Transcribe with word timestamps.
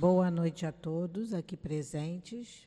Boa 0.00 0.30
noite 0.30 0.64
a 0.64 0.72
todos 0.72 1.34
aqui 1.34 1.58
presentes. 1.58 2.66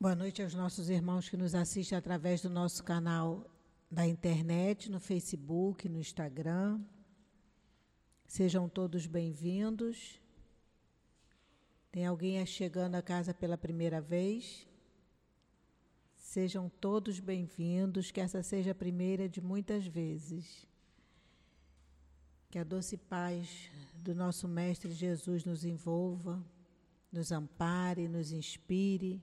Boa 0.00 0.16
noite 0.16 0.42
aos 0.42 0.52
nossos 0.52 0.90
irmãos 0.90 1.28
que 1.28 1.36
nos 1.36 1.54
assistem 1.54 1.96
através 1.96 2.42
do 2.42 2.50
nosso 2.50 2.82
canal 2.82 3.48
da 3.88 4.04
internet, 4.04 4.90
no 4.90 4.98
Facebook, 4.98 5.88
no 5.88 6.00
Instagram. 6.00 6.80
Sejam 8.26 8.68
todos 8.68 9.06
bem-vindos. 9.06 10.20
Tem 11.92 12.04
alguém 12.04 12.44
chegando 12.44 12.96
à 12.96 13.00
casa 13.00 13.32
pela 13.32 13.56
primeira 13.56 14.00
vez? 14.00 14.66
Sejam 16.16 16.68
todos 16.68 17.20
bem-vindos, 17.20 18.10
que 18.10 18.20
essa 18.20 18.42
seja 18.42 18.72
a 18.72 18.74
primeira 18.74 19.28
de 19.28 19.40
muitas 19.40 19.86
vezes. 19.86 20.66
Que 22.54 22.60
a 22.60 22.62
doce 22.62 22.96
paz 22.96 23.68
do 23.96 24.14
nosso 24.14 24.46
Mestre 24.46 24.92
Jesus 24.92 25.44
nos 25.44 25.64
envolva, 25.64 26.40
nos 27.10 27.32
ampare, 27.32 28.06
nos 28.06 28.30
inspire, 28.30 29.20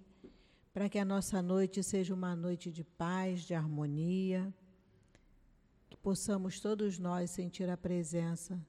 para 0.74 0.90
que 0.90 1.00
a 1.00 1.06
nossa 1.06 1.42
noite 1.42 1.82
seja 1.82 2.14
uma 2.14 2.36
noite 2.36 2.70
de 2.70 2.84
paz, 2.84 3.44
de 3.44 3.54
harmonia, 3.54 4.54
que 5.90 5.96
possamos 5.96 6.60
todos 6.60 7.00
nós 7.00 7.32
sentir 7.32 7.70
a 7.70 7.78
presença 7.78 8.60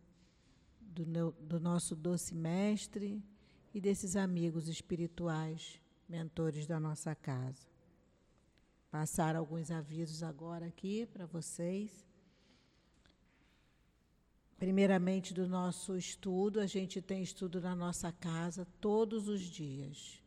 do, 0.80 1.32
do 1.40 1.58
nosso 1.58 1.96
doce 1.96 2.32
Mestre 2.32 3.20
e 3.74 3.80
desses 3.80 4.14
amigos 4.14 4.68
espirituais, 4.68 5.80
mentores 6.08 6.68
da 6.68 6.78
nossa 6.78 7.16
casa. 7.16 7.66
Passar 8.92 9.34
alguns 9.34 9.72
avisos 9.72 10.22
agora 10.22 10.66
aqui 10.66 11.04
para 11.06 11.26
vocês. 11.26 12.11
Primeiramente, 14.62 15.34
do 15.34 15.48
nosso 15.48 15.96
estudo, 15.96 16.60
a 16.60 16.68
gente 16.68 17.02
tem 17.02 17.20
estudo 17.20 17.60
na 17.60 17.74
nossa 17.74 18.12
casa 18.12 18.64
todos 18.80 19.26
os 19.26 19.40
dias. 19.40 20.22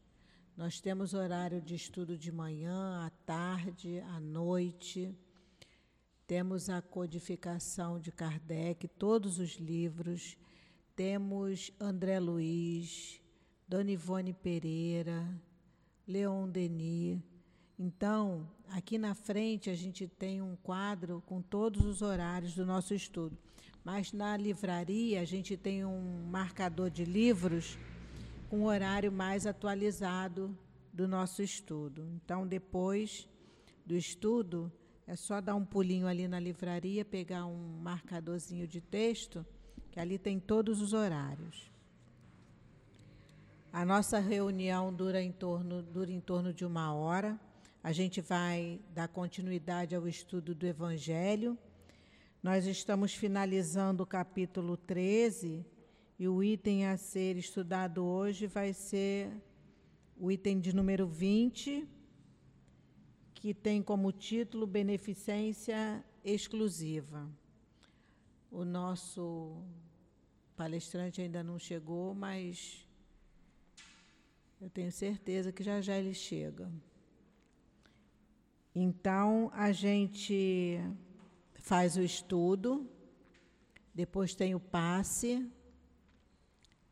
Nós 0.58 0.82
temos 0.82 1.14
horário 1.14 1.62
de 1.62 1.74
estudo 1.74 2.18
de 2.18 2.34
manhã, 2.34 3.06
à 3.06 3.10
tarde, 3.26 4.02
à 4.02 4.20
noite. 4.20 5.16
Temos 6.28 6.70
a 6.70 6.82
codificação 6.82 7.98
de 7.98 8.12
Kardec, 8.12 8.90
todos 8.90 9.40
os 9.40 9.52
livros. 9.52 10.38
Temos 10.98 11.72
André 11.80 12.20
Luiz, 12.20 13.22
Dona 13.66 13.92
Ivone 13.92 14.34
Pereira, 14.34 15.26
Leon 16.06 16.50
Denis. 16.50 17.22
Então, 17.80 18.46
aqui 18.68 18.98
na 18.98 19.16
frente 19.16 19.70
a 19.70 19.76
gente 19.76 20.10
tem 20.10 20.42
um 20.42 20.58
quadro 20.58 21.24
com 21.26 21.42
todos 21.42 21.86
os 21.86 22.02
horários 22.02 22.54
do 22.54 22.66
nosso 22.66 22.94
estudo. 22.94 23.38
Mas 23.86 24.12
na 24.12 24.36
livraria 24.36 25.22
a 25.22 25.26
gente 25.26 25.56
tem 25.56 25.86
um 25.86 26.26
marcador 26.28 26.90
de 26.90 27.06
livros 27.06 27.78
com 28.50 28.64
horário 28.66 29.12
mais 29.12 29.46
atualizado 29.46 30.58
do 30.92 31.08
nosso 31.08 31.44
estudo. 31.44 32.10
Então, 32.16 32.48
depois 32.48 33.30
do 33.86 33.96
estudo, 33.96 34.72
é 35.06 35.16
só 35.16 35.40
dar 35.40 35.54
um 35.54 35.64
pulinho 35.64 36.08
ali 36.08 36.28
na 36.28 36.40
livraria, 36.40 37.06
pegar 37.06 37.46
um 37.46 37.78
marcadorzinho 37.80 38.68
de 38.68 38.82
texto, 38.82 39.46
que 39.92 40.00
ali 40.00 40.18
tem 40.18 40.40
todos 40.40 40.82
os 40.82 40.92
horários. 40.92 41.72
A 43.72 43.86
nossa 43.86 44.18
reunião 44.18 44.92
dura 44.92 45.22
em 45.22 45.32
torno, 45.32 45.84
dura 45.84 46.12
em 46.12 46.20
torno 46.20 46.52
de 46.52 46.66
uma 46.66 46.92
hora. 46.92 47.40
A 47.84 47.92
gente 47.92 48.20
vai 48.20 48.80
dar 48.96 49.08
continuidade 49.10 49.94
ao 49.94 50.08
estudo 50.08 50.56
do 50.56 50.66
Evangelho. 50.66 51.56
Nós 52.48 52.68
estamos 52.68 53.12
finalizando 53.12 54.04
o 54.04 54.06
capítulo 54.06 54.78
13 54.78 55.66
e 56.20 56.28
o 56.28 56.44
item 56.44 56.86
a 56.86 56.96
ser 56.96 57.38
estudado 57.38 58.06
hoje 58.06 58.46
vai 58.46 58.72
ser 58.72 59.32
o 60.16 60.32
item 60.32 60.60
de 60.60 60.72
número 60.72 61.08
20, 61.08 61.90
que 63.34 63.52
tem 63.52 63.82
como 63.82 64.12
título 64.12 64.68
Beneficência 64.68 66.06
Exclusiva. 66.24 67.28
O 68.52 68.64
nosso 68.64 69.64
palestrante 70.56 71.24
ainda 71.24 71.42
não 71.42 71.58
chegou, 71.58 72.14
mas 72.14 72.88
eu 74.62 74.70
tenho 74.70 74.92
certeza 74.92 75.52
que 75.52 75.64
já 75.64 75.82
já 75.82 75.98
ele 75.98 76.14
chega. 76.14 76.72
Então, 78.76 79.50
a 79.52 79.72
gente 79.72 80.80
faz 81.66 81.98
o 81.98 82.02
estudo, 82.04 82.88
depois 83.92 84.36
tem 84.36 84.54
o 84.54 84.60
passe, 84.60 85.44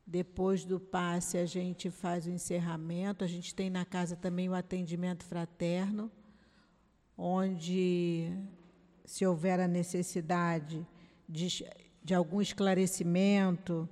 depois 0.05 0.65
do 0.65 0.79
passe 0.79 1.37
a 1.37 1.45
gente 1.45 1.91
faz 1.91 2.25
o 2.25 2.31
encerramento, 2.31 3.23
a 3.23 3.27
gente 3.27 3.53
tem 3.53 3.69
na 3.69 3.85
casa 3.85 4.15
também 4.15 4.49
o 4.49 4.55
atendimento 4.55 5.23
fraterno, 5.25 6.11
onde, 7.15 8.35
se 9.05 9.23
houver 9.27 9.59
a 9.59 9.67
necessidade 9.67 10.83
de, 11.29 11.63
de 12.03 12.15
algum 12.15 12.41
esclarecimento, 12.41 13.87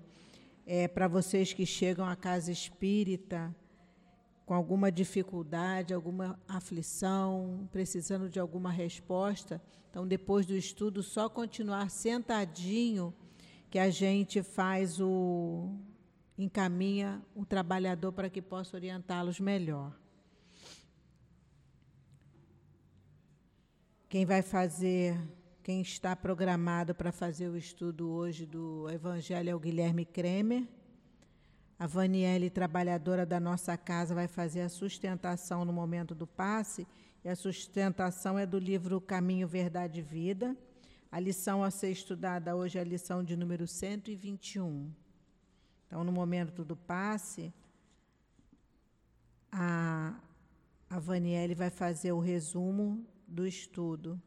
é, 0.66 0.88
para 0.88 1.08
vocês 1.08 1.54
que 1.54 1.64
chegam 1.64 2.08
à 2.08 2.16
casa 2.16 2.52
espírita, 2.52 3.56
com 4.52 4.56
alguma 4.56 4.92
dificuldade, 4.92 5.94
alguma 5.94 6.38
aflição, 6.46 7.70
precisando 7.72 8.30
de 8.30 8.38
alguma 8.38 8.70
resposta. 8.70 9.62
Então, 9.90 10.06
depois 10.06 10.46
do 10.46 10.54
estudo, 10.54 11.02
só 11.02 11.30
continuar 11.30 11.90
sentadinho 11.90 13.14
que 13.70 13.80
a 13.80 13.90
gente 13.90 14.44
faz 14.44 15.00
o 15.00 15.74
encaminha 16.38 17.22
o 17.34 17.46
trabalhador 17.46 18.12
para 18.12 18.30
que 18.30 18.42
possa 18.42 18.76
orientá-los 18.76 19.40
melhor. 19.40 19.98
Quem 24.10 24.26
vai 24.26 24.42
fazer, 24.42 25.18
quem 25.64 25.80
está 25.80 26.14
programado 26.14 26.94
para 26.94 27.14
fazer 27.14 27.48
o 27.48 27.56
estudo 27.56 28.10
hoje 28.10 28.46
do 28.46 28.90
Evangelho 28.90 29.50
é 29.50 29.56
o 29.56 29.60
Guilherme 29.62 30.04
Kremer 30.04 30.68
a 31.82 31.88
Vaniele, 31.88 32.48
trabalhadora 32.52 33.26
da 33.26 33.40
nossa 33.40 33.76
casa, 33.76 34.14
vai 34.14 34.28
fazer 34.28 34.62
a 34.62 34.70
sustentação 34.70 35.66
no 35.66 35.74
momento 35.74 36.14
do 36.14 36.28
passe, 36.28 36.86
e 37.24 37.28
a 37.28 37.36
sustentação 37.36 38.38
é 38.38 38.46
do 38.46 38.60
livro 38.60 39.02
Caminho, 39.02 39.48
Verdade 39.48 39.98
e 39.98 40.04
Vida. 40.04 40.56
A 41.12 41.20
lição 41.20 41.64
a 41.64 41.72
ser 41.72 41.90
estudada 41.90 42.56
hoje 42.56 42.78
é 42.78 42.82
a 42.82 42.84
lição 42.84 43.24
de 43.24 43.36
número 43.36 43.66
121. 43.66 44.92
Então, 45.88 46.04
no 46.04 46.12
momento 46.12 46.64
do 46.64 46.76
passe, 46.76 47.52
a, 49.52 50.14
a 50.88 51.00
Vaniele 51.00 51.56
vai 51.56 51.72
fazer 51.72 52.12
o 52.12 52.20
resumo 52.20 53.04
do 53.28 53.48
estudo. 53.48 54.22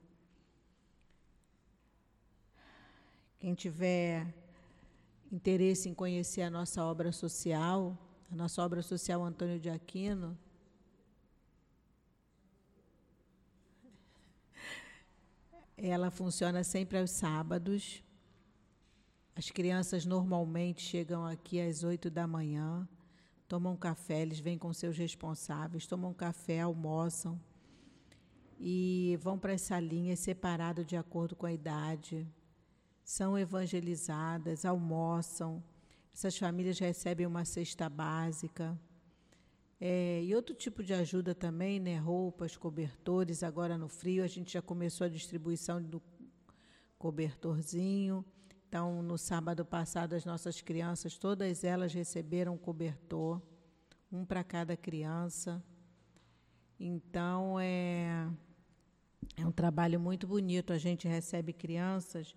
Quem 3.39 3.55
tiver 3.55 4.27
interesse 5.35 5.89
em 5.89 5.95
conhecer 5.95 6.43
a 6.43 6.51
nossa 6.51 6.85
obra 6.85 7.11
social, 7.11 7.99
a 8.31 8.37
nossa 8.37 8.63
obra 8.63 8.81
social 8.83 9.21
Antônio 9.25 9.59
de 9.59 9.69
Aquino, 9.69 10.39
ela 15.77 16.09
funciona 16.09 16.63
sempre 16.63 16.99
aos 16.99 17.11
sábados. 17.11 18.01
As 19.35 19.51
crianças 19.51 20.07
normalmente 20.07 20.83
chegam 20.83 21.27
aqui 21.27 21.61
às 21.61 21.83
oito 21.83 22.09
da 22.09 22.29
manhã, 22.29 22.89
tomam 23.49 23.77
café, 23.77 24.23
eles 24.23 24.39
vêm 24.39 24.57
com 24.57 24.73
seus 24.73 24.97
responsáveis, 24.97 25.85
tomam 25.85 26.15
café, 26.15 26.61
almoçam 26.61 27.41
e 28.61 29.19
vão 29.21 29.37
para 29.37 29.55
as 29.55 29.63
salinhas 29.63 30.21
separadas 30.21 30.87
de 30.87 30.97
acordo 30.97 31.35
com 31.35 31.45
a 31.45 31.53
idade 31.53 32.25
são 33.05 33.39
evangelizadas, 33.39 34.65
almoçam, 34.65 35.63
essas 36.15 36.39
famílias 36.39 36.79
recebem 36.79 37.27
uma 37.27 37.45
cesta 37.45 37.89
básica. 37.89 38.79
É, 39.81 40.23
e 40.23 40.35
outro 40.35 40.55
tipo 40.55 40.83
de 40.83 40.95
ajuda 40.95 41.35
também, 41.35 41.81
né? 41.81 41.99
roupas, 41.99 42.57
cobertores. 42.57 43.43
Agora 43.43 43.77
no 43.77 43.89
frio 43.89 44.25
a 44.25 44.27
gente 44.27 44.53
já 44.53 44.63
começou 44.63 45.05
a 45.05 45.11
distribuição 45.11 45.83
do 45.83 46.01
cobertorzinho. 46.97 48.25
Então, 48.69 49.03
no 49.03 49.19
sábado 49.19 49.65
passado, 49.65 50.15
as 50.15 50.25
nossas 50.25 50.61
crianças, 50.61 51.19
todas 51.19 51.63
elas 51.63 51.93
receberam 51.93 52.57
cobertor, 52.57 53.43
um 54.11 54.25
para 54.25 54.43
cada 54.43 54.77
criança. 54.77 55.63
Então, 56.79 57.59
é, 57.61 58.29
é 59.37 59.47
um 59.47 59.53
trabalho 59.53 60.01
muito 60.01 60.27
bonito. 60.27 60.73
A 60.73 60.79
gente 60.79 61.07
recebe 61.07 61.53
crianças 61.53 62.35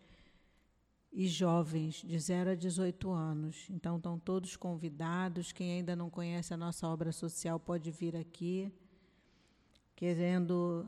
e 1.12 1.28
jovens 1.28 1.96
de 1.96 2.20
0 2.20 2.52
a 2.52 2.56
18 2.56 3.10
anos. 3.10 3.68
Então, 3.70 3.98
estão 3.98 4.20
todos 4.20 4.56
convidados. 4.56 5.52
Quem 5.52 5.74
ainda 5.74 5.96
não 5.96 6.10
conhece 6.10 6.54
a 6.54 6.58
nossa 6.58 6.88
obra 6.88 7.12
social 7.12 7.60
pode 7.60 7.90
vir 7.92 8.16
aqui, 8.16 8.72
querendo 9.96 10.88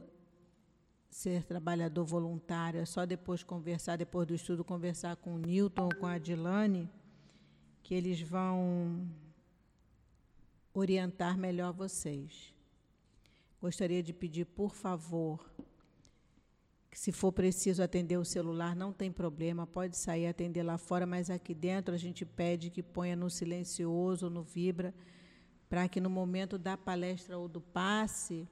ser 1.10 1.44
trabalhador 1.44 2.06
voluntário. 2.06 2.80
É 2.80 2.86
só 2.86 3.06
depois 3.06 3.44
conversar, 3.44 3.98
depois 3.98 4.27
do 4.27 4.33
estudo, 4.33 4.63
conversar 4.63 5.16
com 5.16 5.36
o 5.36 5.39
Newton 5.39 5.86
ou 5.86 5.95
com 5.95 6.06
a 6.06 6.13
Adilane, 6.13 6.89
que 7.81 7.94
eles 7.95 8.21
vão 8.21 9.07
orientar 10.74 11.38
melhor 11.38 11.74
vocês. 11.74 12.54
Gostaria 13.62 14.01
de 14.01 14.13
pedir, 14.13 14.45
por 14.45 14.74
favor, 14.74 15.44
que 16.90 17.00
se 17.00 17.12
for 17.12 17.32
preciso 17.32 17.84
atender 17.84 18.18
o 18.18 18.26
celular, 18.26 18.76
não 18.76 18.92
tem 18.92 19.12
problema, 19.12 19.68
pode 19.68 19.96
sair 19.96 20.26
atender 20.26 20.64
lá 20.64 20.78
fora, 20.78 21.06
mas 21.06 21.30
aqui 21.30 21.54
dentro 21.54 21.94
a 21.94 21.98
gente 21.98 22.26
pede 22.26 22.70
que 22.70 22.82
ponha 22.82 23.16
no 23.16 23.30
silencioso 23.30 24.30
no 24.30 24.42
vibra, 24.42 24.94
para 25.70 25.88
que 25.88 26.02
no 26.02 26.10
momento 26.10 26.58
da 26.58 26.76
palestra 26.76 27.38
ou 27.38 27.48
do 27.48 27.62
passe, 27.62 28.48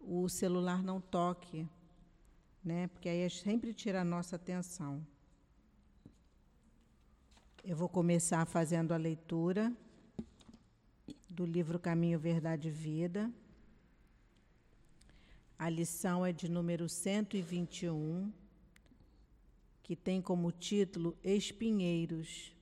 o 0.00 0.28
celular 0.28 0.82
não 0.82 1.00
toque, 1.00 1.68
né? 2.64 2.86
Porque 2.88 3.08
aí 3.08 3.28
sempre 3.28 3.74
tira 3.74 4.02
a 4.02 4.04
nossa 4.04 4.36
atenção. 4.36 5.04
Eu 7.64 7.76
vou 7.76 7.88
começar 7.88 8.44
fazendo 8.46 8.92
a 8.92 8.96
leitura 8.96 9.72
do 11.28 11.44
livro 11.44 11.78
Caminho, 11.78 12.18
Verdade 12.18 12.68
e 12.68 12.70
Vida. 12.70 13.32
A 15.58 15.68
lição 15.68 16.26
é 16.26 16.32
de 16.32 16.48
número 16.48 16.88
121, 16.88 18.32
que 19.82 19.94
tem 19.94 20.20
como 20.20 20.50
título 20.50 21.16
Espinheiros. 21.22 22.54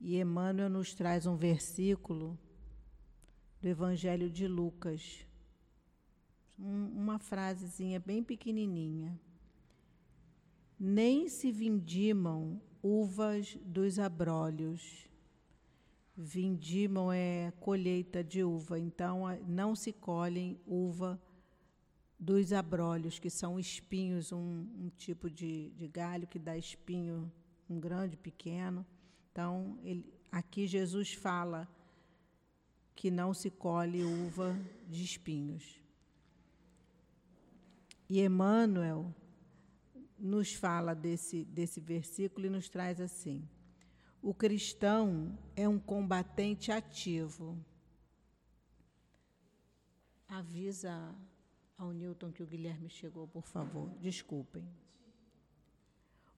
E 0.00 0.18
Emmanuel 0.18 0.70
nos 0.70 0.94
traz 0.94 1.26
um 1.26 1.36
versículo 1.36 2.38
do 3.60 3.68
Evangelho 3.68 4.30
de 4.30 4.46
Lucas, 4.46 5.26
um, 6.58 6.86
uma 6.86 7.18
frasezinha 7.18 7.98
bem 8.00 8.22
pequenininha. 8.22 9.18
Nem 10.78 11.28
se 11.28 11.52
vindimam 11.52 12.60
uvas 12.82 13.56
dos 13.64 13.98
abrolhos 13.98 15.08
Vindimam 16.24 17.12
é 17.12 17.52
colheita 17.58 18.22
de 18.22 18.44
uva, 18.44 18.78
então 18.78 19.24
não 19.44 19.74
se 19.74 19.92
colhem 19.92 20.56
uva 20.64 21.20
dos 22.16 22.52
abrolhos, 22.52 23.18
que 23.18 23.28
são 23.28 23.58
espinhos, 23.58 24.30
um, 24.30 24.68
um 24.78 24.88
tipo 24.96 25.28
de, 25.28 25.70
de, 25.70 25.88
galho 25.88 26.28
que 26.28 26.38
dá 26.38 26.56
espinho, 26.56 27.30
um 27.68 27.80
grande, 27.80 28.16
pequeno. 28.16 28.86
Então, 29.32 29.76
ele, 29.82 30.14
aqui 30.30 30.64
Jesus 30.64 31.12
fala 31.12 31.68
que 32.94 33.10
não 33.10 33.34
se 33.34 33.50
colhe 33.50 34.04
uva 34.04 34.56
de 34.88 35.02
espinhos. 35.02 35.82
E 38.08 38.20
Emmanuel 38.20 39.12
nos 40.16 40.54
fala 40.54 40.94
desse, 40.94 41.44
desse 41.46 41.80
versículo 41.80 42.46
e 42.46 42.50
nos 42.50 42.68
traz 42.68 43.00
assim. 43.00 43.42
O 44.22 44.32
cristão 44.32 45.36
é 45.56 45.68
um 45.68 45.80
combatente 45.80 46.70
ativo. 46.70 47.58
Avisa 50.28 51.12
ao 51.76 51.90
Newton 51.90 52.30
que 52.30 52.40
o 52.40 52.46
Guilherme 52.46 52.88
chegou, 52.88 53.26
por 53.26 53.44
favor. 53.48 53.90
Desculpem. 53.98 54.64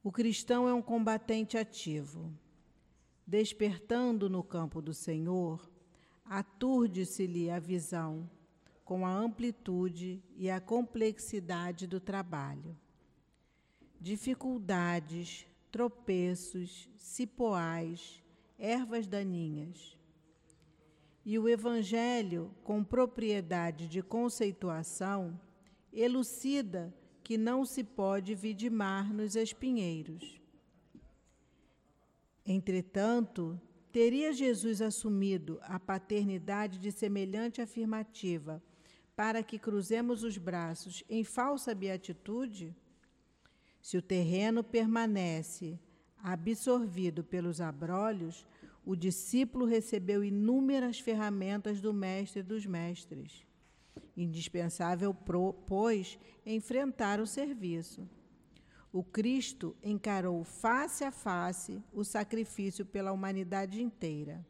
O 0.02 0.10
cristão 0.10 0.66
é 0.66 0.72
um 0.72 0.80
combatente 0.80 1.58
ativo. 1.58 2.32
Despertando 3.26 4.30
no 4.30 4.42
campo 4.42 4.80
do 4.80 4.94
Senhor, 4.94 5.70
aturde-se-lhe 6.24 7.50
a 7.50 7.58
visão 7.58 8.28
com 8.82 9.04
a 9.04 9.12
amplitude 9.12 10.22
e 10.36 10.50
a 10.50 10.58
complexidade 10.58 11.86
do 11.86 12.00
trabalho. 12.00 12.74
Dificuldades, 14.00 15.46
tropeços, 15.74 16.88
cipoais, 16.96 18.22
ervas 18.56 19.08
daninhas. 19.08 19.98
E 21.26 21.36
o 21.36 21.48
Evangelho, 21.48 22.54
com 22.62 22.84
propriedade 22.84 23.88
de 23.88 24.00
conceituação, 24.00 25.36
elucida 25.92 26.94
que 27.24 27.36
não 27.36 27.64
se 27.64 27.82
pode 27.82 28.36
vidimar 28.36 29.12
nos 29.12 29.34
espinheiros. 29.34 30.40
Entretanto, 32.46 33.60
teria 33.90 34.32
Jesus 34.32 34.80
assumido 34.80 35.58
a 35.62 35.80
paternidade 35.80 36.78
de 36.78 36.92
semelhante 36.92 37.60
afirmativa 37.60 38.62
para 39.16 39.42
que 39.42 39.58
cruzemos 39.58 40.22
os 40.22 40.38
braços 40.38 41.02
em 41.08 41.24
falsa 41.24 41.74
beatitude? 41.74 42.76
Se 43.84 43.98
o 43.98 44.02
terreno 44.02 44.64
permanece 44.64 45.78
absorvido 46.16 47.22
pelos 47.22 47.60
abrolhos, 47.60 48.46
o 48.82 48.96
discípulo 48.96 49.66
recebeu 49.66 50.24
inúmeras 50.24 50.98
ferramentas 50.98 51.82
do 51.82 51.92
Mestre 51.92 52.42
dos 52.42 52.64
Mestres. 52.64 53.46
Indispensável, 54.16 55.12
pois, 55.12 56.18
enfrentar 56.46 57.20
o 57.20 57.26
serviço. 57.26 58.08
O 58.90 59.04
Cristo 59.04 59.76
encarou 59.82 60.42
face 60.44 61.04
a 61.04 61.12
face 61.12 61.84
o 61.92 62.02
sacrifício 62.02 62.86
pela 62.86 63.12
humanidade 63.12 63.82
inteira. 63.82 64.42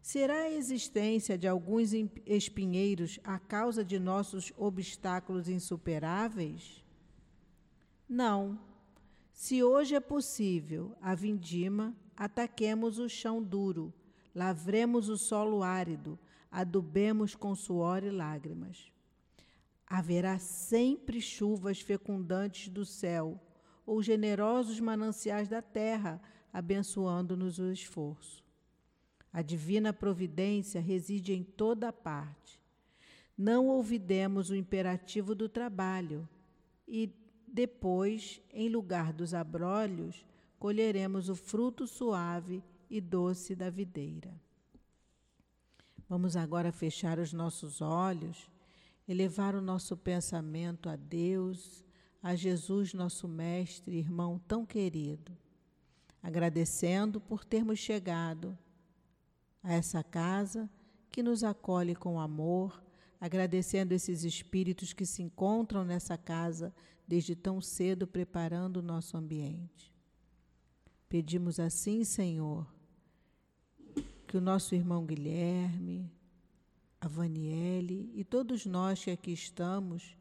Será 0.00 0.44
a 0.44 0.50
existência 0.50 1.36
de 1.36 1.46
alguns 1.46 1.90
espinheiros 2.24 3.20
a 3.22 3.38
causa 3.38 3.84
de 3.84 3.98
nossos 3.98 4.54
obstáculos 4.56 5.50
insuperáveis? 5.50 6.85
Não. 8.08 8.58
Se 9.32 9.62
hoje 9.62 9.94
é 9.94 10.00
possível 10.00 10.96
a 11.00 11.14
vindima, 11.14 11.94
ataquemos 12.16 12.98
o 12.98 13.08
chão 13.08 13.42
duro, 13.42 13.92
lavremos 14.34 15.08
o 15.08 15.18
solo 15.18 15.62
árido, 15.62 16.18
adubemos 16.50 17.34
com 17.34 17.54
suor 17.54 18.02
e 18.04 18.10
lágrimas. 18.10 18.90
Haverá 19.86 20.38
sempre 20.38 21.20
chuvas 21.20 21.80
fecundantes 21.80 22.68
do 22.68 22.84
céu, 22.84 23.40
ou 23.84 24.02
generosos 24.02 24.80
mananciais 24.80 25.48
da 25.48 25.62
terra, 25.62 26.20
abençoando-nos 26.52 27.58
o 27.58 27.70
esforço. 27.70 28.42
A 29.32 29.42
divina 29.42 29.92
providência 29.92 30.80
reside 30.80 31.34
em 31.34 31.44
toda 31.44 31.92
parte. 31.92 32.60
Não 33.36 33.66
ouvidemos 33.66 34.48
o 34.48 34.56
imperativo 34.56 35.34
do 35.34 35.48
trabalho 35.48 36.26
e 36.88 37.12
depois, 37.46 38.40
em 38.52 38.68
lugar 38.68 39.12
dos 39.12 39.32
abrolhos, 39.32 40.26
colheremos 40.58 41.28
o 41.28 41.36
fruto 41.36 41.86
suave 41.86 42.62
e 42.90 43.00
doce 43.00 43.54
da 43.54 43.70
videira. 43.70 44.34
Vamos 46.08 46.36
agora 46.36 46.70
fechar 46.70 47.18
os 47.18 47.32
nossos 47.32 47.80
olhos, 47.80 48.48
elevar 49.08 49.54
o 49.54 49.60
nosso 49.60 49.96
pensamento 49.96 50.88
a 50.88 50.96
Deus, 50.96 51.84
a 52.22 52.34
Jesus, 52.34 52.92
nosso 52.92 53.28
Mestre, 53.28 53.96
irmão 53.98 54.40
tão 54.46 54.64
querido, 54.64 55.36
agradecendo 56.22 57.20
por 57.20 57.44
termos 57.44 57.78
chegado 57.78 58.56
a 59.62 59.72
essa 59.72 60.02
casa 60.02 60.70
que 61.10 61.22
nos 61.22 61.42
acolhe 61.42 61.94
com 61.94 62.20
amor, 62.20 62.82
agradecendo 63.20 63.94
esses 63.94 64.22
espíritos 64.22 64.92
que 64.92 65.06
se 65.06 65.22
encontram 65.22 65.84
nessa 65.84 66.16
casa 66.16 66.72
desde 67.06 67.36
tão 67.36 67.60
cedo 67.60 68.06
preparando 68.06 68.78
o 68.78 68.82
nosso 68.82 69.16
ambiente. 69.16 69.94
Pedimos 71.08 71.60
assim, 71.60 72.02
Senhor, 72.02 72.66
que 74.26 74.36
o 74.36 74.40
nosso 74.40 74.74
irmão 74.74 75.06
Guilherme, 75.06 76.10
a 77.00 77.06
Vaniele 77.06 78.10
e 78.14 78.24
todos 78.24 78.66
nós 78.66 79.04
que 79.04 79.10
aqui 79.10 79.32
estamos 79.32 80.16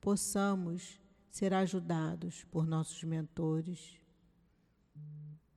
possamos 0.00 1.00
ser 1.30 1.54
ajudados 1.54 2.44
por 2.44 2.66
nossos 2.66 3.02
mentores, 3.04 3.96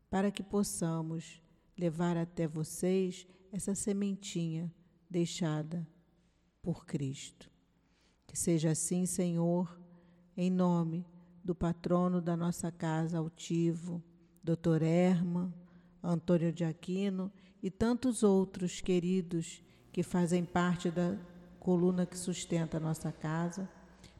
para 0.09 0.31
que 0.31 0.43
possamos 0.43 1.41
levar 1.77 2.17
até 2.17 2.47
vocês 2.47 3.27
essa 3.51 3.73
sementinha 3.73 4.73
deixada 5.09 5.87
por 6.61 6.85
Cristo. 6.85 7.49
Que 8.27 8.37
seja 8.37 8.71
assim, 8.71 9.05
Senhor, 9.05 9.80
em 10.35 10.49
nome 10.49 11.05
do 11.43 11.55
patrono 11.55 12.21
da 12.21 12.37
nossa 12.37 12.71
casa 12.71 13.17
altivo, 13.17 14.01
Dr. 14.43 14.83
Erma, 14.83 15.53
Antônio 16.03 16.51
de 16.51 16.63
Aquino 16.63 17.31
e 17.61 17.69
tantos 17.69 18.23
outros 18.23 18.81
queridos 18.81 19.61
que 19.91 20.03
fazem 20.03 20.43
parte 20.43 20.89
da 20.89 21.15
coluna 21.59 22.05
que 22.05 22.17
sustenta 22.17 22.77
a 22.77 22.79
nossa 22.79 23.11
casa, 23.11 23.69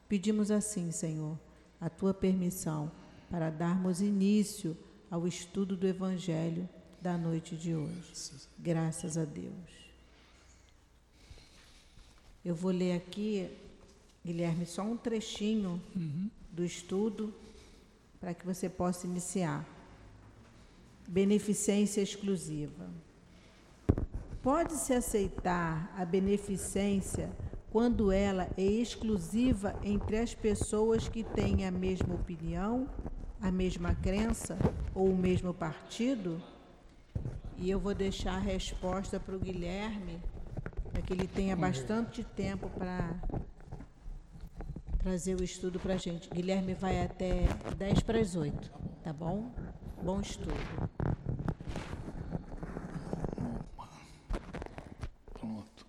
pedimos 0.08 0.50
assim, 0.50 0.90
Senhor, 0.90 1.38
a 1.80 1.88
tua 1.88 2.14
permissão 2.14 2.90
para 3.30 3.50
darmos 3.50 4.00
início 4.00 4.76
ao 5.10 5.26
estudo 5.26 5.76
do 5.76 5.86
Evangelho 5.86 6.68
da 7.00 7.18
noite 7.18 7.56
de 7.56 7.74
hoje. 7.74 8.12
Graças 8.58 9.18
a 9.18 9.24
Deus. 9.24 9.82
Eu 12.44 12.54
vou 12.54 12.70
ler 12.70 12.96
aqui 12.96 13.50
Guilherme, 14.24 14.64
só 14.66 14.82
um 14.82 14.96
trechinho 14.96 15.80
uhum. 15.96 16.30
do 16.50 16.64
estudo 16.64 17.34
para 18.20 18.32
que 18.32 18.46
você 18.46 18.68
possa 18.68 19.06
iniciar. 19.06 19.66
beneficência 21.08 22.00
exclusiva. 22.00 22.88
Pode-se 24.42 24.92
aceitar 24.92 25.92
a 25.96 26.04
beneficência 26.04 27.30
quando 27.70 28.12
ela 28.12 28.48
é 28.56 28.62
exclusiva 28.62 29.74
entre 29.82 30.18
as 30.18 30.34
pessoas 30.34 31.08
que 31.08 31.24
têm 31.24 31.66
a 31.66 31.70
mesma 31.70 32.14
opinião, 32.14 32.88
a 33.40 33.50
mesma 33.50 33.94
crença 33.94 34.56
ou 34.94 35.08
o 35.08 35.16
mesmo 35.16 35.52
partido? 35.52 36.40
E 37.56 37.70
eu 37.70 37.80
vou 37.80 37.94
deixar 37.94 38.34
a 38.34 38.38
resposta 38.38 39.18
para 39.18 39.34
o 39.34 39.38
Guilherme, 39.38 40.20
para 40.92 41.02
que 41.02 41.12
ele 41.12 41.26
tenha 41.26 41.56
bastante 41.56 42.22
tempo 42.22 42.68
para 42.70 43.14
trazer 45.02 45.34
o 45.40 45.44
estudo 45.44 45.78
para 45.80 45.94
a 45.94 45.96
gente. 45.96 46.28
Guilherme 46.30 46.74
vai 46.74 47.02
até 47.02 47.46
10 47.76 48.00
para 48.00 48.20
as 48.20 48.36
8, 48.36 48.70
tá 49.02 49.12
bom? 49.12 49.52
Bom 50.02 50.20
estudo. 50.20 50.54
Pronto. 55.32 55.86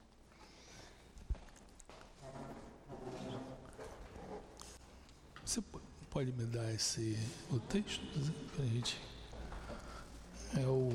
Você 5.46 5.62
pode 6.10 6.32
me 6.34 6.46
dar 6.46 6.74
esse 6.74 7.18
o 7.52 7.60
texto 7.60 8.02
para 8.56 8.64
a 8.64 8.68
gente? 8.68 9.00
É 10.56 10.68
o 10.68 10.90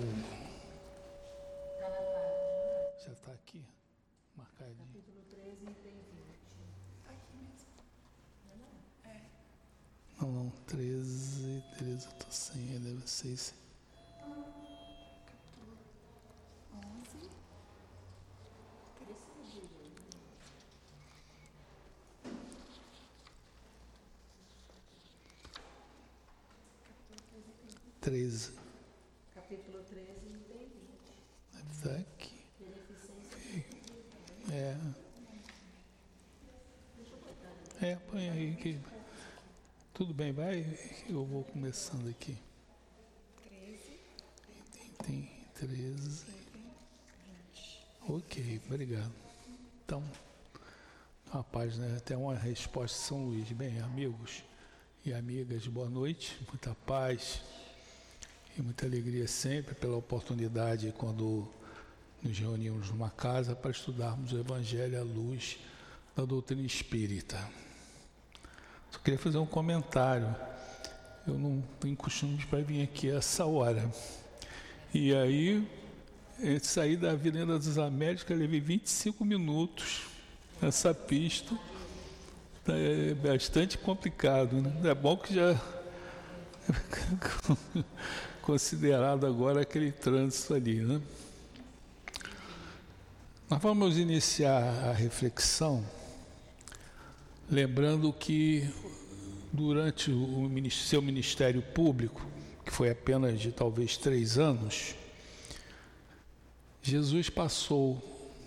já 3.08 3.12
está 3.12 3.32
aqui, 3.32 3.64
marcadinho. 4.37 4.87
Capítulo 4.88 5.22
13, 5.30 5.64
item 5.64 5.72
20. 5.72 6.38
Aqui 7.08 7.37
mesmo. 7.37 7.66
É. 9.04 9.22
Não, 10.20 10.32
não, 10.32 10.50
13, 10.66 11.62
13 11.78 11.90
eu 11.92 12.10
estou 12.10 12.30
sem, 12.32 12.66
deve 12.80 13.08
ser 13.08 13.28
esse. 13.28 13.52
Capítulo 14.20 15.78
11. 16.75 17.30
Treze. 28.00 28.52
Capítulo 29.34 29.84
13, 29.84 30.10
item 30.10 30.37
20. 30.58 31.70
Está 31.70 31.94
aqui. 31.94 32.34
É. 34.50 34.76
É, 37.80 37.96
põe 38.10 38.30
aí 38.30 38.56
que. 38.56 38.97
Tudo 39.98 40.14
bem, 40.14 40.32
vai. 40.32 40.64
Eu 41.08 41.24
vou 41.24 41.42
começando 41.42 42.08
aqui. 42.08 42.38
13. 43.48 44.00
Tem 45.04 45.28
13. 45.56 46.24
Ok, 48.08 48.60
obrigado. 48.64 49.12
Então, 49.84 50.00
uma 51.34 51.42
página, 51.42 51.96
até 51.96 52.16
uma 52.16 52.36
resposta 52.36 52.96
de 52.96 53.04
São 53.06 53.24
Luís. 53.24 53.50
Bem, 53.50 53.80
amigos 53.80 54.44
e 55.04 55.12
amigas, 55.12 55.66
boa 55.66 55.90
noite, 55.90 56.38
muita 56.46 56.76
paz 56.86 57.42
e 58.56 58.62
muita 58.62 58.86
alegria 58.86 59.26
sempre 59.26 59.74
pela 59.74 59.96
oportunidade 59.96 60.94
quando 60.96 61.52
nos 62.22 62.38
reunimos 62.38 62.88
numa 62.90 63.10
casa 63.10 63.56
para 63.56 63.72
estudarmos 63.72 64.30
o 64.32 64.38
Evangelho 64.38 65.00
à 65.00 65.02
luz 65.02 65.58
da 66.14 66.24
doutrina 66.24 66.62
espírita. 66.62 67.36
Só 68.90 68.99
queria 68.99 69.18
fazer 69.18 69.38
um 69.38 69.47
comentário. 69.47 70.35
Eu 71.26 71.35
não 71.35 71.62
tenho 71.78 71.97
costume 71.97 72.38
para 72.49 72.61
vir 72.61 72.83
aqui 72.83 73.11
a 73.11 73.16
essa 73.16 73.45
hora. 73.45 73.90
E 74.95 75.14
aí, 75.14 75.66
saí 76.62 76.97
da 76.97 77.11
Avenida 77.11 77.59
das 77.59 77.76
Américas, 77.76 78.37
levei 78.37 78.61
25 78.61 79.25
minutos 79.25 80.02
nessa 80.61 80.95
pista. 80.95 81.54
É 82.66 83.14
bastante 83.14 83.76
complicado, 83.78 84.61
né? 84.61 84.90
É 84.90 84.95
bom 84.95 85.16
que 85.16 85.35
já 85.35 85.59
considerado 88.42 89.26
agora 89.26 89.62
aquele 89.62 89.92
trânsito 89.92 90.54
ali, 90.54 90.80
né? 90.80 91.00
Nós 93.49 93.61
vamos 93.61 93.97
iniciar 93.97 94.62
a 94.88 94.92
reflexão 94.92 95.83
lembrando 97.50 98.12
que 98.12 98.68
durante 99.52 100.10
o 100.10 100.70
seu 100.70 101.00
ministério 101.00 101.62
público, 101.62 102.26
que 102.64 102.70
foi 102.70 102.90
apenas 102.90 103.40
de 103.40 103.50
talvez 103.50 103.96
três 103.96 104.38
anos, 104.38 104.94
Jesus 106.82 107.30
passou 107.30 108.02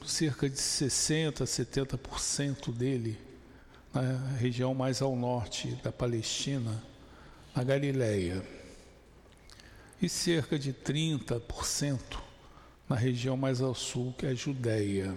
cerca 0.05 0.49
de 0.49 0.55
60%, 0.55 1.43
70% 1.43 2.71
dele 2.71 3.17
na 3.93 4.17
região 4.37 4.73
mais 4.73 5.01
ao 5.01 5.15
norte 5.15 5.67
da 5.83 5.91
Palestina, 5.91 6.81
na 7.55 7.63
Galileia, 7.63 8.41
e 10.01 10.07
cerca 10.07 10.57
de 10.57 10.73
30% 10.73 11.99
na 12.87 12.95
região 12.95 13.37
mais 13.37 13.61
ao 13.61 13.75
sul, 13.75 14.13
que 14.17 14.25
é 14.25 14.29
a 14.29 14.33
Judéia. 14.33 15.15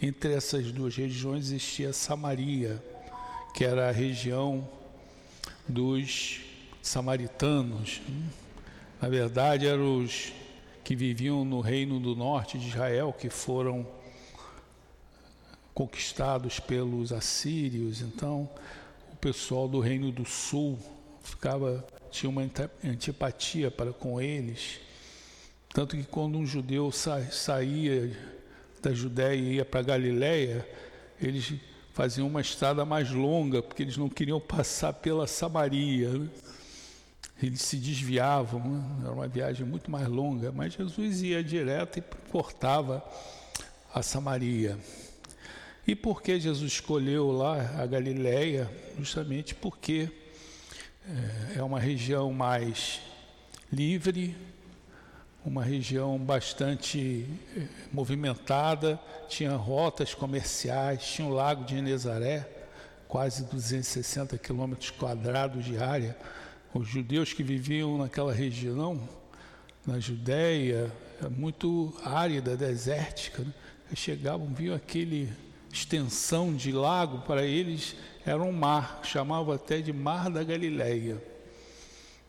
Entre 0.00 0.32
essas 0.32 0.72
duas 0.72 0.96
regiões 0.96 1.46
existia 1.46 1.92
Samaria, 1.92 2.82
que 3.54 3.64
era 3.64 3.88
a 3.88 3.92
região 3.92 4.66
dos 5.68 6.40
samaritanos. 6.82 8.00
Na 9.00 9.08
verdade, 9.08 9.66
eram 9.66 10.02
os 10.02 10.32
que 10.82 10.96
viviam 10.96 11.44
no 11.44 11.60
reino 11.60 12.00
do 12.00 12.16
norte 12.16 12.58
de 12.58 12.68
Israel, 12.68 13.12
que 13.12 13.28
foram 13.28 13.86
conquistados 15.74 16.58
pelos 16.58 17.12
assírios. 17.12 18.00
Então, 18.00 18.48
o 19.12 19.16
pessoal 19.16 19.68
do 19.68 19.80
reino 19.80 20.10
do 20.10 20.24
sul 20.24 20.78
ficava 21.22 21.84
tinha 22.10 22.28
uma 22.28 22.42
antipatia 22.82 23.70
para 23.70 23.92
com 23.92 24.20
eles 24.20 24.80
tanto 25.72 25.96
que 25.96 26.02
quando 26.02 26.36
um 26.36 26.44
judeu 26.44 26.90
sa 26.90 27.22
saía 27.30 28.10
da 28.82 28.92
Judéia 28.92 29.34
e 29.34 29.54
ia 29.54 29.64
para 29.64 29.82
Galiléia, 29.82 30.66
eles 31.20 31.52
faziam 31.92 32.26
uma 32.26 32.40
estrada 32.40 32.84
mais 32.84 33.10
longa, 33.10 33.62
porque 33.62 33.82
eles 33.82 33.96
não 33.96 34.08
queriam 34.08 34.40
passar 34.40 34.92
pela 34.92 35.26
Samaria. 35.26 36.10
Eles 37.42 37.62
se 37.62 37.76
desviavam, 37.76 38.60
né? 38.60 39.00
era 39.02 39.12
uma 39.12 39.28
viagem 39.28 39.66
muito 39.66 39.90
mais 39.90 40.06
longa, 40.06 40.52
mas 40.52 40.74
Jesus 40.74 41.22
ia 41.22 41.42
direto 41.42 41.98
e 41.98 42.02
cortava 42.30 43.04
a 43.92 44.02
Samaria. 44.02 44.78
E 45.86 45.94
por 45.94 46.22
que 46.22 46.38
Jesus 46.38 46.72
escolheu 46.72 47.32
lá 47.32 47.80
a 47.80 47.86
Galiléia? 47.86 48.70
Justamente 48.98 49.54
porque 49.54 50.10
é, 51.54 51.58
é 51.58 51.62
uma 51.62 51.80
região 51.80 52.32
mais 52.32 53.00
livre, 53.72 54.36
uma 55.44 55.64
região 55.64 56.18
bastante 56.18 57.26
eh, 57.56 57.66
movimentada, 57.92 59.00
tinha 59.28 59.54
rotas 59.56 60.14
comerciais, 60.14 61.02
tinha 61.02 61.26
o 61.26 61.32
lago 61.32 61.64
de 61.64 61.74
Genezaré, 61.74 62.46
quase 63.08 63.44
260 63.44 64.36
quilômetros 64.38 64.90
quadrados 64.90 65.64
de 65.64 65.78
área. 65.78 66.16
Os 66.74 66.86
judeus 66.86 67.32
que 67.32 67.42
viviam 67.42 67.98
naquela 67.98 68.32
região, 68.32 69.00
na 69.86 69.98
Judéia, 69.98 70.92
é 71.24 71.28
muito 71.28 71.92
árida, 72.04 72.56
desértica, 72.56 73.42
né? 73.42 73.52
chegavam, 73.94 74.46
viam 74.54 74.74
aquele 74.76 75.32
extensão 75.72 76.54
de 76.54 76.70
lago, 76.70 77.22
para 77.22 77.44
eles 77.44 77.96
era 78.24 78.42
um 78.42 78.52
mar, 78.52 79.00
chamavam 79.02 79.54
até 79.54 79.80
de 79.80 79.92
Mar 79.92 80.30
da 80.30 80.44
Galileia. 80.44 81.29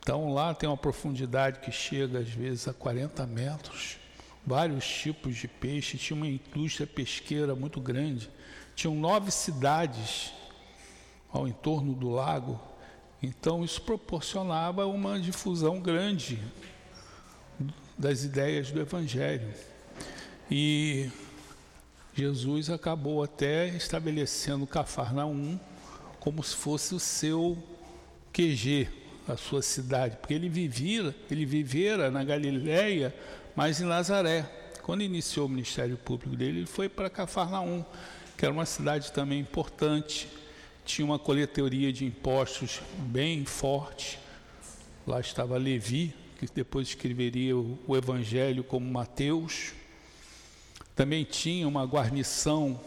Então 0.01 0.34
lá 0.34 0.53
tem 0.53 0.67
uma 0.67 0.77
profundidade 0.77 1.60
que 1.60 1.72
chega 1.72 2.20
às 2.20 2.29
vezes 2.29 2.67
a 2.67 2.74
40 2.74 3.25
metros, 3.27 3.98
vários 4.46 4.86
tipos 4.86 5.38
de 5.38 5.48
peixe, 5.48 5.98
tinha 5.98 6.17
uma 6.17 6.27
indústria 6.27 6.88
pesqueira 6.88 7.55
muito 7.55 7.79
grande, 7.79 8.29
tinham 8.75 8.96
nove 8.96 9.29
cidades 9.29 10.34
ao 11.31 11.48
entorno 11.48 11.93
do 11.93 12.10
lago, 12.10 12.60
então 13.22 13.63
isso 13.63 13.81
proporcionava 13.84 14.88
uma 14.88 15.20
difusão 15.20 15.79
grande 15.79 16.41
das 17.96 18.24
ideias 18.24 18.72
do 18.72 18.81
Evangelho. 18.81 19.53
E 20.50 21.12
Jesus 22.15 22.72
acabou 22.72 23.24
até 23.24 23.67
estabelecendo 23.70 24.65
Cafarnaum 24.65 25.60
como 26.20 26.43
se 26.43 26.55
fosse 26.55 26.96
o 26.96 27.00
seu 27.00 27.58
QG, 28.34 29.00
a 29.27 29.37
sua 29.37 29.61
cidade, 29.61 30.17
porque 30.17 30.33
ele 30.33 30.49
vivia, 30.49 31.15
ele 31.29 31.45
vivera 31.45 32.09
na 32.09 32.23
Galiléia, 32.23 33.13
mas 33.55 33.79
em 33.79 33.85
Nazaré. 33.85 34.49
Quando 34.81 35.03
iniciou 35.03 35.45
o 35.45 35.49
ministério 35.49 35.97
público 35.97 36.35
dele, 36.35 36.59
ele 36.59 36.67
foi 36.67 36.89
para 36.89 37.09
Cafarnaum, 37.09 37.85
que 38.37 38.45
era 38.45 38.53
uma 38.53 38.65
cidade 38.65 39.11
também 39.11 39.39
importante, 39.39 40.27
tinha 40.83 41.05
uma 41.05 41.19
coletoria 41.19 41.93
de 41.93 42.05
impostos 42.05 42.81
bem 42.97 43.45
forte. 43.45 44.19
Lá 45.05 45.19
estava 45.19 45.57
Levi, 45.57 46.13
que 46.39 46.47
depois 46.53 46.87
escreveria 46.87 47.55
o, 47.55 47.77
o 47.87 47.95
Evangelho 47.95 48.63
como 48.63 48.91
Mateus. 48.91 49.73
Também 50.95 51.23
tinha 51.23 51.67
uma 51.67 51.85
guarnição, 51.85 52.81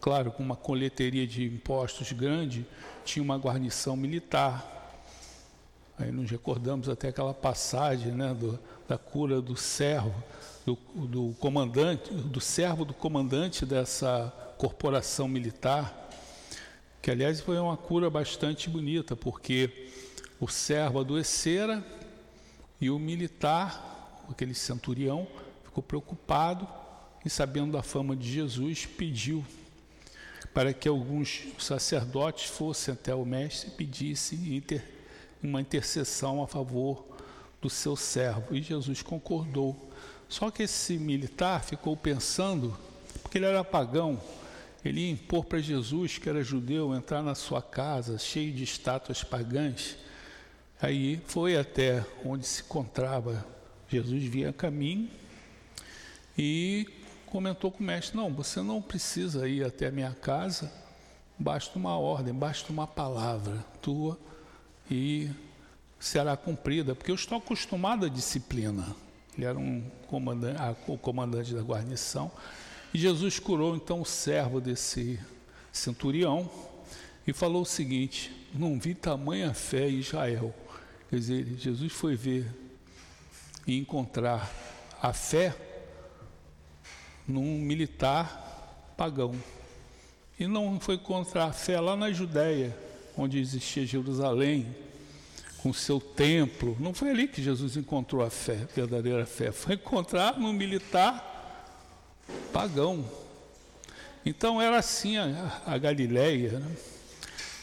claro, 0.00 0.30
com 0.30 0.42
uma 0.42 0.56
coleteria 0.56 1.26
de 1.26 1.44
impostos 1.44 2.12
grande, 2.12 2.64
tinha 3.04 3.22
uma 3.22 3.36
guarnição 3.36 3.96
militar. 3.96 4.71
Aí 6.02 6.10
nos 6.10 6.28
recordamos 6.28 6.88
até 6.88 7.10
aquela 7.10 7.32
passagem 7.32 8.10
né, 8.10 8.34
do, 8.34 8.58
da 8.88 8.98
cura 8.98 9.40
do 9.40 9.56
servo, 9.56 10.12
do, 10.66 10.76
do 11.06 11.36
comandante, 11.38 12.12
do 12.12 12.40
servo 12.40 12.84
do 12.84 12.92
comandante 12.92 13.64
dessa 13.64 14.32
corporação 14.58 15.28
militar, 15.28 16.10
que 17.00 17.08
aliás 17.08 17.40
foi 17.40 17.56
uma 17.56 17.76
cura 17.76 18.10
bastante 18.10 18.68
bonita, 18.68 19.14
porque 19.14 19.90
o 20.40 20.48
servo 20.48 20.98
adoecera 20.98 21.86
e 22.80 22.90
o 22.90 22.98
militar, 22.98 24.24
aquele 24.28 24.54
centurião, 24.54 25.24
ficou 25.62 25.84
preocupado 25.84 26.66
e, 27.24 27.30
sabendo 27.30 27.74
da 27.74 27.82
fama 27.82 28.16
de 28.16 28.28
Jesus, 28.28 28.86
pediu 28.86 29.44
para 30.52 30.72
que 30.72 30.88
alguns 30.88 31.44
sacerdotes 31.60 32.50
fossem 32.50 32.92
até 32.92 33.14
o 33.14 33.24
mestre 33.24 33.68
e 33.68 33.72
pedissem 33.74 34.56
inter, 34.56 34.91
uma 35.42 35.60
intercessão 35.60 36.42
a 36.42 36.46
favor 36.46 37.04
do 37.60 37.70
seu 37.70 37.96
servo. 37.96 38.54
E 38.54 38.62
Jesus 38.62 39.02
concordou. 39.02 39.90
Só 40.28 40.50
que 40.50 40.64
esse 40.64 40.96
militar 40.96 41.62
ficou 41.62 41.96
pensando, 41.96 42.76
porque 43.22 43.38
ele 43.38 43.46
era 43.46 43.62
pagão, 43.62 44.20
ele 44.84 45.00
ia 45.02 45.10
impor 45.10 45.44
para 45.44 45.60
Jesus, 45.60 46.18
que 46.18 46.28
era 46.28 46.42
judeu, 46.42 46.94
entrar 46.94 47.22
na 47.22 47.34
sua 47.34 47.62
casa 47.62 48.18
cheio 48.18 48.52
de 48.52 48.64
estátuas 48.64 49.22
pagãs. 49.22 49.96
Aí 50.80 51.20
foi 51.26 51.56
até 51.56 52.04
onde 52.24 52.46
se 52.46 52.62
encontrava. 52.62 53.46
Jesus 53.88 54.24
via 54.24 54.52
caminho 54.52 55.08
e 56.36 56.88
comentou 57.26 57.70
com 57.70 57.80
o 57.80 57.86
mestre: 57.86 58.16
Não, 58.16 58.32
você 58.32 58.60
não 58.62 58.80
precisa 58.80 59.46
ir 59.46 59.64
até 59.64 59.88
a 59.88 59.92
minha 59.92 60.12
casa, 60.12 60.72
basta 61.38 61.78
uma 61.78 61.96
ordem, 61.98 62.32
basta 62.32 62.72
uma 62.72 62.86
palavra 62.86 63.64
tua 63.80 64.18
e 64.90 65.30
será 65.98 66.36
cumprida, 66.36 66.94
porque 66.94 67.10
eu 67.10 67.14
estou 67.14 67.38
acostumado 67.38 68.06
à 68.06 68.08
disciplina. 68.08 68.94
Ele 69.36 69.46
era 69.46 69.58
um 69.58 69.82
comandante, 70.06 70.60
o 70.86 70.98
comandante 70.98 71.54
da 71.54 71.62
guarnição. 71.62 72.30
E 72.92 72.98
Jesus 72.98 73.38
curou 73.38 73.74
então 73.74 74.00
o 74.00 74.04
servo 74.04 74.60
desse 74.60 75.18
centurião 75.72 76.50
e 77.26 77.32
falou 77.32 77.62
o 77.62 77.66
seguinte: 77.66 78.30
Não 78.54 78.78
vi 78.78 78.94
tamanha 78.94 79.54
fé 79.54 79.88
em 79.88 79.98
Israel. 79.98 80.54
Quer 81.08 81.16
dizer, 81.16 81.56
Jesus 81.58 81.92
foi 81.92 82.16
ver 82.16 82.46
e 83.66 83.78
encontrar 83.78 84.50
a 85.00 85.12
fé 85.12 85.54
num 87.26 87.58
militar 87.58 88.94
pagão. 88.96 89.34
E 90.38 90.46
não 90.46 90.80
foi 90.80 90.96
encontrar 90.96 91.46
a 91.46 91.52
fé 91.52 91.80
lá 91.80 91.96
na 91.96 92.10
Judéia, 92.12 92.76
onde 93.16 93.38
existia 93.38 93.86
Jerusalém, 93.86 94.66
com 95.58 95.72
seu 95.72 96.00
templo. 96.00 96.76
Não 96.80 96.92
foi 96.92 97.10
ali 97.10 97.28
que 97.28 97.42
Jesus 97.42 97.76
encontrou 97.76 98.22
a 98.22 98.30
fé, 98.30 98.66
a 98.68 98.74
verdadeira 98.74 99.24
fé. 99.24 99.52
Foi 99.52 99.74
encontrar 99.74 100.38
no 100.38 100.52
militar 100.52 101.30
pagão. 102.52 103.04
Então 104.24 104.60
era 104.60 104.78
assim 104.78 105.16
a, 105.16 105.62
a 105.66 105.78
Galileia. 105.78 106.58
Né? 106.58 106.76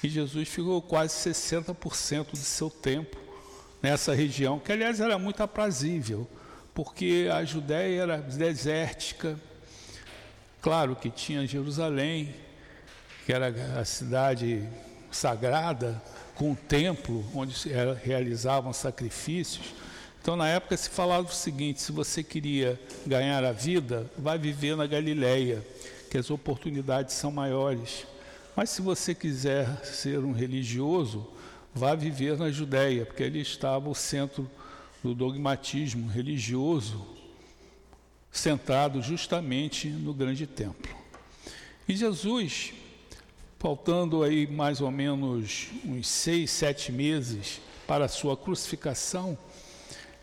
E 0.02 0.08
Jesus 0.08 0.48
ficou 0.48 0.82
quase 0.82 1.14
60% 1.30 2.32
do 2.32 2.38
seu 2.38 2.70
tempo 2.70 3.18
nessa 3.82 4.14
região, 4.14 4.60
que 4.60 4.72
aliás 4.72 5.00
era 5.00 5.18
muito 5.18 5.42
aprazível, 5.42 6.28
porque 6.74 7.30
a 7.32 7.44
Judéia 7.44 8.02
era 8.04 8.18
desértica. 8.18 9.40
Claro 10.62 10.96
que 10.96 11.10
tinha 11.10 11.46
Jerusalém, 11.48 12.34
que 13.26 13.34
era 13.34 13.48
a 13.80 13.86
cidade 13.86 14.68
sagrada, 15.12 16.02
com 16.36 16.52
o 16.52 16.56
templo 16.56 17.26
onde 17.34 17.54
se 17.54 17.70
realizavam 18.04 18.72
sacrifícios 18.72 19.74
então, 20.22 20.36
na 20.36 20.48
época 20.48 20.76
se 20.76 20.90
falava 20.90 21.28
o 21.28 21.34
seguinte: 21.34 21.82
se 21.82 21.92
você 21.92 22.22
queria 22.22 22.80
ganhar 23.08 23.44
a 23.44 23.52
vida, 23.52 24.10
vai 24.18 24.38
viver 24.38 24.76
na 24.76 24.86
Galileia, 24.86 25.66
que 26.10 26.18
as 26.18 26.30
oportunidades 26.30 27.16
são 27.16 27.32
maiores. 27.32 28.06
Mas 28.56 28.70
se 28.70 28.82
você 28.82 29.16
quiser 29.16 29.84
ser 29.86 30.20
um 30.20 30.34
religioso, 30.34 31.26
vá 31.74 31.96
viver 31.96 32.38
na 32.38 32.52
Judéia, 32.52 33.06
porque 33.06 33.24
ali 33.24 33.42
estava 33.42 33.90
o 33.90 33.96
centro 33.96 34.50
do 35.02 35.16
dogmatismo 35.16 36.10
religioso, 36.10 37.06
centrado 38.30 39.02
justamente 39.02 39.88
no 39.88 40.14
grande 40.14 40.46
templo. 40.46 40.94
E 41.88 41.96
Jesus, 41.96 42.74
faltando 43.60 44.24
aí 44.24 44.48
mais 44.48 44.80
ou 44.80 44.90
menos 44.90 45.68
uns 45.86 46.08
seis, 46.08 46.50
sete 46.50 46.94
meses 46.94 47.60
para 47.86 48.06
a 48.06 48.10
sua 48.10 48.38
crucificação, 48.38 49.38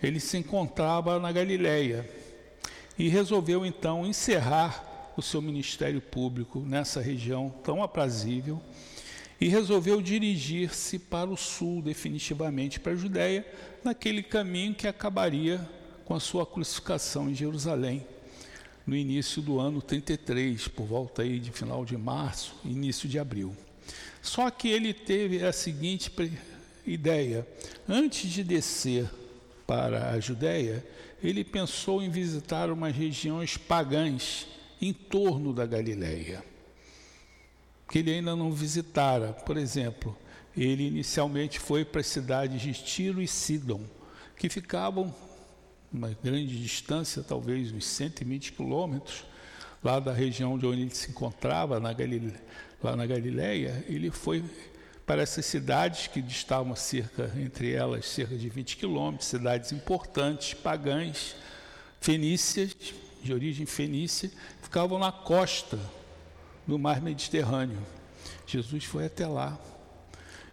ele 0.03 0.19
se 0.19 0.39
encontrava 0.39 1.19
na 1.19 1.31
Galileia 1.31 2.09
e 2.99 3.09
resolveu 3.09 3.65
então 3.65 4.07
encerrar 4.07 5.13
o 5.19 5.23
seu 5.23 5.43
ministério 5.43 6.01
público 6.01 6.61
nessa 6.61 7.01
região 7.01 7.51
tão 7.63 7.83
aprazível 7.83 8.61
e 9.39 9.49
resolveu 9.49 10.01
dirigir-se 10.01 10.99
para 10.99 11.29
o 11.29 11.37
sul, 11.37 11.83
definitivamente 11.83 12.81
para 12.81 12.93
a 12.93 12.97
Judéia, 12.97 13.47
naquele 13.85 14.23
caminho 14.23 14.75
que 14.75 14.89
acabaria 14.89 15.61
com 16.07 16.15
a 16.15 16.21
sua 16.21 16.47
crucificação 16.47 17.29
em 17.29 17.35
Jerusalém, 17.35 18.07
no 18.87 18.95
início 18.95 19.43
do 19.43 19.59
ano 19.59 19.83
33, 19.83 20.69
por 20.69 20.87
volta 20.87 21.23
aí 21.23 21.41
de 21.41 21.51
final 21.51 21.85
de 21.85 21.97
março, 21.97 22.55
início 22.65 23.09
de 23.09 23.19
abril. 23.19 23.55
Só 24.23 24.51
que 24.51 24.69
ele 24.69 24.95
teve 24.95 25.45
a 25.45 25.53
seguinte 25.53 26.13
ideia: 26.87 27.47
antes 27.89 28.31
de 28.31 28.45
descer 28.45 29.11
para 29.67 30.11
a 30.11 30.21
Judéia, 30.21 30.87
ele 31.23 31.43
pensou 31.43 32.03
em 32.03 32.09
visitar 32.09 32.71
umas 32.71 32.95
regiões 32.95 33.57
pagãs 33.57 34.47
em 34.81 34.93
torno 34.93 35.53
da 35.53 35.67
Galileia, 35.67 36.45
que 37.91 37.99
ele 37.99 38.13
ainda 38.13 38.37
não 38.37 38.53
visitara. 38.53 39.33
Por 39.33 39.57
exemplo, 39.57 40.17
ele 40.57 40.87
inicialmente 40.87 41.59
foi 41.59 41.85
para 41.85 42.01
as 42.01 42.07
cidades 42.07 42.61
de 42.61 42.73
Tiro 42.73 43.21
e 43.21 43.27
Sidon, 43.27 43.83
que 44.37 44.49
ficavam 44.49 45.13
uma 45.93 46.11
grande 46.23 46.61
distância, 46.61 47.23
talvez 47.23 47.73
uns 47.73 47.87
120 47.87 48.53
quilômetros, 48.53 49.25
lá 49.83 50.01
da 50.01 50.13
região 50.13 50.59
de 50.59 50.67
onde 50.67 50.83
ele 50.83 50.95
se 50.95 51.11
encontrava, 51.11 51.79
na 51.79 51.93
Galileia, 51.93 52.41
lá 52.83 52.97
na 52.97 53.07
Galileia, 53.07 53.85
ele 53.89 54.11
foi 54.11 54.45
para 55.07 55.23
essas 55.23 55.47
cidades 55.47 56.09
que 56.09 56.21
distavam 56.21 56.75
cerca, 56.75 57.33
entre 57.37 57.73
elas, 57.73 58.07
cerca 58.07 58.37
de 58.37 58.49
20 58.49 58.77
quilômetros, 58.77 59.29
cidades 59.29 59.71
importantes, 59.71 60.55
pagãs, 60.55 61.37
fenícias, 62.01 62.75
de 63.23 63.33
origem 63.33 63.67
fenícia, 63.67 64.31
ficavam 64.63 64.99
na 64.99 65.13
costa 65.13 65.79
do 66.67 66.79
mar 66.79 67.01
Mediterrâneo. 67.01 67.79
Jesus 68.47 68.85
foi 68.85 69.07
até 69.07 69.27
lá 69.27 69.59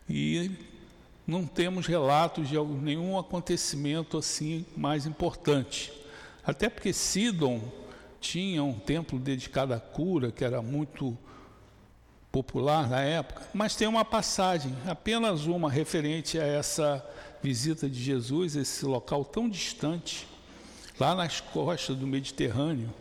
e 0.08 0.52
não 1.25 1.45
temos 1.45 1.88
relatos 1.88 2.49
de 2.49 2.59
nenhum 2.59 3.17
acontecimento 3.17 4.17
assim 4.17 4.65
mais 4.75 5.05
importante. 5.05 5.91
Até 6.45 6.69
porque 6.69 6.91
Sidon 6.91 7.62
tinha 8.19 8.63
um 8.63 8.73
templo 8.73 9.19
dedicado 9.19 9.73
à 9.73 9.79
cura, 9.79 10.31
que 10.31 10.43
era 10.43 10.62
muito 10.62 11.17
popular 12.31 12.89
na 12.89 13.01
época, 13.01 13.43
mas 13.53 13.75
tem 13.75 13.88
uma 13.88 14.03
passagem, 14.03 14.75
apenas 14.88 15.45
uma, 15.45 15.69
referente 15.69 16.39
a 16.39 16.43
essa 16.43 17.05
visita 17.43 17.88
de 17.88 18.01
Jesus, 18.01 18.55
esse 18.55 18.86
local 18.86 19.23
tão 19.23 19.47
distante, 19.47 20.27
lá 20.99 21.13
nas 21.13 21.39
costas 21.39 21.95
do 21.95 22.07
Mediterrâneo. 22.07 22.91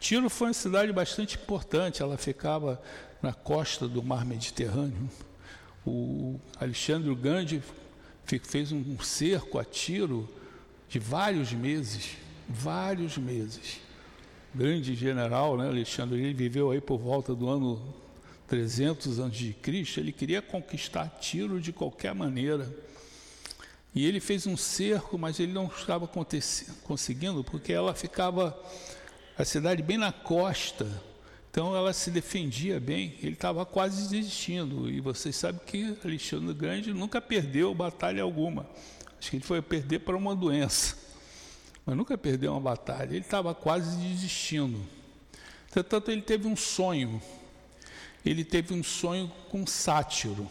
Tiro 0.00 0.30
foi 0.30 0.48
uma 0.48 0.54
cidade 0.54 0.92
bastante 0.92 1.36
importante, 1.36 2.00
ela 2.00 2.16
ficava 2.16 2.80
na 3.20 3.32
costa 3.32 3.86
do 3.86 4.02
mar 4.02 4.24
Mediterrâneo. 4.24 5.10
O 5.86 6.40
Alexandre 6.58 7.10
o 7.10 7.16
Grande 7.16 7.62
fez 8.42 8.72
um 8.72 8.98
cerco 9.00 9.58
a 9.58 9.64
Tiro 9.64 10.28
de 10.88 10.98
vários 10.98 11.52
meses, 11.52 12.16
vários 12.48 13.18
meses. 13.18 13.80
Grande 14.54 14.94
general, 14.94 15.56
né, 15.56 15.68
Alexandre, 15.68 16.18
ele 16.20 16.32
viveu 16.32 16.70
aí 16.70 16.80
por 16.80 16.98
volta 16.98 17.34
do 17.34 17.48
ano 17.48 17.94
300 18.46 19.18
anos 19.18 19.36
de 19.36 19.52
Cristo, 19.54 19.98
ele 19.98 20.12
queria 20.12 20.40
conquistar 20.40 21.08
Tiro 21.20 21.60
de 21.60 21.72
qualquer 21.72 22.14
maneira. 22.14 22.72
E 23.94 24.06
ele 24.06 24.20
fez 24.20 24.46
um 24.46 24.56
cerco, 24.56 25.16
mas 25.16 25.38
ele 25.38 25.52
não 25.52 25.66
estava 25.66 26.08
conseguindo, 26.82 27.44
porque 27.44 27.72
ela 27.72 27.94
ficava, 27.94 28.56
a 29.38 29.44
cidade 29.44 29.82
bem 29.82 29.96
na 29.96 30.12
costa, 30.12 30.86
então 31.54 31.76
ela 31.76 31.92
se 31.92 32.10
defendia 32.10 32.80
bem, 32.80 33.14
ele 33.22 33.34
estava 33.34 33.64
quase 33.64 34.08
desistindo. 34.08 34.90
E 34.90 35.00
vocês 35.00 35.36
sabem 35.36 35.60
que 35.64 35.96
Alexandre 36.04 36.52
Grande 36.52 36.92
nunca 36.92 37.20
perdeu 37.20 37.72
batalha 37.72 38.24
alguma. 38.24 38.66
Acho 39.16 39.30
que 39.30 39.36
ele 39.36 39.44
foi 39.44 39.62
perder 39.62 40.00
para 40.00 40.16
uma 40.16 40.34
doença, 40.34 40.96
mas 41.86 41.96
nunca 41.96 42.18
perdeu 42.18 42.50
uma 42.50 42.60
batalha. 42.60 43.10
Ele 43.10 43.20
estava 43.20 43.54
quase 43.54 43.96
desistindo. 43.98 44.84
Entretanto, 45.70 46.10
ele 46.10 46.22
teve 46.22 46.48
um 46.48 46.56
sonho. 46.56 47.22
Ele 48.26 48.44
teve 48.44 48.74
um 48.74 48.82
sonho 48.82 49.30
com 49.48 49.60
um 49.60 49.66
sátiro. 49.66 50.48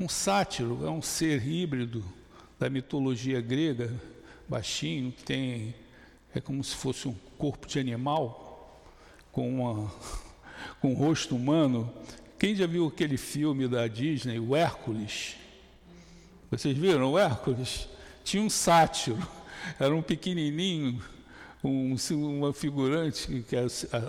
Um 0.00 0.08
sátiro 0.08 0.86
é 0.86 0.90
um 0.90 1.02
ser 1.02 1.46
híbrido 1.46 2.02
da 2.58 2.70
mitologia 2.70 3.38
grega, 3.42 3.94
baixinho, 4.48 5.12
tem 5.26 5.74
é 6.34 6.40
como 6.40 6.64
se 6.64 6.74
fosse 6.74 7.06
um 7.06 7.14
corpo 7.36 7.68
de 7.68 7.78
animal 7.78 8.47
com 9.38 9.48
uma 9.48 9.88
com 10.82 10.90
um 10.90 10.94
rosto 10.94 11.36
humano. 11.36 11.92
Quem 12.40 12.56
já 12.56 12.66
viu 12.66 12.88
aquele 12.88 13.16
filme 13.16 13.68
da 13.68 13.86
Disney, 13.86 14.40
o 14.40 14.56
Hércules? 14.56 15.36
Vocês 16.50 16.76
viram 16.76 17.12
o 17.12 17.18
Hércules? 17.18 17.88
Tinha 18.24 18.42
um 18.42 18.50
sátiro, 18.50 19.16
era 19.78 19.94
um 19.94 20.02
pequenininho, 20.02 21.00
um, 21.62 21.94
uma 22.10 22.52
figurante 22.52 23.44
que 23.48 23.54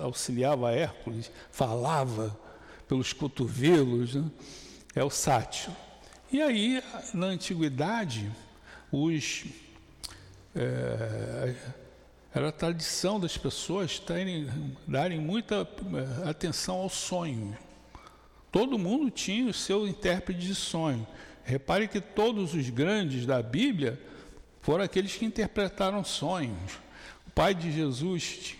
auxiliava 0.01 0.71
Hércules, 0.71 1.31
falava 1.51 2.35
pelos 2.87 3.13
cotovelos, 3.13 4.15
né? 4.15 4.31
é 4.95 5.03
o 5.03 5.11
sátiro. 5.11 5.75
E 6.31 6.41
aí, 6.41 6.83
na 7.13 7.27
antiguidade, 7.27 8.31
os, 8.91 9.45
é, 10.55 11.55
era 12.33 12.49
a 12.49 12.51
tradição 12.51 13.19
das 13.19 13.37
pessoas 13.37 13.97
terem, 13.97 14.47
darem 14.87 15.19
muita 15.19 15.67
é, 16.25 16.29
atenção 16.29 16.77
ao 16.77 16.89
sonho. 16.89 17.57
Todo 18.51 18.77
mundo 18.77 19.09
tinha 19.09 19.49
o 19.49 19.53
seu 19.53 19.87
intérprete 19.87 20.39
de 20.39 20.55
sonho. 20.55 21.05
Repare 21.43 21.87
que 21.87 21.99
todos 21.99 22.53
os 22.53 22.69
grandes 22.69 23.25
da 23.25 23.41
Bíblia 23.41 23.99
foram 24.61 24.83
aqueles 24.83 25.15
que 25.15 25.25
interpretaram 25.25 26.03
sonhos. 26.03 26.73
O 27.27 27.31
pai 27.31 27.55
de 27.55 27.71
Jesus 27.71 28.55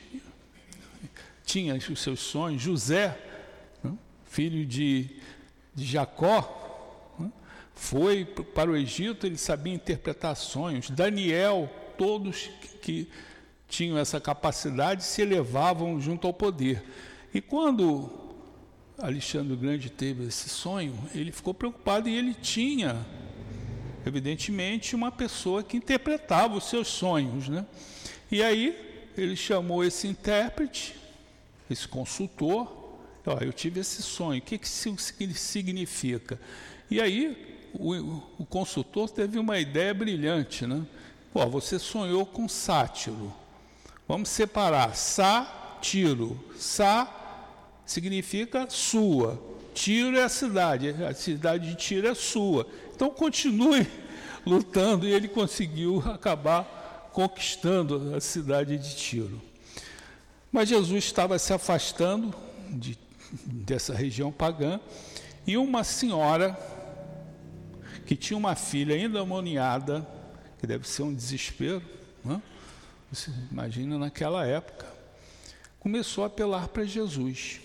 tinha 1.46 1.76
os 1.76 2.02
seus 2.02 2.20
sonhos. 2.20 2.62
José, 2.62 3.18
né, 3.84 3.94
filho 4.26 4.66
de, 4.66 5.18
de 5.76 5.86
Jacó, 5.86 6.56
foi 7.76 8.26
para 8.26 8.70
o 8.70 8.76
Egito, 8.76 9.26
ele 9.26 9.38
sabia 9.38 9.74
interpretar 9.74 10.36
sonhos. 10.36 10.90
Daniel, 10.90 11.70
todos 11.98 12.50
que 12.82 13.08
tinham 13.70 13.98
essa 13.98 14.20
capacidade 14.20 15.04
se 15.04 15.22
elevavam 15.22 16.02
junto 16.02 16.28
ao 16.28 16.34
poder. 16.34 16.84
E 17.34 17.40
quando 17.40 18.10
Alexandre 18.98 19.54
o 19.54 19.58
Grande 19.58 19.90
teve 19.90 20.26
esse 20.26 20.50
sonho, 20.50 20.98
ele 21.14 21.32
ficou 21.32 21.54
preocupado 21.54 22.10
e 22.10 22.18
ele 22.18 22.34
tinha, 22.34 22.98
evidentemente, 24.06 24.96
uma 24.96 25.12
pessoa 25.12 25.64
que 25.64 25.78
interpretava 25.78 26.58
os 26.58 26.66
seus 26.66 26.88
sonhos. 26.88 27.48
Né? 27.48 27.66
E 28.32 28.44
aí 28.44 29.12
ele 29.16 29.36
chamou 29.36 29.84
esse 29.84 30.08
intérprete, 30.08 30.96
esse 31.70 31.88
consultor, 31.88 32.98
ó, 33.26 33.38
eu 33.40 33.54
tive 33.54 33.80
esse 33.80 34.02
sonho, 34.02 34.40
o 34.40 34.42
que, 34.42 34.58
que 34.58 34.66
isso 34.66 34.96
significa? 35.36 36.40
E 36.90 37.00
aí 37.00 37.70
o, 37.74 37.94
o 38.40 38.46
consultor 38.46 39.10
teve 39.10 39.38
uma 39.38 39.60
ideia 39.60 39.94
brilhante, 39.94 40.66
né? 40.66 40.84
Pô, 41.32 41.46
você 41.48 41.78
sonhou 41.78 42.26
com 42.26 42.50
sátiro. 42.50 43.32
Vamos 44.10 44.30
separar 44.30 44.96
sátiro. 44.96 46.44
Sá 46.58 47.08
significa 47.86 48.68
sua. 48.68 49.40
Tiro 49.76 50.18
é 50.18 50.24
a 50.24 50.30
cidade. 50.30 50.90
A 51.04 51.14
cidade 51.14 51.70
de 51.70 51.76
Tiro 51.76 52.08
é 52.08 52.16
sua. 52.16 52.66
Então 52.96 53.12
continue 53.12 53.88
lutando 54.44 55.08
e 55.08 55.14
ele 55.14 55.28
conseguiu 55.28 56.02
acabar 56.08 57.12
conquistando 57.14 58.16
a 58.16 58.20
cidade 58.20 58.80
de 58.80 58.96
Tiro. 58.96 59.40
Mas 60.52 60.70
Jesus 60.70 61.04
estava 61.04 61.38
se 61.38 61.54
afastando 61.54 62.34
de, 62.68 62.98
dessa 63.46 63.94
região 63.94 64.32
pagã 64.32 64.80
e 65.46 65.56
uma 65.56 65.84
senhora 65.84 66.58
que 68.08 68.16
tinha 68.16 68.36
uma 68.36 68.56
filha 68.56 68.98
endemoniada, 68.98 70.04
que 70.58 70.66
deve 70.66 70.90
ser 70.90 71.04
um 71.04 71.14
desespero, 71.14 71.84
né? 72.26 72.42
Você 73.12 73.32
imagina 73.52 73.98
naquela 73.98 74.46
época, 74.46 74.86
começou 75.80 76.24
a 76.24 76.28
apelar 76.28 76.68
para 76.68 76.86
Jesus, 76.86 77.60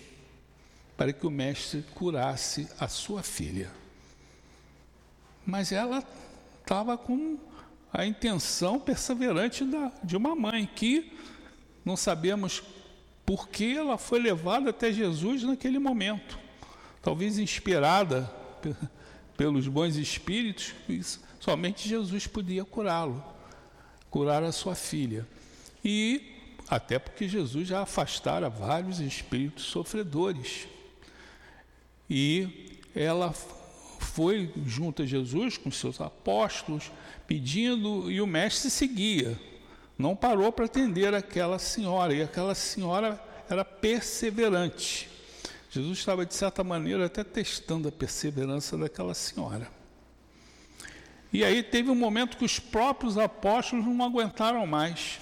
para 0.97 1.13
que 1.13 1.27
o 1.27 1.29
mestre 1.29 1.83
curasse 1.93 2.67
a 2.79 2.87
sua 2.87 3.21
filha. 3.21 3.69
Mas 5.45 5.71
ela 5.71 6.03
estava 6.61 6.97
com 6.97 7.37
a 7.93 8.05
intenção 8.05 8.79
perseverante 8.79 9.63
da, 9.63 9.91
de 10.03 10.17
uma 10.17 10.35
mãe 10.35 10.67
que 10.73 11.13
não 11.83 11.95
sabemos 11.95 12.63
por 13.23 13.47
que 13.47 13.77
ela 13.77 13.97
foi 13.97 14.19
levada 14.19 14.71
até 14.71 14.91
Jesus 14.91 15.43
naquele 15.43 15.77
momento. 15.77 16.39
Talvez 17.01 17.37
inspirada 17.37 18.31
pelos 19.37 19.67
bons 19.67 19.95
espíritos, 19.95 20.73
somente 21.39 21.87
Jesus 21.87 22.25
podia 22.25 22.65
curá-lo, 22.65 23.23
curar 24.15 24.43
a 24.43 24.51
sua 24.53 24.75
filha. 24.75 25.27
E 25.83 26.21
até 26.69 26.97
porque 26.97 27.27
Jesus 27.27 27.67
já 27.67 27.81
afastara 27.81 28.49
vários 28.49 29.01
espíritos 29.01 29.65
sofredores. 29.65 30.69
E 32.09 32.79
ela 32.95 33.33
foi 33.99 34.53
junto 34.65 35.01
a 35.01 35.05
Jesus 35.05 35.57
com 35.57 35.69
seus 35.69 35.99
apóstolos, 35.99 36.89
pedindo, 37.27 38.09
e 38.09 38.21
o 38.21 38.25
mestre 38.25 38.69
seguia. 38.69 39.37
Não 39.97 40.15
parou 40.15 40.49
para 40.49 40.63
atender 40.63 41.13
aquela 41.13 41.59
senhora, 41.59 42.13
e 42.13 42.21
aquela 42.21 42.55
senhora 42.55 43.21
era 43.49 43.65
perseverante. 43.65 45.09
Jesus 45.69 45.97
estava, 45.97 46.25
de 46.25 46.33
certa 46.33 46.63
maneira, 46.63 47.07
até 47.07 47.21
testando 47.21 47.89
a 47.89 47.91
perseverança 47.91 48.77
daquela 48.77 49.13
senhora. 49.13 49.74
E 51.35 51.43
aí 51.43 51.61
teve 51.61 51.89
um 51.89 51.95
momento 51.95 52.37
que 52.37 52.45
os 52.45 52.59
próprios 52.59 53.17
apóstolos 53.17 53.85
não 53.85 54.05
aguentaram 54.05 54.65
mais 54.65 55.19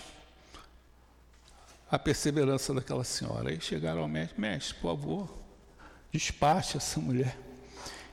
a 1.89 1.97
perseverança 1.97 2.71
daquela 2.71 3.03
senhora. 3.03 3.49
Aí 3.49 3.59
chegaram 3.59 4.01
ao 4.01 4.07
mestre, 4.07 4.39
mestre, 4.39 4.75
por 4.75 4.91
favor, 4.91 5.37
despache 6.11 6.77
essa 6.77 6.99
mulher. 6.99 7.35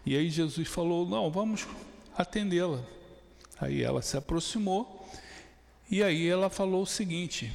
E 0.07 0.17
aí 0.17 0.31
Jesus 0.31 0.67
falou, 0.67 1.07
não, 1.07 1.31
vamos 1.31 1.69
atendê-la. 2.17 2.81
Aí 3.61 3.83
ela 3.83 4.01
se 4.01 4.17
aproximou 4.17 5.07
e 5.91 6.03
aí 6.03 6.27
ela 6.27 6.49
falou 6.49 6.85
o 6.85 6.87
seguinte, 6.87 7.53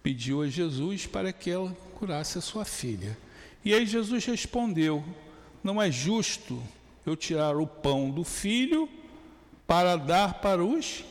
pediu 0.00 0.42
a 0.42 0.48
Jesus 0.48 1.08
para 1.08 1.32
que 1.32 1.50
ela 1.50 1.76
curasse 1.96 2.38
a 2.38 2.40
sua 2.40 2.64
filha. 2.64 3.18
E 3.64 3.74
aí 3.74 3.84
Jesus 3.84 4.24
respondeu: 4.26 5.04
Não 5.60 5.82
é 5.82 5.90
justo 5.90 6.62
eu 7.04 7.16
tirar 7.16 7.56
o 7.56 7.66
pão 7.66 8.12
do 8.12 8.22
filho 8.22 8.88
para 9.66 9.96
dar 9.96 10.34
para 10.34 10.64
os 10.64 11.04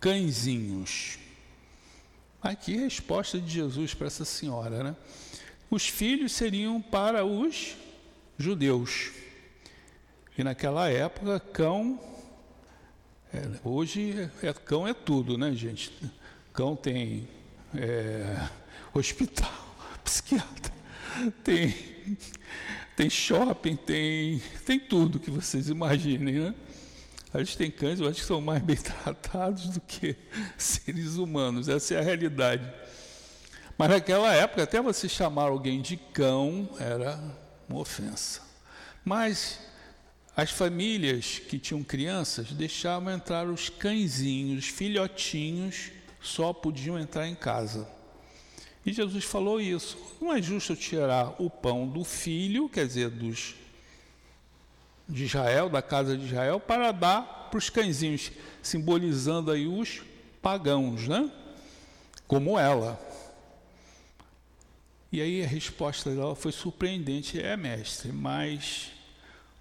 cãezinhos. 0.00 1.18
Aqui 2.42 2.76
a 2.76 2.80
resposta 2.80 3.40
de 3.40 3.50
Jesus 3.50 3.94
para 3.94 4.06
essa 4.06 4.24
senhora, 4.24 4.82
né? 4.82 4.96
Os 5.70 5.88
filhos 5.88 6.32
seriam 6.32 6.80
para 6.80 7.24
os 7.24 7.74
judeus. 8.36 9.12
E 10.36 10.44
naquela 10.44 10.90
época, 10.90 11.40
cão. 11.40 11.98
É, 13.32 13.42
hoje, 13.64 14.30
é, 14.42 14.52
cão 14.52 14.86
é 14.86 14.92
tudo, 14.92 15.38
né, 15.38 15.52
gente? 15.52 15.92
Cão 16.52 16.76
tem 16.76 17.28
é, 17.74 18.48
hospital, 18.92 19.52
psiquiatra, 20.04 20.72
tem, 21.42 21.74
tem 22.94 23.10
shopping, 23.10 23.74
tem, 23.74 24.40
tem 24.64 24.78
tudo 24.78 25.18
que 25.18 25.30
vocês 25.30 25.68
imaginem, 25.68 26.34
né? 26.34 26.54
A 27.34 27.38
gente 27.38 27.58
tem 27.58 27.68
cães, 27.68 27.98
eu 27.98 28.08
acho 28.08 28.20
que 28.20 28.26
são 28.26 28.40
mais 28.40 28.62
bem 28.62 28.76
tratados 29.02 29.68
do 29.70 29.80
que 29.80 30.14
seres 30.56 31.16
humanos, 31.16 31.68
essa 31.68 31.94
é 31.94 31.98
a 31.98 32.02
realidade. 32.02 32.64
Mas 33.76 33.90
naquela 33.90 34.32
época, 34.32 34.62
até 34.62 34.80
você 34.80 35.08
chamar 35.08 35.48
alguém 35.48 35.82
de 35.82 35.96
cão 35.96 36.70
era 36.78 37.20
uma 37.68 37.80
ofensa. 37.80 38.40
Mas 39.04 39.58
as 40.36 40.52
famílias 40.52 41.40
que 41.40 41.58
tinham 41.58 41.82
crianças 41.82 42.52
deixavam 42.52 43.12
entrar 43.12 43.48
os 43.48 43.68
cãezinhos, 43.68 44.64
os 44.64 44.70
filhotinhos, 44.70 45.90
só 46.20 46.52
podiam 46.52 46.96
entrar 46.96 47.26
em 47.26 47.34
casa. 47.34 47.88
E 48.86 48.92
Jesus 48.92 49.24
falou 49.24 49.60
isso. 49.60 49.98
Não 50.20 50.32
é 50.32 50.40
justo 50.40 50.76
tirar 50.76 51.34
o 51.42 51.50
pão 51.50 51.88
do 51.88 52.04
filho, 52.04 52.68
quer 52.68 52.86
dizer, 52.86 53.10
dos 53.10 53.56
de 55.08 55.24
Israel, 55.24 55.68
da 55.68 55.82
casa 55.82 56.16
de 56.16 56.26
Israel, 56.26 56.58
para 56.58 56.92
dar 56.92 57.48
para 57.50 57.58
os 57.58 57.70
cãezinhos, 57.70 58.32
simbolizando 58.60 59.50
aí 59.50 59.66
os 59.66 60.02
pagãos, 60.42 61.06
né? 61.06 61.30
Como 62.26 62.58
ela. 62.58 63.00
E 65.12 65.20
aí 65.20 65.44
a 65.44 65.46
resposta 65.46 66.10
dela 66.10 66.34
foi 66.34 66.50
surpreendente, 66.50 67.40
é 67.40 67.56
mestre, 67.56 68.10
mas 68.10 68.90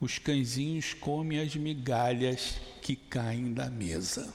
os 0.02 0.18
cãezinhos 0.18 0.96
comem 0.96 1.40
as 1.40 1.56
migalhas 1.56 2.56
que 2.82 2.96
caem 2.96 3.54
da 3.54 3.70
mesa. 3.70 4.34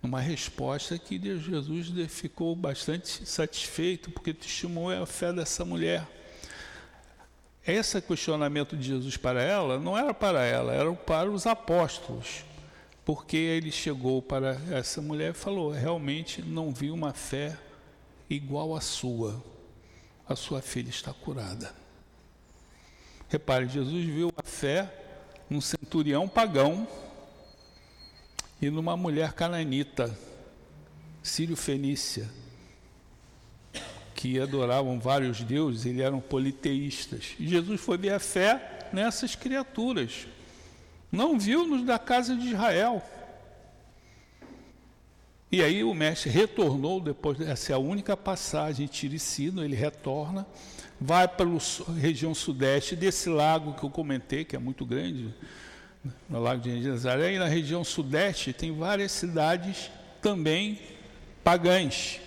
Uma 0.00 0.20
resposta 0.20 0.96
que 0.96 1.20
Jesus 1.20 1.88
ficou 2.08 2.54
bastante 2.54 3.28
satisfeito, 3.28 4.12
porque 4.12 4.32
testemunhou 4.32 5.02
a 5.02 5.06
fé 5.06 5.32
dessa 5.32 5.64
mulher. 5.64 6.06
Esse 7.68 8.00
questionamento 8.00 8.74
de 8.74 8.88
Jesus 8.88 9.18
para 9.18 9.42
ela 9.42 9.78
não 9.78 9.96
era 9.96 10.14
para 10.14 10.42
ela, 10.42 10.72
era 10.72 10.90
para 10.94 11.30
os 11.30 11.46
apóstolos. 11.46 12.42
Porque 13.04 13.36
ele 13.36 13.70
chegou 13.70 14.22
para 14.22 14.58
essa 14.70 15.02
mulher 15.02 15.32
e 15.32 15.34
falou: 15.34 15.70
realmente 15.70 16.40
não 16.40 16.72
vi 16.72 16.90
uma 16.90 17.12
fé 17.12 17.58
igual 18.30 18.74
à 18.74 18.80
sua. 18.80 19.44
A 20.26 20.34
sua 20.34 20.62
filha 20.62 20.88
está 20.88 21.12
curada. 21.12 21.74
Repare, 23.28 23.68
Jesus 23.68 24.06
viu 24.06 24.32
a 24.34 24.42
fé 24.42 24.90
num 25.50 25.60
centurião 25.60 26.26
pagão 26.26 26.88
e 28.62 28.70
numa 28.70 28.96
mulher 28.96 29.34
cananita, 29.34 30.18
sírio-fenícia, 31.22 32.30
que 34.18 34.40
adoravam 34.40 34.98
vários 34.98 35.42
deuses, 35.42 35.86
eles 35.86 36.00
eram 36.00 36.18
politeístas. 36.18 37.36
E 37.38 37.46
Jesus 37.46 37.80
foi 37.80 37.96
ver 37.96 38.14
a 38.14 38.18
fé 38.18 38.88
nessas 38.92 39.36
criaturas. 39.36 40.26
Não 41.12 41.38
viu-nos 41.38 41.84
da 41.84 42.00
casa 42.00 42.34
de 42.34 42.48
Israel. 42.48 43.00
E 45.52 45.62
aí 45.62 45.84
o 45.84 45.94
mestre 45.94 46.30
retornou, 46.30 47.00
depois, 47.00 47.40
essa 47.40 47.70
é 47.72 47.76
a 47.76 47.78
única 47.78 48.16
passagem, 48.16 48.88
Tiricino, 48.88 49.64
ele 49.64 49.76
retorna, 49.76 50.44
vai 51.00 51.28
para 51.28 51.46
a 51.46 51.92
região 51.92 52.34
sudeste 52.34 52.96
desse 52.96 53.28
lago 53.28 53.74
que 53.74 53.84
eu 53.84 53.90
comentei, 53.90 54.44
que 54.44 54.56
é 54.56 54.58
muito 54.58 54.84
grande, 54.84 55.32
no 56.28 56.40
lago 56.40 56.60
de 56.60 56.88
Nazaré, 56.88 57.34
e 57.34 57.38
na 57.38 57.46
região 57.46 57.84
sudeste 57.84 58.52
tem 58.52 58.76
várias 58.76 59.12
cidades 59.12 59.92
também 60.20 60.80
pagãs. 61.44 62.20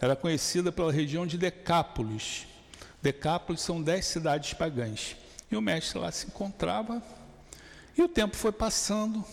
Era 0.00 0.16
conhecida 0.16 0.72
pela 0.72 0.90
região 0.90 1.26
de 1.26 1.36
Decápolis. 1.36 2.46
Decápolis 3.02 3.60
são 3.60 3.82
dez 3.82 4.06
cidades 4.06 4.54
pagãs. 4.54 5.16
E 5.50 5.56
o 5.56 5.60
mestre 5.60 5.98
lá 5.98 6.10
se 6.10 6.26
encontrava, 6.28 7.02
e 7.96 8.02
o 8.02 8.08
tempo 8.08 8.36
foi 8.36 8.52
passando, 8.52 9.24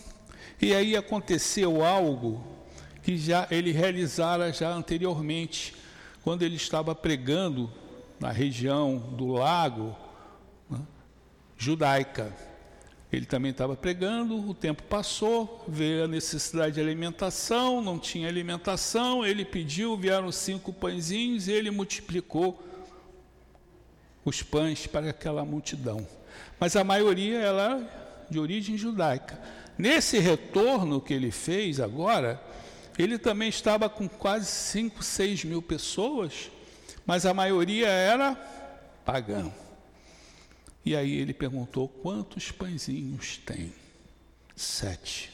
e 0.60 0.74
aí 0.74 0.96
aconteceu 0.96 1.84
algo 1.84 2.44
que 3.02 3.16
já 3.16 3.46
ele 3.50 3.70
realizara 3.70 4.52
já 4.52 4.68
anteriormente, 4.70 5.74
quando 6.24 6.42
ele 6.42 6.56
estava 6.56 6.94
pregando 6.94 7.72
na 8.18 8.32
região 8.32 8.98
do 8.98 9.28
lago 9.28 9.96
né, 10.68 10.80
judaica. 11.56 12.34
Ele 13.10 13.24
também 13.24 13.52
estava 13.52 13.74
pregando, 13.74 14.48
o 14.48 14.52
tempo 14.52 14.82
passou, 14.82 15.64
veio 15.66 16.04
a 16.04 16.08
necessidade 16.08 16.74
de 16.74 16.80
alimentação, 16.80 17.80
não 17.80 17.98
tinha 17.98 18.28
alimentação, 18.28 19.24
ele 19.24 19.46
pediu, 19.46 19.96
vieram 19.96 20.30
cinco 20.30 20.72
pãezinhos 20.72 21.48
e 21.48 21.52
ele 21.52 21.70
multiplicou 21.70 22.62
os 24.24 24.42
pães 24.42 24.86
para 24.86 25.08
aquela 25.08 25.42
multidão. 25.42 26.06
Mas 26.60 26.76
a 26.76 26.84
maioria 26.84 27.38
era 27.38 28.26
de 28.28 28.38
origem 28.38 28.76
judaica. 28.76 29.40
Nesse 29.78 30.18
retorno 30.18 31.00
que 31.00 31.14
ele 31.14 31.30
fez 31.30 31.80
agora, 31.80 32.38
ele 32.98 33.16
também 33.16 33.48
estava 33.48 33.88
com 33.88 34.06
quase 34.06 34.46
5, 34.46 35.02
6 35.02 35.44
mil 35.44 35.62
pessoas, 35.62 36.50
mas 37.06 37.24
a 37.24 37.32
maioria 37.32 37.88
era 37.88 38.34
pagã. 39.04 39.50
E 40.88 40.96
aí 40.96 41.12
ele 41.18 41.34
perguntou: 41.34 41.86
quantos 41.86 42.50
pãezinhos 42.50 43.36
tem? 43.44 43.74
Sete. 44.56 45.30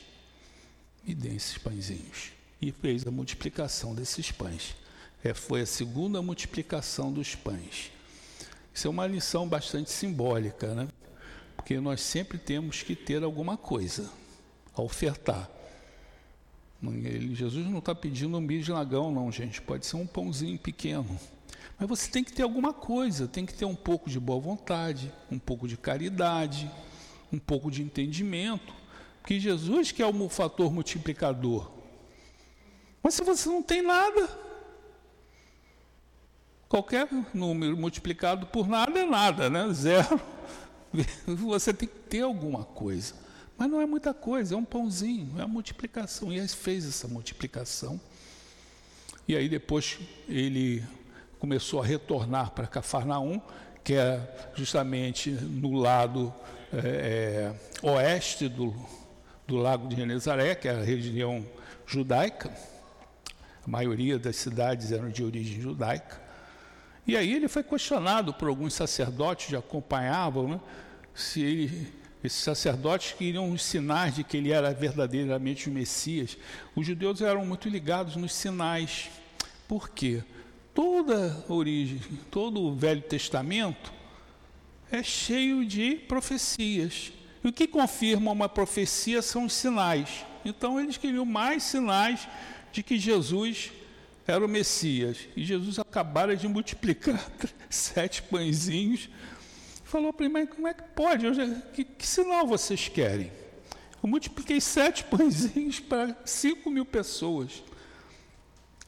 E 1.06 1.14
dê 1.14 1.28
esses 1.28 1.56
pãezinhos. 1.58 2.32
E 2.60 2.72
fez 2.72 3.06
a 3.06 3.10
multiplicação 3.12 3.94
desses 3.94 4.32
pães. 4.32 4.74
É, 5.22 5.32
foi 5.32 5.60
a 5.60 5.66
segunda 5.66 6.20
multiplicação 6.20 7.12
dos 7.12 7.36
pães. 7.36 7.92
Isso 8.74 8.88
é 8.88 8.90
uma 8.90 9.06
lição 9.06 9.48
bastante 9.48 9.92
simbólica, 9.92 10.74
né? 10.74 10.88
Porque 11.54 11.78
nós 11.78 12.00
sempre 12.00 12.36
temos 12.36 12.82
que 12.82 12.96
ter 12.96 13.22
alguma 13.22 13.56
coisa 13.56 14.10
a 14.74 14.82
ofertar. 14.82 15.48
Ele, 16.82 17.32
Jesus 17.32 17.64
não 17.64 17.78
está 17.78 17.94
pedindo 17.94 18.36
um 18.36 18.44
bicho 18.44 18.64
de 18.64 18.72
lagão, 18.72 19.12
não, 19.12 19.30
gente. 19.30 19.62
Pode 19.62 19.86
ser 19.86 19.94
um 19.94 20.06
pãozinho 20.06 20.58
pequeno. 20.58 21.16
Mas 21.78 21.88
você 21.88 22.10
tem 22.10 22.22
que 22.22 22.32
ter 22.32 22.42
alguma 22.42 22.72
coisa, 22.72 23.26
tem 23.26 23.44
que 23.44 23.54
ter 23.54 23.64
um 23.64 23.74
pouco 23.74 24.08
de 24.08 24.20
boa 24.20 24.40
vontade, 24.40 25.12
um 25.30 25.38
pouco 25.38 25.66
de 25.66 25.76
caridade, 25.76 26.70
um 27.32 27.38
pouco 27.38 27.70
de 27.70 27.82
entendimento. 27.82 28.72
Porque 29.20 29.40
Jesus 29.40 29.90
que 29.90 30.02
é 30.02 30.06
o 30.06 30.28
fator 30.28 30.72
multiplicador. 30.72 31.70
Mas 33.02 33.14
se 33.14 33.22
você 33.22 33.48
não 33.48 33.62
tem 33.62 33.82
nada, 33.82 34.28
qualquer 36.68 37.08
número 37.32 37.76
multiplicado 37.76 38.46
por 38.46 38.66
nada 38.66 38.98
é 38.98 39.04
nada, 39.04 39.50
né? 39.50 39.70
Zero. 39.72 40.20
Você 41.26 41.74
tem 41.74 41.88
que 41.88 41.98
ter 42.08 42.22
alguma 42.22 42.64
coisa. 42.64 43.14
Mas 43.56 43.70
não 43.70 43.80
é 43.80 43.86
muita 43.86 44.12
coisa, 44.14 44.54
é 44.54 44.58
um 44.58 44.64
pãozinho, 44.64 45.38
é 45.38 45.42
a 45.42 45.48
multiplicação. 45.48 46.32
E 46.32 46.38
ele 46.38 46.48
fez 46.48 46.86
essa 46.86 47.06
multiplicação. 47.06 48.00
E 49.28 49.36
aí 49.36 49.48
depois 49.48 49.98
ele 50.28 50.82
começou 51.44 51.82
a 51.82 51.84
retornar 51.84 52.52
para 52.52 52.66
Cafarnaum, 52.66 53.38
que 53.84 53.92
é 53.92 54.18
justamente 54.54 55.30
no 55.30 55.74
lado 55.74 56.32
é, 56.72 57.52
oeste 57.82 58.48
do, 58.48 58.74
do 59.46 59.56
lago 59.56 59.86
de 59.86 59.94
Genezaré, 59.94 60.54
que 60.54 60.68
é 60.68 60.70
a 60.70 60.82
região 60.82 61.44
judaica. 61.86 62.50
A 63.62 63.68
maioria 63.68 64.18
das 64.18 64.36
cidades 64.36 64.90
eram 64.90 65.10
de 65.10 65.22
origem 65.22 65.60
judaica. 65.60 66.18
E 67.06 67.14
aí 67.14 67.34
ele 67.34 67.46
foi 67.46 67.62
questionado 67.62 68.32
por 68.32 68.48
alguns 68.48 68.72
sacerdotes 68.72 69.48
que 69.48 69.56
acompanhavam, 69.56 70.48
né, 70.48 70.60
se 71.14 71.42
ele 71.42 71.92
esses 72.24 72.40
sacerdotes 72.40 73.12
queriam 73.12 73.52
os 73.52 73.62
sinais 73.62 74.14
de 74.14 74.24
que 74.24 74.38
ele 74.38 74.50
era 74.50 74.72
verdadeiramente 74.72 75.68
o 75.68 75.72
Messias. 75.72 76.38
Os 76.74 76.86
judeus 76.86 77.20
eram 77.20 77.44
muito 77.44 77.68
ligados 77.68 78.16
nos 78.16 78.32
sinais. 78.32 79.10
Por 79.68 79.90
quê? 79.90 80.24
Toda 80.74 81.44
origem, 81.48 82.00
todo 82.30 82.60
o 82.60 82.74
Velho 82.74 83.02
Testamento 83.02 83.92
é 84.90 85.02
cheio 85.02 85.64
de 85.64 85.94
profecias. 85.94 87.12
E 87.42 87.48
o 87.48 87.52
que 87.52 87.66
confirma 87.66 88.32
uma 88.32 88.48
profecia 88.48 89.22
são 89.22 89.44
os 89.44 89.52
sinais. 89.52 90.26
Então 90.44 90.80
eles 90.80 90.96
queriam 90.96 91.24
mais 91.24 91.62
sinais 91.62 92.28
de 92.72 92.82
que 92.82 92.98
Jesus 92.98 93.70
era 94.26 94.44
o 94.44 94.48
Messias. 94.48 95.28
E 95.36 95.44
Jesus 95.44 95.78
acabara 95.78 96.36
de 96.36 96.48
multiplicar 96.48 97.30
sete 97.70 98.22
pãezinhos 98.22 99.08
falou 99.94 100.12
para 100.12 100.26
mim, 100.26 100.32
mas 100.32 100.50
como 100.50 100.66
é 100.66 100.74
que 100.74 100.82
pode? 100.82 101.32
Já, 101.32 101.48
que, 101.72 101.84
que 101.84 102.04
sinal 102.04 102.44
vocês 102.44 102.88
querem? 102.88 103.30
Eu 104.02 104.08
multipliquei 104.08 104.60
sete 104.60 105.04
pãezinhos 105.06 105.78
para 105.78 106.16
cinco 106.24 106.68
mil 106.68 106.84
pessoas. 106.84 107.62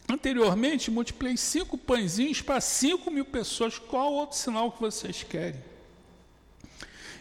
Anteriormente, 0.09 0.91
multipliquei 0.91 1.37
cinco 1.37 1.77
pãezinhos 1.77 2.41
para 2.41 2.61
cinco 2.61 3.11
mil 3.11 3.25
pessoas. 3.25 3.79
Qual 3.79 4.13
outro 4.13 4.37
sinal 4.37 4.71
que 4.71 4.81
vocês 4.81 5.25
querem? 5.25 5.61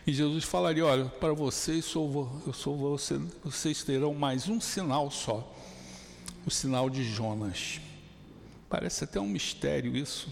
E 0.05 0.13
Jesus 0.13 0.43
falaria: 0.43 0.85
Olha, 0.85 1.05
para 1.05 1.33
vocês, 1.33 1.83
sou, 1.83 2.41
eu 2.45 2.53
sou 2.53 2.77
você, 2.77 3.19
vocês 3.43 3.83
terão 3.83 4.13
mais 4.13 4.47
um 4.47 4.61
sinal 4.61 5.09
só, 5.09 5.51
o 6.45 6.51
sinal 6.51 6.89
de 6.89 7.03
Jonas. 7.03 7.81
Parece 8.69 9.03
até 9.03 9.19
um 9.19 9.27
mistério 9.27 9.95
isso. 9.95 10.29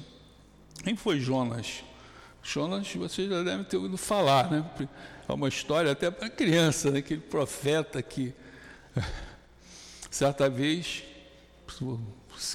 Quem 0.83 0.95
foi 0.95 1.19
Jonas? 1.19 1.83
Jonas, 2.43 2.93
vocês 2.93 3.29
já 3.29 3.41
devem 3.41 3.63
ter 3.63 3.77
ouvido 3.77 3.97
falar, 3.97 4.51
né? 4.51 4.69
É 5.27 5.33
uma 5.33 5.47
história 5.47 5.91
até 5.91 6.11
para 6.11 6.29
criança, 6.29 6.91
né? 6.91 6.99
aquele 6.99 7.21
profeta 7.21 8.01
que, 8.01 8.33
certa 10.11 10.49
vez, 10.49 11.03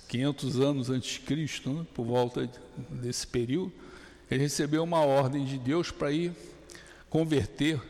500 0.07 0.61
anos 0.61 0.91
antes 0.91 1.15
de 1.15 1.21
Cristo, 1.21 1.71
né? 1.71 1.87
por 1.95 2.05
volta 2.05 2.51
desse 2.91 3.27
período, 3.27 3.73
ele 4.31 4.43
recebeu 4.43 4.83
uma 4.83 5.01
ordem 5.01 5.45
de 5.45 5.59
Deus 5.59 5.91
para 5.91 6.13
ir 6.13 6.33
converter, 7.09 7.81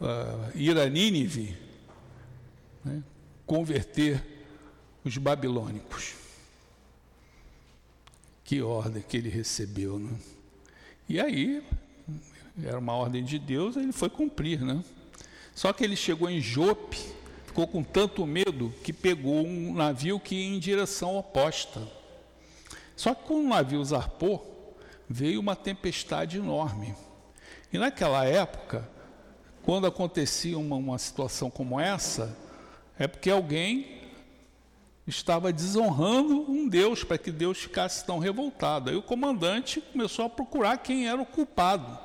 uh, 0.00 0.50
ir 0.54 0.78
a 0.78 0.88
Nínive, 0.88 1.56
né? 2.84 3.02
converter 3.44 4.22
os 5.04 5.16
babilônicos. 5.18 6.14
Que 8.44 8.62
ordem 8.62 9.02
que 9.02 9.16
ele 9.16 9.28
recebeu, 9.28 9.98
né? 9.98 10.10
E 11.08 11.20
aí, 11.20 11.62
era 12.62 12.78
uma 12.78 12.92
ordem 12.94 13.24
de 13.24 13.38
Deus, 13.38 13.76
ele 13.76 13.92
foi 13.92 14.10
cumprir, 14.10 14.60
né? 14.60 14.82
Só 15.54 15.72
que 15.72 15.84
ele 15.84 15.96
chegou 15.96 16.28
em 16.28 16.40
Jope, 16.40 16.98
ficou 17.50 17.66
com 17.66 17.82
tanto 17.82 18.24
medo 18.24 18.72
que 18.84 18.92
pegou 18.92 19.44
um 19.44 19.74
navio 19.74 20.20
que 20.20 20.36
ia 20.36 20.54
em 20.54 20.58
direção 20.60 21.18
oposta. 21.18 21.82
Só 22.94 23.12
que 23.12 23.24
quando 23.24 23.44
o 23.44 23.48
navio 23.48 23.84
zarpou, 23.84 24.78
veio 25.08 25.40
uma 25.40 25.56
tempestade 25.56 26.38
enorme. 26.38 26.94
E 27.72 27.76
naquela 27.76 28.24
época, 28.24 28.88
quando 29.64 29.88
acontecia 29.88 30.56
uma, 30.56 30.76
uma 30.76 30.96
situação 30.96 31.50
como 31.50 31.80
essa, 31.80 32.36
é 32.96 33.08
porque 33.08 33.30
alguém 33.30 33.98
estava 35.04 35.52
desonrando 35.52 36.48
um 36.48 36.68
Deus 36.68 37.02
para 37.02 37.18
que 37.18 37.32
Deus 37.32 37.58
ficasse 37.58 38.04
tão 38.06 38.20
revoltado. 38.20 38.90
Aí 38.90 38.96
o 38.96 39.02
comandante 39.02 39.80
começou 39.80 40.26
a 40.26 40.30
procurar 40.30 40.78
quem 40.78 41.08
era 41.08 41.20
o 41.20 41.26
culpado 41.26 41.98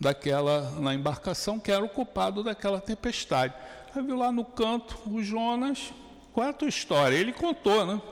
daquela 0.00 0.72
na 0.80 0.92
embarcação, 0.92 1.60
que 1.60 1.70
era 1.70 1.84
o 1.84 1.88
culpado 1.88 2.42
daquela 2.42 2.80
tempestade. 2.80 3.54
Aí 3.94 4.02
viu 4.02 4.16
lá 4.16 4.32
no 4.32 4.44
canto 4.44 4.98
o 5.06 5.22
Jonas, 5.22 5.92
qual 6.32 6.48
é 6.48 6.50
a 6.50 6.52
tua 6.52 6.68
história? 6.68 7.14
Ele 7.14 7.32
contou, 7.32 7.86
né? 7.86 8.02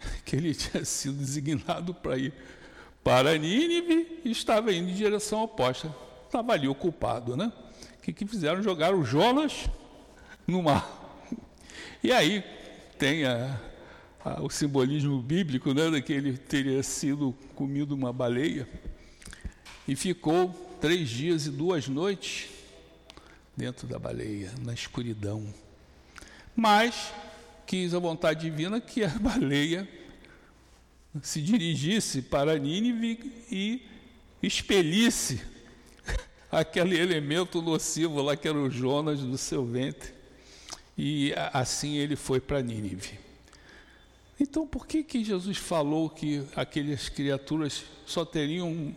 Que 0.26 0.34
ele 0.34 0.52
tinha 0.52 0.84
sido 0.84 1.18
designado 1.18 1.94
para 1.94 2.18
ir 2.18 2.34
para 3.04 3.38
Nínive 3.38 4.20
e 4.24 4.30
estava 4.32 4.72
indo 4.72 4.90
em 4.90 4.94
direção 4.94 5.44
oposta. 5.44 5.94
Estava 6.26 6.52
ali 6.52 6.66
o 6.66 6.74
culpado, 6.74 7.36
né? 7.36 7.52
O 7.96 8.02
que, 8.02 8.12
que 8.12 8.26
fizeram? 8.26 8.60
Jogaram 8.60 8.98
o 8.98 9.04
Jonas 9.04 9.68
no 10.46 10.62
mar. 10.62 10.86
E 12.02 12.12
aí 12.12 12.44
tem 12.96 13.24
a, 13.24 13.60
a, 14.24 14.40
o 14.40 14.48
simbolismo 14.48 15.20
bíblico, 15.20 15.74
né? 15.74 15.90
De 15.90 16.02
que 16.02 16.12
ele 16.12 16.36
teria 16.36 16.82
sido 16.82 17.34
comido 17.54 17.92
uma 17.92 18.12
baleia 18.12 18.68
e 19.86 19.94
ficou 19.96 20.50
três 20.80 21.08
dias 21.08 21.46
e 21.46 21.50
duas 21.50 21.88
noites 21.88 22.57
dentro 23.58 23.88
da 23.88 23.98
baleia, 23.98 24.54
na 24.60 24.72
escuridão. 24.72 25.52
Mas 26.54 27.12
quis 27.66 27.92
a 27.92 27.98
vontade 27.98 28.48
divina 28.48 28.80
que 28.80 29.02
a 29.02 29.08
baleia 29.18 29.86
se 31.20 31.42
dirigisse 31.42 32.22
para 32.22 32.56
Nínive 32.56 33.32
e 33.50 33.82
expelisse 34.40 35.42
aquele 36.52 36.96
elemento 36.96 37.60
nocivo 37.60 38.22
lá 38.22 38.36
que 38.36 38.46
era 38.46 38.56
o 38.56 38.70
Jonas 38.70 39.18
do 39.18 39.36
seu 39.36 39.66
ventre. 39.66 40.14
E 40.96 41.34
assim 41.52 41.96
ele 41.96 42.14
foi 42.14 42.40
para 42.40 42.62
Nínive. 42.62 43.18
Então, 44.38 44.68
por 44.68 44.86
que, 44.86 45.02
que 45.02 45.24
Jesus 45.24 45.58
falou 45.58 46.08
que 46.08 46.46
aquelas 46.54 47.08
criaturas 47.08 47.82
só 48.06 48.24
teriam, 48.24 48.94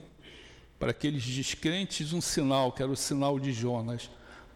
para 0.78 0.92
aqueles 0.92 1.24
descrentes, 1.26 2.14
um 2.14 2.22
sinal, 2.22 2.72
que 2.72 2.84
era 2.84 2.92
o 2.92 2.96
sinal 2.96 3.40
de 3.40 3.52
Jonas? 3.52 4.08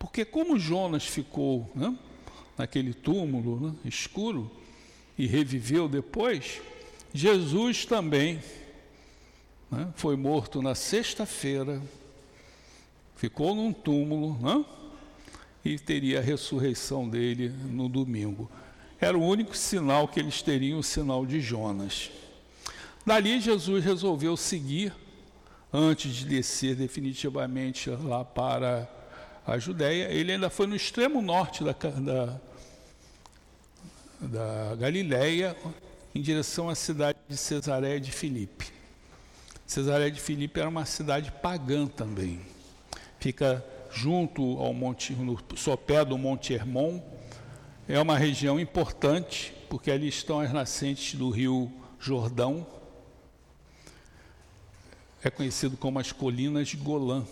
Porque, 0.05 0.23
como 0.23 0.59
Jonas 0.59 1.03
ficou 1.03 1.67
né, 1.73 1.97
naquele 2.55 2.93
túmulo 2.93 3.59
né, 3.59 3.75
escuro 3.83 4.51
e 5.17 5.25
reviveu 5.25 5.89
depois, 5.89 6.61
Jesus 7.11 7.85
também 7.87 8.39
né, 9.69 9.91
foi 9.95 10.15
morto 10.15 10.61
na 10.61 10.75
sexta-feira, 10.75 11.81
ficou 13.15 13.55
num 13.55 13.73
túmulo 13.73 14.37
né, 14.39 14.63
e 15.65 15.79
teria 15.79 16.19
a 16.19 16.21
ressurreição 16.21 17.09
dele 17.09 17.49
no 17.49 17.89
domingo. 17.89 18.47
Era 19.01 19.17
o 19.17 19.25
único 19.25 19.57
sinal 19.57 20.07
que 20.07 20.19
eles 20.19 20.39
teriam, 20.39 20.77
o 20.77 20.83
sinal 20.83 21.25
de 21.25 21.41
Jonas. 21.41 22.11
Dali 23.03 23.41
Jesus 23.41 23.83
resolveu 23.83 24.37
seguir, 24.37 24.93
antes 25.73 26.13
de 26.13 26.25
descer 26.25 26.75
definitivamente 26.75 27.89
lá 27.89 28.23
para 28.23 28.94
a 29.45 29.57
Judéia. 29.57 30.11
Ele 30.11 30.31
ainda 30.31 30.49
foi 30.49 30.67
no 30.67 30.75
extremo 30.75 31.21
norte 31.21 31.63
da, 31.63 31.73
da, 31.73 32.39
da 34.19 34.75
Galiléia, 34.75 35.55
em 36.13 36.21
direção 36.21 36.69
à 36.69 36.75
cidade 36.75 37.17
de 37.27 37.37
Cesareia 37.37 37.99
de 37.99 38.11
Filipe. 38.11 38.73
Cesareia 39.67 40.11
de 40.11 40.21
Filipe 40.21 40.59
era 40.59 40.69
uma 40.69 40.85
cidade 40.85 41.31
pagã 41.41 41.87
também. 41.87 42.39
Fica 43.19 43.63
junto 43.91 44.59
ao 44.59 44.73
monte, 44.73 45.13
no 45.13 45.37
sopé 45.55 46.03
do 46.05 46.17
Monte 46.17 46.53
Hermon. 46.53 47.01
É 47.87 47.99
uma 47.99 48.17
região 48.17 48.59
importante, 48.59 49.53
porque 49.69 49.89
ali 49.91 50.07
estão 50.07 50.39
as 50.39 50.51
nascentes 50.51 51.15
do 51.15 51.29
rio 51.29 51.71
Jordão. 51.99 52.65
É 55.23 55.29
conhecido 55.29 55.75
como 55.75 55.97
as 55.97 56.11
colinas 56.11 56.67
de 56.67 56.77
Golã. 56.77 57.25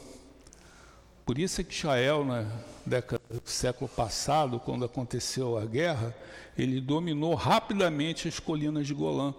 Por 1.25 1.39
isso 1.39 1.61
é 1.61 1.63
que 1.63 1.73
Israel, 1.73 2.25
na 2.25 2.45
década 2.85 3.23
do 3.29 3.49
século 3.49 3.89
passado, 3.89 4.59
quando 4.59 4.83
aconteceu 4.83 5.57
a 5.57 5.65
guerra, 5.65 6.13
ele 6.57 6.81
dominou 6.81 7.33
rapidamente 7.33 8.27
as 8.27 8.39
colinas 8.39 8.85
de 8.85 8.93
Golã, 8.93 9.33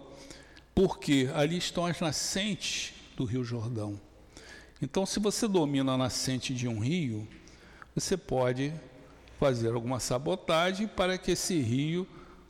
porque 0.75 1.29
ali 1.35 1.59
estão 1.59 1.85
as 1.85 2.01
nascentes 2.01 2.95
do 3.17 3.25
Rio 3.25 3.45
Jordão. 3.45 4.01
Então, 4.81 5.05
se 5.05 5.21
você 5.21 5.47
domina 5.47 5.93
a 5.93 5.99
nascente 5.99 6.55
de 6.55 6.67
um 6.67 6.79
rio, 6.79 7.29
você 7.95 8.17
pode 8.17 8.73
fazer 9.39 9.73
alguma 9.73 10.01
sabotagem 10.01 10.87
para 10.87 11.19
que 11.19 11.33
esse 11.33 11.61
rio, 11.61 12.09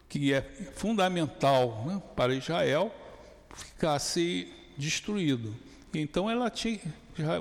que 0.09 0.33
é 0.33 0.43
fundamental 0.75 1.85
né, 1.87 2.03
para 2.15 2.35
Israel, 2.35 2.95
ficasse 3.55 4.49
destruído. 4.77 5.55
Então, 5.93 6.31
ela 6.31 6.51
tinha, 6.51 6.81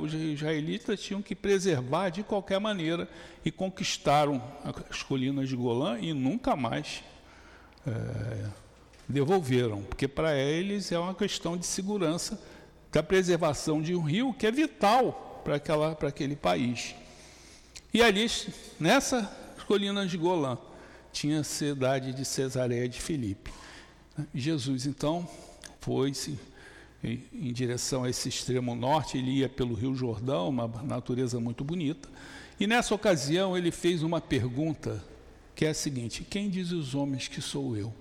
os 0.02 0.14
israelitas 0.14 1.02
tinham 1.02 1.22
que 1.22 1.36
preservar 1.36 2.10
de 2.10 2.24
qualquer 2.24 2.60
maneira 2.60 3.10
e 3.44 3.52
conquistaram 3.52 4.42
as 4.90 5.02
colinas 5.02 5.50
de 5.50 5.56
Golã 5.56 5.98
e 6.00 6.14
nunca 6.14 6.56
mais 6.56 7.04
é, 7.88 8.46
devolveram, 9.08 9.82
porque 9.84 10.08
para 10.08 10.36
eles 10.36 10.92
é 10.92 11.00
uma 11.00 11.16
questão 11.16 11.58
de 11.58 11.66
segurança 11.66 12.40
da 12.92 13.02
preservação 13.02 13.82
de 13.82 13.96
um 13.96 14.02
rio 14.02 14.34
que 14.34 14.46
é 14.46 14.52
vital 14.52 15.42
para, 15.44 15.56
aquela, 15.56 15.96
para 15.96 16.10
aquele 16.10 16.36
país. 16.36 16.96
E 17.94 18.02
ali, 18.02 18.28
nessa 18.80 19.24
colina 19.68 20.06
de 20.06 20.18
Golã, 20.18 20.58
tinha 21.12 21.40
a 21.40 21.44
cidade 21.44 22.14
de 22.14 22.24
Cesareia 22.26 22.88
de 22.88 23.02
Filipe. 23.02 23.52
Jesus, 24.34 24.86
então, 24.86 25.28
foi-se 25.80 26.38
em 27.04 27.52
direção 27.52 28.06
a 28.06 28.10
esse 28.10 28.30
extremo 28.30 28.74
norte, 28.74 29.18
ele 29.18 29.32
ia 29.32 29.50
pelo 29.50 29.74
Rio 29.74 29.94
Jordão, 29.94 30.50
uma 30.50 30.68
natureza 30.84 31.40
muito 31.40 31.64
bonita. 31.64 32.08
E 32.60 32.66
nessa 32.66 32.96
ocasião 32.96 33.58
ele 33.58 33.72
fez 33.72 34.04
uma 34.04 34.22
pergunta 34.22 35.04
que 35.54 35.66
é 35.66 35.70
a 35.70 35.74
seguinte: 35.74 36.26
Quem 36.30 36.50
diz 36.50 36.72
os 36.72 36.96
homens 36.96 37.28
que 37.28 37.42
sou 37.42 37.76
eu? 37.76 37.94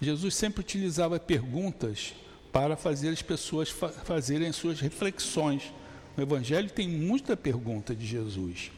Jesus 0.00 0.34
sempre 0.34 0.60
utilizava 0.60 1.18
perguntas 1.18 2.14
para 2.52 2.76
fazer 2.76 3.10
as 3.10 3.20
pessoas 3.20 3.68
fa 3.68 3.88
fazerem 3.88 4.50
suas 4.52 4.80
reflexões. 4.80 5.72
O 6.16 6.20
Evangelho 6.20 6.70
tem 6.70 6.88
muita 6.88 7.36
pergunta 7.36 7.94
de 7.94 8.06
Jesus. 8.06 8.70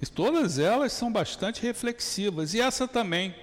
E 0.00 0.06
todas 0.06 0.58
elas 0.58 0.92
são 0.92 1.10
bastante 1.10 1.62
reflexivas, 1.62 2.54
e 2.54 2.60
essa 2.60 2.86
também. 2.86 3.34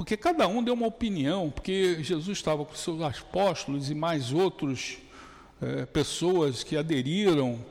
Porque 0.00 0.16
cada 0.16 0.48
um 0.48 0.64
deu 0.64 0.72
uma 0.72 0.86
opinião, 0.86 1.50
porque 1.50 2.02
Jesus 2.02 2.38
estava 2.38 2.64
com 2.64 2.74
seus 2.74 3.02
apóstolos 3.02 3.90
e 3.90 3.94
mais 3.94 4.32
outras 4.32 4.96
é, 5.60 5.84
pessoas 5.84 6.64
que 6.64 6.74
aderiram 6.74 7.62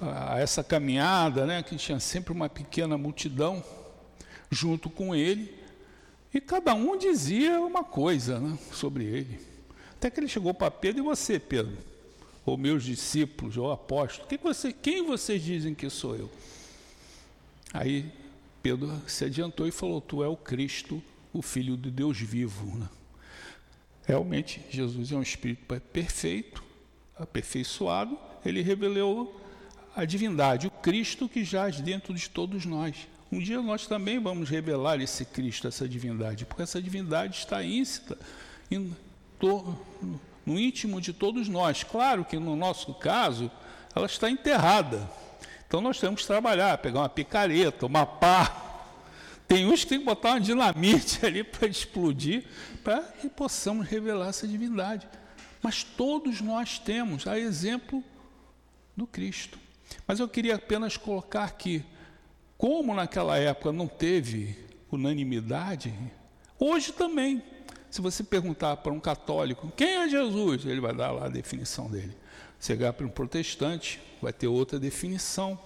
a 0.00 0.36
essa 0.40 0.64
caminhada, 0.64 1.46
né, 1.46 1.62
que 1.62 1.76
tinha 1.76 2.00
sempre 2.00 2.32
uma 2.32 2.48
pequena 2.48 2.98
multidão 2.98 3.62
junto 4.50 4.90
com 4.90 5.14
ele, 5.14 5.54
e 6.34 6.40
cada 6.40 6.74
um 6.74 6.98
dizia 6.98 7.60
uma 7.60 7.84
coisa 7.84 8.40
né, 8.40 8.58
sobre 8.72 9.04
ele. 9.04 9.38
Até 9.92 10.10
que 10.10 10.18
ele 10.18 10.26
chegou 10.26 10.52
para 10.52 10.72
Pedro, 10.72 11.02
e 11.02 11.04
você, 11.04 11.38
Pedro? 11.38 11.78
Ou 12.44 12.56
meus 12.56 12.82
discípulos, 12.82 13.56
ou 13.56 13.70
apóstolos, 13.70 14.28
que 14.28 14.36
você, 14.38 14.72
quem 14.72 15.06
vocês 15.06 15.40
dizem 15.40 15.72
que 15.72 15.88
sou 15.88 16.16
eu? 16.16 16.28
Aí 17.72 18.10
Pedro 18.60 18.92
se 19.06 19.24
adiantou 19.24 19.68
e 19.68 19.70
falou: 19.70 20.00
Tu 20.00 20.24
é 20.24 20.26
o 20.26 20.36
Cristo, 20.36 21.00
o 21.38 21.42
Filho 21.42 21.76
de 21.76 21.90
Deus 21.90 22.18
vivo. 22.18 22.78
Né? 22.78 22.88
Realmente, 24.04 24.60
Jesus 24.70 25.12
é 25.12 25.16
um 25.16 25.22
Espírito 25.22 25.64
perfeito, 25.92 26.62
aperfeiçoado, 27.18 28.18
ele 28.44 28.62
revelou 28.62 29.40
a 29.94 30.04
divindade, 30.04 30.66
o 30.66 30.70
Cristo 30.70 31.28
que 31.28 31.44
jaz 31.44 31.80
dentro 31.80 32.14
de 32.14 32.28
todos 32.28 32.64
nós. 32.64 33.08
Um 33.32 33.38
dia 33.40 33.60
nós 33.60 33.86
também 33.86 34.18
vamos 34.20 34.48
revelar 34.48 35.00
esse 35.00 35.24
Cristo, 35.24 35.66
essa 35.66 35.88
divindade, 35.88 36.44
porque 36.44 36.62
essa 36.62 36.80
divindade 36.80 37.36
está 37.36 37.64
íncita 37.64 38.16
no 40.46 40.58
íntimo 40.58 41.00
de 41.00 41.12
todos 41.12 41.48
nós. 41.48 41.82
Claro 41.82 42.24
que 42.24 42.38
no 42.38 42.54
nosso 42.54 42.94
caso, 42.94 43.50
ela 43.94 44.06
está 44.06 44.30
enterrada. 44.30 45.10
Então 45.66 45.80
nós 45.80 45.98
temos 45.98 46.20
que 46.20 46.26
trabalhar, 46.26 46.78
pegar 46.78 47.00
uma 47.00 47.08
picareta, 47.08 47.86
uma 47.86 48.06
pá. 48.06 48.62
Tem 49.48 49.66
uns 49.66 49.84
que 49.84 49.90
tem 49.90 49.98
que 49.98 50.04
botar 50.04 50.30
uma 50.30 50.40
dinamite 50.40 51.24
ali 51.26 51.44
para 51.44 51.68
explodir, 51.68 52.44
para 52.82 53.02
que 53.02 53.28
possamos 53.28 53.86
revelar 53.86 54.28
essa 54.28 54.46
divindade. 54.46 55.08
Mas 55.62 55.82
todos 55.82 56.40
nós 56.40 56.78
temos, 56.78 57.26
a 57.26 57.38
exemplo 57.38 58.02
do 58.96 59.06
Cristo. 59.06 59.58
Mas 60.06 60.20
eu 60.20 60.28
queria 60.28 60.56
apenas 60.56 60.96
colocar 60.96 61.50
que, 61.52 61.84
como 62.58 62.94
naquela 62.94 63.36
época 63.36 63.72
não 63.72 63.86
teve 63.86 64.56
unanimidade, 64.90 65.94
hoje 66.58 66.92
também. 66.92 67.42
Se 67.90 68.00
você 68.00 68.22
perguntar 68.22 68.76
para 68.78 68.92
um 68.92 69.00
católico 69.00 69.72
quem 69.76 69.88
é 69.88 70.08
Jesus, 70.08 70.66
ele 70.66 70.80
vai 70.80 70.94
dar 70.94 71.12
lá 71.12 71.26
a 71.26 71.30
definição 71.30 71.88
dele. 71.88 72.14
Chegar 72.60 72.92
para 72.92 73.06
um 73.06 73.10
protestante, 73.10 74.00
vai 74.20 74.32
ter 74.32 74.48
outra 74.48 74.78
definição. 74.78 75.58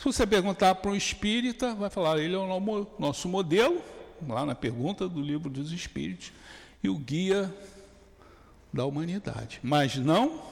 Se 0.00 0.04
você 0.06 0.26
perguntar 0.26 0.76
para 0.76 0.90
um 0.90 0.96
espírita, 0.96 1.74
vai 1.74 1.90
falar, 1.90 2.18
ele 2.18 2.34
é 2.34 2.38
o 2.38 2.86
nosso 2.98 3.28
modelo, 3.28 3.82
lá 4.26 4.46
na 4.46 4.54
pergunta 4.54 5.06
do 5.06 5.20
livro 5.20 5.50
dos 5.50 5.72
espíritos, 5.72 6.32
e 6.82 6.88
o 6.88 6.96
guia 6.96 7.54
da 8.72 8.86
humanidade. 8.86 9.60
Mas 9.62 9.96
não 9.96 10.42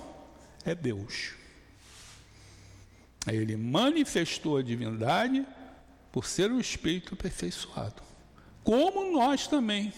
é 0.67 0.75
Deus. 0.75 1.31
Ele 3.27 3.57
manifestou 3.57 4.59
a 4.59 4.63
divindade 4.63 5.47
por 6.13 6.27
ser 6.27 6.53
um 6.53 6.61
espírito 6.61 7.15
aperfeiçoado. 7.15 8.03
Como 8.63 9.11
nós 9.11 9.47
também. 9.47 9.95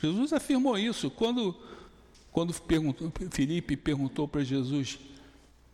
Jesus 0.00 0.32
afirmou 0.32 0.78
isso 0.78 1.10
quando, 1.10 1.52
quando 2.30 2.54
perguntou, 2.60 3.12
Felipe 3.32 3.76
perguntou 3.76 4.28
para 4.28 4.44
Jesus: 4.44 5.00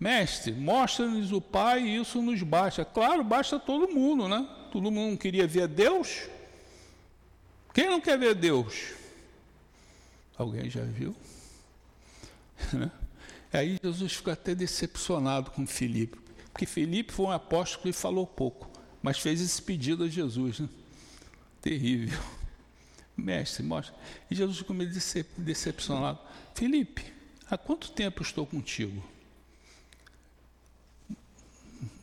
Mestre, 0.00 0.52
mostra-nos 0.52 1.30
o 1.30 1.42
Pai 1.42 1.82
e 1.82 1.96
isso 2.00 2.22
nos 2.22 2.42
basta. 2.42 2.86
Claro, 2.86 3.22
basta 3.22 3.60
todo 3.60 3.92
mundo, 3.92 4.26
né? 4.26 4.48
Todo 4.72 4.90
mundo 4.90 5.18
queria 5.18 5.46
ver 5.46 5.68
Deus. 5.68 6.22
Quem 7.74 7.90
não 7.90 8.00
quer 8.00 8.18
ver 8.18 8.34
Deus? 8.34 8.94
Alguém 10.38 10.70
já 10.70 10.82
viu? 10.82 11.14
Né? 12.74 12.90
Aí 13.52 13.78
Jesus 13.82 14.12
ficou 14.12 14.32
até 14.32 14.54
decepcionado 14.54 15.50
com 15.50 15.66
Filipe, 15.66 16.18
porque 16.52 16.66
Filipe 16.66 17.10
foi 17.10 17.24
um 17.26 17.30
apóstolo 17.30 17.82
que 17.82 17.92
falou 17.92 18.26
pouco, 18.26 18.70
mas 19.02 19.18
fez 19.18 19.40
esse 19.40 19.60
pedido 19.62 20.04
a 20.04 20.08
Jesus. 20.08 20.60
Né? 20.60 20.68
Terrível. 21.60 22.20
Mestre, 23.16 23.64
mostra. 23.64 23.94
E 24.30 24.34
Jesus 24.34 24.58
ficou 24.58 24.76
meio 24.76 24.90
decepcionado. 25.38 26.18
Filipe, 26.54 27.02
há 27.50 27.56
quanto 27.56 27.90
tempo 27.90 28.22
estou 28.22 28.46
contigo? 28.46 29.02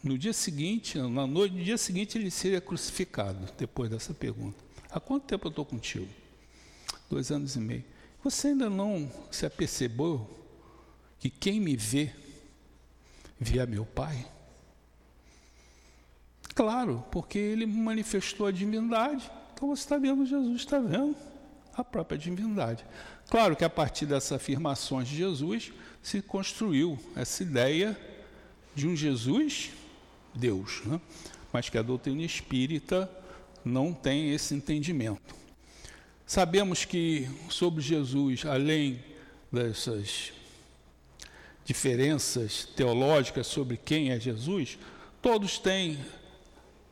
No 0.08 0.18
dia 0.18 0.32
seguinte, 0.32 0.98
na 0.98 1.28
noite, 1.28 1.54
no 1.54 1.62
dia 1.62 1.78
seguinte 1.78 2.18
ele 2.18 2.32
seria 2.32 2.62
crucificado, 2.62 3.46
depois 3.58 3.90
dessa 3.90 4.14
pergunta. 4.14 4.58
Há 4.90 5.02
quanto 5.02 5.26
tempo 5.26 5.48
eu 5.48 5.50
estou 5.50 5.66
contigo? 5.66 6.08
Dois 7.10 7.30
anos 7.30 7.58
e 7.58 7.60
meio. 7.60 7.84
Você 8.24 8.48
ainda 8.48 8.70
não 8.70 9.12
se 9.30 9.46
apercebeu 9.46 10.26
que 11.20 11.30
quem 11.30 11.60
me 11.60 11.76
vê, 11.76 12.14
vê 13.38 13.60
a 13.60 13.66
meu 13.66 13.86
Pai? 13.86 14.26
Claro, 16.56 17.04
porque 17.12 17.38
ele 17.38 17.66
manifestou 17.66 18.48
a 18.48 18.52
divindade. 18.52 19.30
Então 19.54 19.68
você 19.68 19.82
está 19.82 19.98
vendo 19.98 20.26
Jesus, 20.26 20.62
está 20.62 20.80
vendo 20.80 21.18
a 21.74 21.84
própria 21.84 22.18
divindade. 22.18 22.86
Claro 23.30 23.58
que 23.58 23.66
a 23.66 23.70
partir 23.70 24.06
dessas 24.06 24.32
afirmações 24.32 25.10
de 25.10 25.18
Jesus 25.18 25.74
se 26.02 26.22
construiu 26.22 26.98
essa 27.14 27.44
ideia 27.44 28.00
de 28.74 28.88
um 28.88 28.96
Jesus 28.96 29.72
Deus, 30.38 30.82
né? 30.86 31.02
mas 31.52 31.70
que 31.70 31.78
a 31.78 31.82
doutrina 31.82 32.24
espírita 32.24 33.10
não 33.66 33.94
tem 33.94 34.32
esse 34.32 34.54
entendimento. 34.54 35.36
Sabemos 36.26 36.86
que 36.86 37.28
sobre 37.50 37.82
Jesus, 37.82 38.46
além 38.46 39.04
dessas 39.52 40.34
diferenças 41.66 42.66
teológicas 42.76 43.48
sobre 43.48 43.78
quem 43.78 44.12
é 44.12 44.20
Jesus, 44.20 44.78
todos 45.22 45.58
têm, 45.58 45.98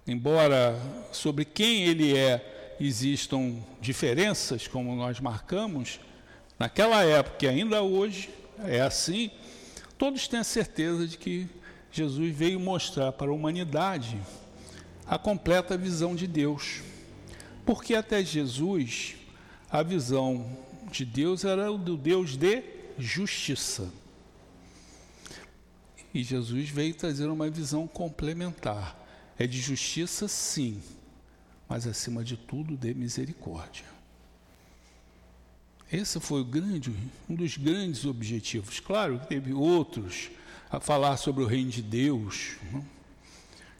embora 0.07 0.77
sobre 1.11 1.45
quem 1.45 1.83
ele 1.83 2.15
é 2.17 2.75
existam 2.79 3.55
diferenças, 3.79 4.67
como 4.67 4.95
nós 4.95 5.19
marcamos, 5.19 5.99
naquela 6.59 7.03
época 7.03 7.45
e 7.45 7.49
ainda 7.49 7.81
hoje 7.81 8.29
é 8.65 8.81
assim, 8.81 9.31
todos 9.97 10.27
têm 10.27 10.39
a 10.39 10.43
certeza 10.43 11.07
de 11.07 11.17
que 11.17 11.47
Jesus 11.95 12.35
veio 12.35 12.59
mostrar 12.59 13.13
para 13.13 13.31
a 13.31 13.33
humanidade 13.33 14.21
a 15.07 15.17
completa 15.17 15.77
visão 15.77 16.13
de 16.13 16.27
Deus. 16.27 16.81
Porque 17.65 17.95
até 17.95 18.21
Jesus, 18.21 19.15
a 19.71 19.81
visão 19.81 20.45
de 20.91 21.05
Deus 21.05 21.45
era 21.45 21.71
o 21.71 21.77
do 21.77 21.95
Deus 21.95 22.35
de 22.35 22.61
justiça. 22.99 23.89
E 26.13 26.21
Jesus 26.21 26.67
veio 26.69 26.93
trazer 26.93 27.27
uma 27.27 27.49
visão 27.49 27.87
complementar. 27.87 29.01
É 29.39 29.47
de 29.47 29.61
justiça, 29.61 30.27
sim, 30.27 30.83
mas 31.65 31.87
acima 31.87 32.25
de 32.25 32.35
tudo 32.35 32.75
de 32.75 32.93
misericórdia. 32.93 33.85
Esse 35.89 36.19
foi 36.19 36.43
grande, 36.43 36.93
um 37.29 37.35
dos 37.35 37.55
grandes 37.55 38.03
objetivos. 38.03 38.81
Claro 38.81 39.17
que 39.17 39.27
teve 39.27 39.53
outros 39.53 40.29
a 40.70 40.80
falar 40.80 41.18
sobre 41.18 41.43
o 41.43 41.47
reino 41.47 41.70
de 41.70 41.82
Deus. 41.82 42.57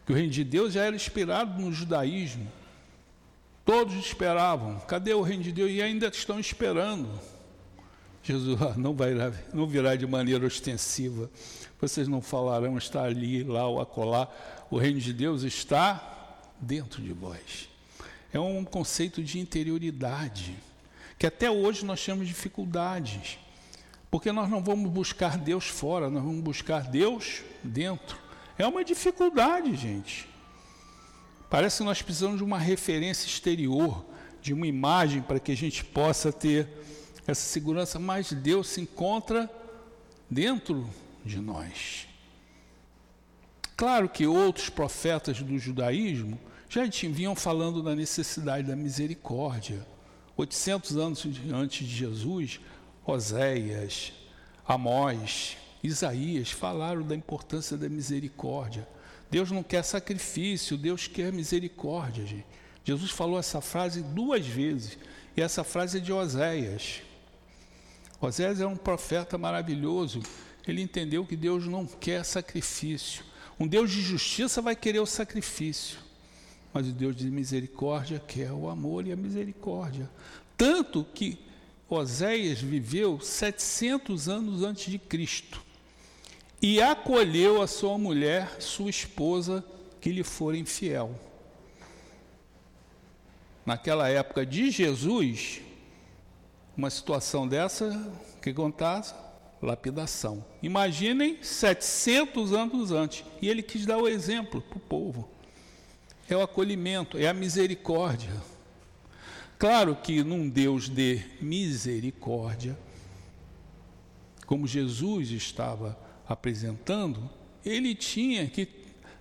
Que 0.04 0.12
o 0.12 0.14
reino 0.14 0.30
de 0.30 0.44
Deus 0.44 0.72
já 0.72 0.84
era 0.84 0.94
inspirado 0.94 1.60
no 1.60 1.72
judaísmo. 1.72 2.50
Todos 3.64 3.94
esperavam. 3.94 4.78
Cadê 4.80 5.12
o 5.12 5.22
reino 5.22 5.42
de 5.42 5.50
Deus? 5.50 5.70
E 5.70 5.82
ainda 5.82 6.06
estão 6.06 6.38
esperando. 6.38 7.08
Jesus 8.22 8.60
ah, 8.60 8.74
não, 8.76 8.94
vai, 8.94 9.12
não 9.52 9.66
virá 9.66 9.94
de 9.96 10.06
maneira 10.06 10.46
ostensiva. 10.46 11.30
Vocês 11.80 12.08
não 12.08 12.20
falarão 12.20 12.78
estar 12.78 13.04
ali, 13.04 13.42
lá 13.42 13.66
ou 13.66 13.80
acolá. 13.80 14.28
O 14.70 14.78
reino 14.78 15.00
de 15.00 15.12
Deus 15.12 15.42
está 15.42 16.40
dentro 16.60 17.02
de 17.02 17.12
vós. 17.12 17.68
É 18.32 18.40
um 18.40 18.64
conceito 18.64 19.22
de 19.22 19.38
interioridade, 19.38 20.56
que 21.18 21.26
até 21.26 21.50
hoje 21.50 21.84
nós 21.84 22.04
temos 22.04 22.26
dificuldades. 22.26 23.38
Porque 24.10 24.32
nós 24.32 24.48
não 24.48 24.62
vamos 24.62 24.90
buscar 24.90 25.36
Deus 25.36 25.66
fora, 25.66 26.08
nós 26.08 26.22
vamos 26.22 26.40
buscar 26.40 26.82
Deus 26.82 27.42
dentro. 27.62 28.16
É 28.58 28.66
uma 28.66 28.84
dificuldade, 28.84 29.74
gente. 29.74 30.28
Parece 31.50 31.78
que 31.78 31.84
nós 31.84 32.02
precisamos 32.02 32.38
de 32.38 32.44
uma 32.44 32.58
referência 32.58 33.26
exterior, 33.26 34.04
de 34.40 34.52
uma 34.52 34.66
imagem 34.66 35.22
para 35.22 35.38
que 35.38 35.52
a 35.52 35.56
gente 35.56 35.84
possa 35.84 36.32
ter 36.32 36.68
essa 37.26 37.42
segurança, 37.42 37.98
mas 37.98 38.32
Deus 38.32 38.68
se 38.68 38.80
encontra 38.80 39.50
dentro 40.30 40.88
de 41.24 41.40
nós. 41.40 42.06
Claro 43.76 44.08
que 44.08 44.26
outros 44.26 44.70
profetas 44.70 45.40
do 45.40 45.58
judaísmo 45.58 46.38
já 46.68 46.84
vinham 46.86 47.34
falando 47.34 47.82
da 47.82 47.94
necessidade 47.94 48.66
da 48.66 48.74
misericórdia. 48.74 49.86
800 50.36 50.96
anos 50.96 51.26
antes 51.52 51.86
de 51.86 51.94
Jesus, 51.94 52.60
Oséias, 53.06 54.12
Amós, 54.66 55.56
Isaías 55.82 56.50
falaram 56.50 57.02
da 57.02 57.14
importância 57.14 57.76
da 57.76 57.88
misericórdia. 57.88 58.86
Deus 59.30 59.50
não 59.50 59.62
quer 59.62 59.84
sacrifício, 59.84 60.76
Deus 60.76 61.06
quer 61.06 61.32
misericórdia, 61.32 62.26
gente. 62.26 62.46
Jesus 62.84 63.10
falou 63.10 63.38
essa 63.38 63.60
frase 63.60 64.02
duas 64.02 64.46
vezes, 64.46 64.98
e 65.36 65.40
essa 65.40 65.62
frase 65.62 65.98
é 65.98 66.00
de 66.00 66.12
Oséias. 66.12 67.02
Oséias 68.20 68.60
é 68.60 68.66
um 68.66 68.76
profeta 68.76 69.38
maravilhoso. 69.38 70.22
Ele 70.66 70.82
entendeu 70.82 71.24
que 71.24 71.36
Deus 71.36 71.66
não 71.66 71.86
quer 71.86 72.24
sacrifício. 72.24 73.24
Um 73.58 73.66
Deus 73.66 73.90
de 73.90 74.02
justiça 74.02 74.60
vai 74.60 74.74
querer 74.74 74.98
o 75.00 75.06
sacrifício, 75.06 75.98
mas 76.72 76.88
o 76.88 76.92
Deus 76.92 77.14
de 77.14 77.30
misericórdia 77.30 78.20
quer 78.26 78.52
o 78.52 78.68
amor 78.68 79.06
e 79.06 79.12
a 79.12 79.16
misericórdia. 79.16 80.10
Tanto 80.56 81.04
que 81.14 81.38
Oséias 81.88 82.60
viveu 82.60 83.20
700 83.20 84.28
anos 84.28 84.62
antes 84.62 84.90
de 84.90 84.98
Cristo 84.98 85.62
e 86.60 86.80
acolheu 86.80 87.62
a 87.62 87.66
sua 87.66 87.96
mulher, 87.96 88.60
sua 88.60 88.90
esposa, 88.90 89.64
que 90.00 90.10
lhe 90.10 90.24
for 90.24 90.54
infiel. 90.54 91.14
Naquela 93.64 94.08
época 94.08 94.46
de 94.46 94.70
Jesus, 94.70 95.60
uma 96.76 96.90
situação 96.90 97.46
dessa, 97.46 97.90
que 98.46 98.50
acontece? 98.50 99.12
Lapidação. 99.60 100.44
Imaginem 100.62 101.42
700 101.42 102.52
anos 102.52 102.92
antes. 102.92 103.24
E 103.42 103.48
ele 103.48 103.62
quis 103.62 103.84
dar 103.84 103.98
o 103.98 104.06
exemplo 104.06 104.60
para 104.60 104.76
o 104.76 104.80
povo. 104.80 105.28
É 106.28 106.36
o 106.36 106.42
acolhimento, 106.42 107.18
é 107.18 107.26
a 107.26 107.34
misericórdia. 107.34 108.30
Claro 109.58 109.96
que 109.96 110.22
num 110.22 110.48
Deus 110.48 110.88
de 110.88 111.22
misericórdia, 111.40 112.78
como 114.46 114.66
Jesus 114.66 115.30
estava 115.30 115.98
apresentando, 116.28 117.30
ele 117.64 117.94
tinha 117.94 118.46
que 118.48 118.68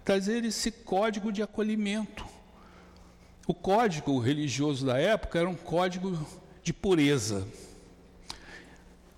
trazer 0.04 0.44
esse 0.44 0.72
código 0.72 1.32
de 1.32 1.42
acolhimento. 1.42 2.26
O 3.48 3.54
código 3.54 4.20
religioso 4.20 4.86
da 4.86 5.00
época 5.00 5.40
era 5.40 5.50
um 5.50 5.56
código 5.56 6.28
de 6.62 6.74
pureza. 6.74 7.48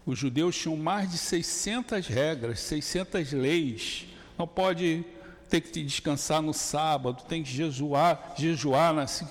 Os 0.06 0.20
judeus 0.20 0.56
tinham 0.56 0.78
mais 0.78 1.12
de 1.12 1.18
600 1.18 2.08
regras, 2.08 2.60
600 2.60 3.32
leis. 3.34 4.06
Não 4.38 4.48
pode 4.48 5.04
tem 5.50 5.62
que 5.62 5.84
descansar 5.84 6.42
no 6.42 6.54
sábado, 6.54 7.24
tem 7.24 7.42
que 7.42 7.50
jejuar, 7.50 8.34
jejuar 8.38 8.94
nas 8.94 9.24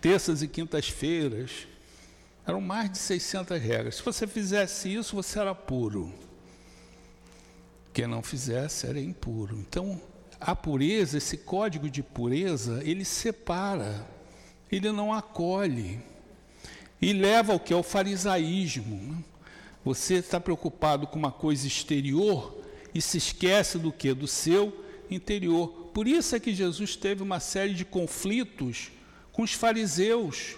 terças 0.00 0.42
e 0.42 0.48
quintas-feiras. 0.48 1.66
Eram 2.46 2.60
mais 2.60 2.90
de 2.90 2.98
600 2.98 3.60
regras. 3.60 3.96
Se 3.96 4.02
você 4.02 4.26
fizesse 4.26 4.94
isso, 4.94 5.16
você 5.16 5.38
era 5.38 5.54
puro. 5.54 6.12
Quem 7.92 8.06
não 8.06 8.22
fizesse 8.22 8.86
era 8.86 9.00
impuro. 9.00 9.56
Então, 9.58 10.00
a 10.40 10.54
pureza, 10.54 11.18
esse 11.18 11.38
código 11.38 11.90
de 11.90 12.02
pureza, 12.02 12.82
ele 12.84 13.04
separa, 13.04 14.06
ele 14.70 14.92
não 14.92 15.12
acolhe. 15.12 16.00
E 17.02 17.12
leva 17.12 17.52
ao 17.52 17.60
que 17.60 17.72
é 17.72 17.76
o 17.76 17.82
farisaísmo. 17.82 19.24
Você 19.84 20.14
está 20.14 20.38
preocupado 20.38 21.06
com 21.06 21.18
uma 21.18 21.32
coisa 21.32 21.66
exterior 21.66 22.56
e 22.94 23.00
se 23.00 23.18
esquece 23.18 23.78
do 23.78 23.92
que? 23.92 24.14
Do 24.14 24.26
seu 24.26 24.85
interior. 25.10 25.68
Por 25.92 26.06
isso 26.06 26.34
é 26.34 26.40
que 26.40 26.54
Jesus 26.54 26.96
teve 26.96 27.22
uma 27.22 27.40
série 27.40 27.74
de 27.74 27.84
conflitos 27.84 28.90
com 29.32 29.42
os 29.42 29.52
fariseus, 29.52 30.56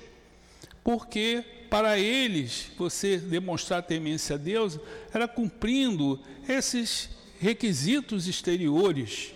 porque 0.82 1.44
para 1.68 1.98
eles 1.98 2.70
você 2.78 3.18
demonstrar 3.18 3.82
temência 3.82 4.36
a 4.36 4.38
Deus 4.38 4.78
era 5.12 5.28
cumprindo 5.28 6.20
esses 6.48 7.10
requisitos 7.38 8.26
exteriores. 8.26 9.32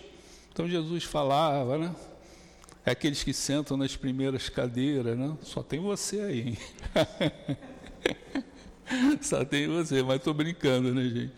Então 0.52 0.68
Jesus 0.68 1.04
falava, 1.04 1.78
né? 1.78 1.94
É 2.84 2.90
aqueles 2.90 3.22
que 3.22 3.32
sentam 3.32 3.76
nas 3.76 3.96
primeiras 3.96 4.48
cadeiras, 4.48 5.16
né? 5.16 5.36
Só 5.42 5.62
tem 5.62 5.78
você 5.78 6.20
aí. 6.20 6.58
Só 9.22 9.44
tem 9.44 9.68
você, 9.68 10.02
mas 10.02 10.16
estou 10.16 10.34
brincando, 10.34 10.92
né, 10.92 11.02
gente? 11.04 11.32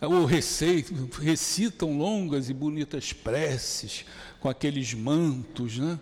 Ou 0.00 0.24
receitam, 0.24 1.08
recitam 1.20 1.96
longas 1.96 2.50
e 2.50 2.54
bonitas 2.54 3.12
preces 3.12 4.04
com 4.40 4.48
aqueles 4.48 4.92
mantos, 4.92 5.78
né? 5.78 5.98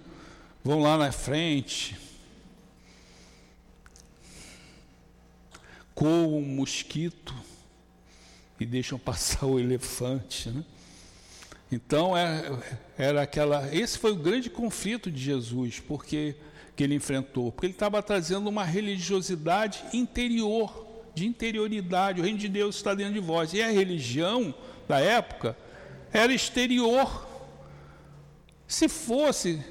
Vão 0.62 0.80
lá 0.80 0.98
na 0.98 1.12
frente. 1.12 1.96
Coam 5.94 6.38
um 6.38 6.42
mosquito 6.42 7.34
e 8.58 8.66
deixam 8.66 8.98
passar 8.98 9.46
o 9.46 9.60
elefante, 9.60 10.50
né? 10.50 10.64
Então 11.70 12.16
é, 12.16 12.50
era 12.96 13.22
aquela. 13.22 13.74
Esse 13.74 13.98
foi 13.98 14.12
o 14.12 14.16
grande 14.16 14.50
conflito 14.50 15.10
de 15.10 15.22
Jesus, 15.22 15.80
porque 15.80 16.36
que 16.76 16.82
ele 16.82 16.94
enfrentou, 16.94 17.52
porque 17.52 17.66
ele 17.66 17.72
estava 17.72 18.02
trazendo 18.02 18.48
uma 18.48 18.64
religiosidade 18.64 19.84
interior, 19.92 20.86
de 21.14 21.26
interioridade. 21.26 22.20
O 22.20 22.24
reino 22.24 22.38
de 22.38 22.48
Deus 22.48 22.76
está 22.76 22.94
dentro 22.94 23.14
de 23.14 23.20
vós. 23.20 23.52
E 23.52 23.62
a 23.62 23.70
religião 23.70 24.54
da 24.88 25.00
época 25.00 25.56
era 26.12 26.32
exterior. 26.32 27.26
Se 28.66 28.88
fosse 28.88 29.62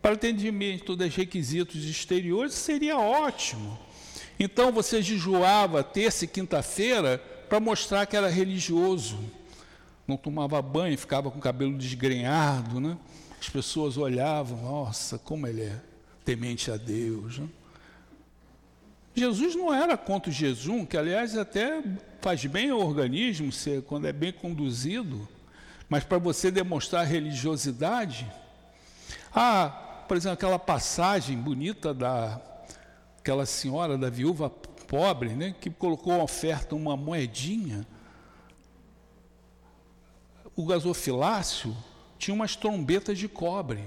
para 0.00 0.14
atendimento 0.14 0.96
dos 0.96 1.14
requisitos 1.14 1.84
exteriores, 1.84 2.54
seria 2.54 2.98
ótimo. 2.98 3.78
Então 4.38 4.72
você 4.72 5.00
jejuava 5.00 5.84
terça 5.84 6.24
e 6.24 6.28
quinta-feira 6.28 7.18
para 7.48 7.60
mostrar 7.60 8.06
que 8.06 8.16
era 8.16 8.28
religioso 8.28 9.18
não 10.06 10.16
tomava 10.16 10.60
banho, 10.60 10.96
ficava 10.98 11.30
com 11.30 11.38
o 11.38 11.42
cabelo 11.42 11.76
desgrenhado, 11.76 12.80
né? 12.80 12.96
As 13.40 13.48
pessoas 13.48 13.96
olhavam, 13.96 14.60
nossa, 14.62 15.18
como 15.18 15.46
ele 15.46 15.62
é 15.62 15.80
temente 16.24 16.70
a 16.70 16.76
Deus. 16.76 17.38
Né? 17.38 17.48
Jesus 19.14 19.54
não 19.54 19.72
era 19.72 19.96
contra 19.96 20.30
o 20.30 20.32
jejum, 20.32 20.86
que 20.86 20.96
aliás 20.96 21.36
até 21.36 21.82
faz 22.20 22.44
bem 22.46 22.70
ao 22.70 22.80
organismo 22.80 23.50
quando 23.86 24.06
é 24.06 24.12
bem 24.12 24.32
conduzido, 24.32 25.28
mas 25.88 26.04
para 26.04 26.18
você 26.18 26.50
demonstrar 26.50 27.06
religiosidade. 27.06 28.26
Ah, 29.34 30.04
por 30.08 30.16
exemplo, 30.16 30.34
aquela 30.34 30.58
passagem 30.58 31.36
bonita 31.36 31.92
da 31.92 32.40
aquela 33.18 33.46
senhora 33.46 33.96
da 33.96 34.10
viúva 34.10 34.50
pobre, 34.50 35.30
né, 35.30 35.54
que 35.60 35.70
colocou 35.70 36.12
a 36.12 36.24
oferta 36.24 36.74
uma 36.74 36.96
moedinha 36.96 37.86
o 40.56 40.66
gasofilácio 40.66 41.76
tinha 42.18 42.34
umas 42.34 42.54
trombetas 42.56 43.18
de 43.18 43.28
cobre. 43.28 43.82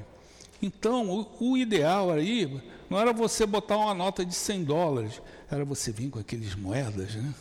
Então, 0.61 1.09
o, 1.09 1.51
o, 1.51 1.57
ideal 1.57 2.11
aí 2.11 2.61
não 2.89 2.99
era 2.99 3.11
você 3.11 3.45
botar 3.45 3.77
uma 3.77 3.93
nota 3.93 4.25
de 4.25 4.33
100 4.35 4.63
dólares, 4.63 5.21
era 5.49 5.65
você 5.65 5.91
vir 5.91 6.09
com 6.09 6.19
aqueles 6.19 6.55
moedas, 6.55 7.15
né? 7.15 7.33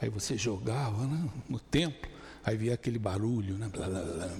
Aí 0.00 0.08
você 0.08 0.36
jogava 0.36 1.06
né? 1.06 1.28
no 1.48 1.58
templo, 1.58 2.10
aí 2.44 2.56
via 2.56 2.74
aquele 2.74 2.98
barulho, 2.98 3.54
né? 3.56 3.68
Blá, 3.68 3.86
blá, 3.86 4.02
blá. 4.02 4.30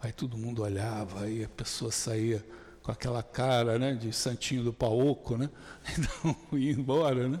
Aí 0.00 0.12
todo 0.12 0.36
mundo 0.36 0.62
olhava, 0.62 1.24
aí 1.24 1.44
a 1.44 1.48
pessoa 1.48 1.90
saía 1.90 2.44
com 2.82 2.92
aquela 2.92 3.22
cara 3.22 3.78
né? 3.78 3.94
de 3.94 4.12
santinho 4.12 4.62
do 4.64 4.72
paoco, 4.72 5.36
né? 5.36 5.50
Então 5.98 6.58
ia 6.58 6.72
embora, 6.72 7.28
né? 7.28 7.40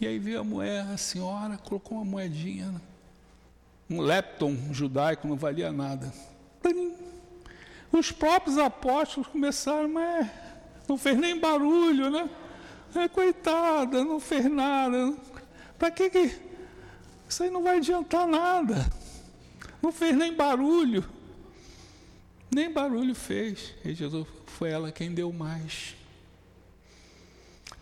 E 0.00 0.06
aí 0.06 0.18
veio 0.18 0.40
a 0.40 0.44
moeda, 0.44 0.92
a 0.92 0.96
senhora 0.96 1.58
colocou 1.58 1.98
uma 1.98 2.04
moedinha, 2.04 2.70
né? 2.70 2.80
um 3.90 4.00
lepton 4.00 4.54
judaico 4.70 5.26
não 5.26 5.36
valia 5.36 5.72
nada. 5.72 6.12
Os 7.90 8.12
próprios 8.12 8.58
apóstolos 8.58 9.28
começaram, 9.28 9.88
mas 9.88 10.28
não 10.88 10.96
fez 10.96 11.16
nem 11.18 11.38
barulho, 11.38 12.10
né? 12.10 12.28
É, 12.94 13.06
coitada, 13.06 14.02
não 14.02 14.18
fez 14.18 14.46
nada. 14.46 15.14
Para 15.78 15.90
que 15.90 16.08
que. 16.08 16.34
Isso 17.28 17.42
aí 17.42 17.50
não 17.50 17.62
vai 17.62 17.76
adiantar 17.76 18.26
nada. 18.26 18.90
Não 19.82 19.92
fez 19.92 20.16
nem 20.16 20.34
barulho. 20.34 21.04
Nem 22.50 22.72
barulho 22.72 23.14
fez. 23.14 23.74
E 23.84 23.94
Jesus 23.94 24.26
foi 24.46 24.70
ela 24.70 24.90
quem 24.90 25.12
deu 25.12 25.30
mais. 25.30 25.94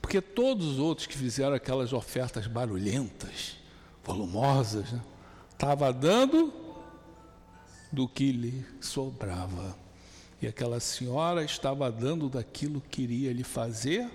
Porque 0.02 0.20
todos 0.20 0.66
os 0.66 0.78
outros 0.78 1.06
que 1.06 1.16
fizeram 1.16 1.54
aquelas 1.54 1.92
ofertas 1.92 2.46
barulhentas, 2.46 3.56
volumosas, 4.04 4.92
né? 4.92 5.00
estava 5.52 5.92
dando 5.92 6.52
do 7.90 8.08
que 8.08 8.30
lhe 8.32 8.66
sobrava. 8.80 9.85
E 10.40 10.46
aquela 10.46 10.80
senhora 10.80 11.42
estava 11.44 11.90
dando 11.90 12.28
daquilo 12.28 12.82
que 12.90 13.02
iria 13.02 13.32
lhe 13.32 13.44
fazer 13.44 14.08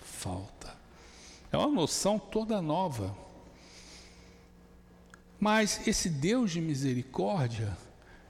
falta. 0.00 0.74
É 1.52 1.56
uma 1.56 1.70
noção 1.70 2.18
toda 2.18 2.62
nova. 2.62 3.14
Mas 5.38 5.86
esse 5.86 6.08
Deus 6.08 6.50
de 6.50 6.60
misericórdia 6.60 7.76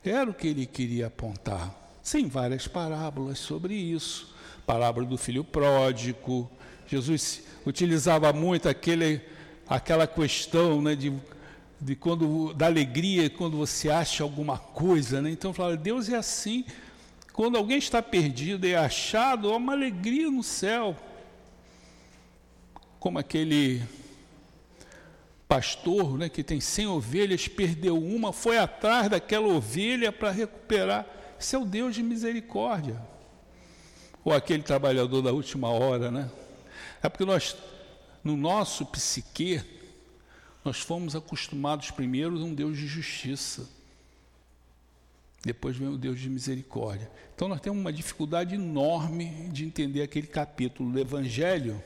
era 0.04 0.28
o 0.28 0.34
que 0.34 0.48
ele 0.48 0.66
queria 0.66 1.06
apontar. 1.06 1.74
Sem 2.02 2.28
várias 2.28 2.66
parábolas 2.66 3.38
sobre 3.38 3.74
isso. 3.74 4.34
Parábola 4.66 5.06
do 5.06 5.16
filho 5.16 5.44
pródigo. 5.44 6.50
Jesus 6.86 7.42
utilizava 7.64 8.32
muito 8.32 8.68
aquele, 8.68 9.20
aquela 9.68 10.06
questão 10.06 10.82
né, 10.82 10.94
de 10.94 11.12
de 11.80 11.94
quando 11.94 12.54
da 12.54 12.66
alegria 12.66 13.28
quando 13.28 13.56
você 13.56 13.90
acha 13.90 14.22
alguma 14.22 14.58
coisa, 14.58 15.20
né? 15.20 15.30
Então 15.30 15.52
fala, 15.52 15.76
Deus 15.76 16.08
é 16.08 16.16
assim. 16.16 16.64
Quando 17.36 17.58
alguém 17.58 17.76
está 17.76 18.02
perdido 18.02 18.66
e 18.66 18.72
é 18.72 18.78
achado, 18.78 19.52
há 19.52 19.56
uma 19.58 19.74
alegria 19.74 20.30
no 20.30 20.42
céu. 20.42 20.96
Como 22.98 23.18
aquele 23.18 23.82
pastor, 25.46 26.16
né, 26.16 26.30
que 26.30 26.42
tem 26.42 26.62
100 26.62 26.86
ovelhas, 26.86 27.46
perdeu 27.46 28.02
uma, 28.02 28.32
foi 28.32 28.56
atrás 28.56 29.10
daquela 29.10 29.48
ovelha 29.48 30.10
para 30.10 30.30
recuperar. 30.30 31.04
Esse 31.38 31.54
é 31.54 31.58
o 31.58 31.66
Deus 31.66 31.94
de 31.94 32.02
misericórdia. 32.02 32.98
Ou 34.24 34.32
aquele 34.32 34.62
trabalhador 34.62 35.20
da 35.20 35.30
última 35.30 35.68
hora, 35.68 36.10
né? 36.10 36.30
É 37.02 37.08
porque 37.10 37.26
nós 37.26 37.54
no 38.24 38.34
nosso 38.34 38.86
psique 38.86 39.62
nós 40.64 40.78
fomos 40.78 41.14
acostumados 41.14 41.90
primeiro 41.90 42.38
a 42.38 42.44
um 42.44 42.54
Deus 42.54 42.78
de 42.78 42.86
justiça. 42.86 43.75
Depois 45.46 45.76
vem 45.76 45.86
o 45.86 45.96
Deus 45.96 46.18
de 46.18 46.28
misericórdia. 46.28 47.08
Então 47.32 47.46
nós 47.46 47.60
temos 47.60 47.78
uma 47.78 47.92
dificuldade 47.92 48.56
enorme 48.56 49.48
de 49.52 49.64
entender 49.64 50.02
aquele 50.02 50.26
capítulo 50.26 50.90
do 50.90 50.98
Evangelho, 50.98 51.80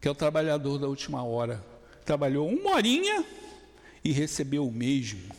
que 0.00 0.08
é 0.08 0.10
o 0.10 0.14
trabalhador 0.16 0.78
da 0.78 0.88
última 0.88 1.22
hora. 1.22 1.64
Trabalhou 2.04 2.48
uma 2.48 2.72
horinha 2.72 3.24
e 4.02 4.10
recebeu 4.10 4.66
o 4.66 4.72
mesmo. 4.72 5.32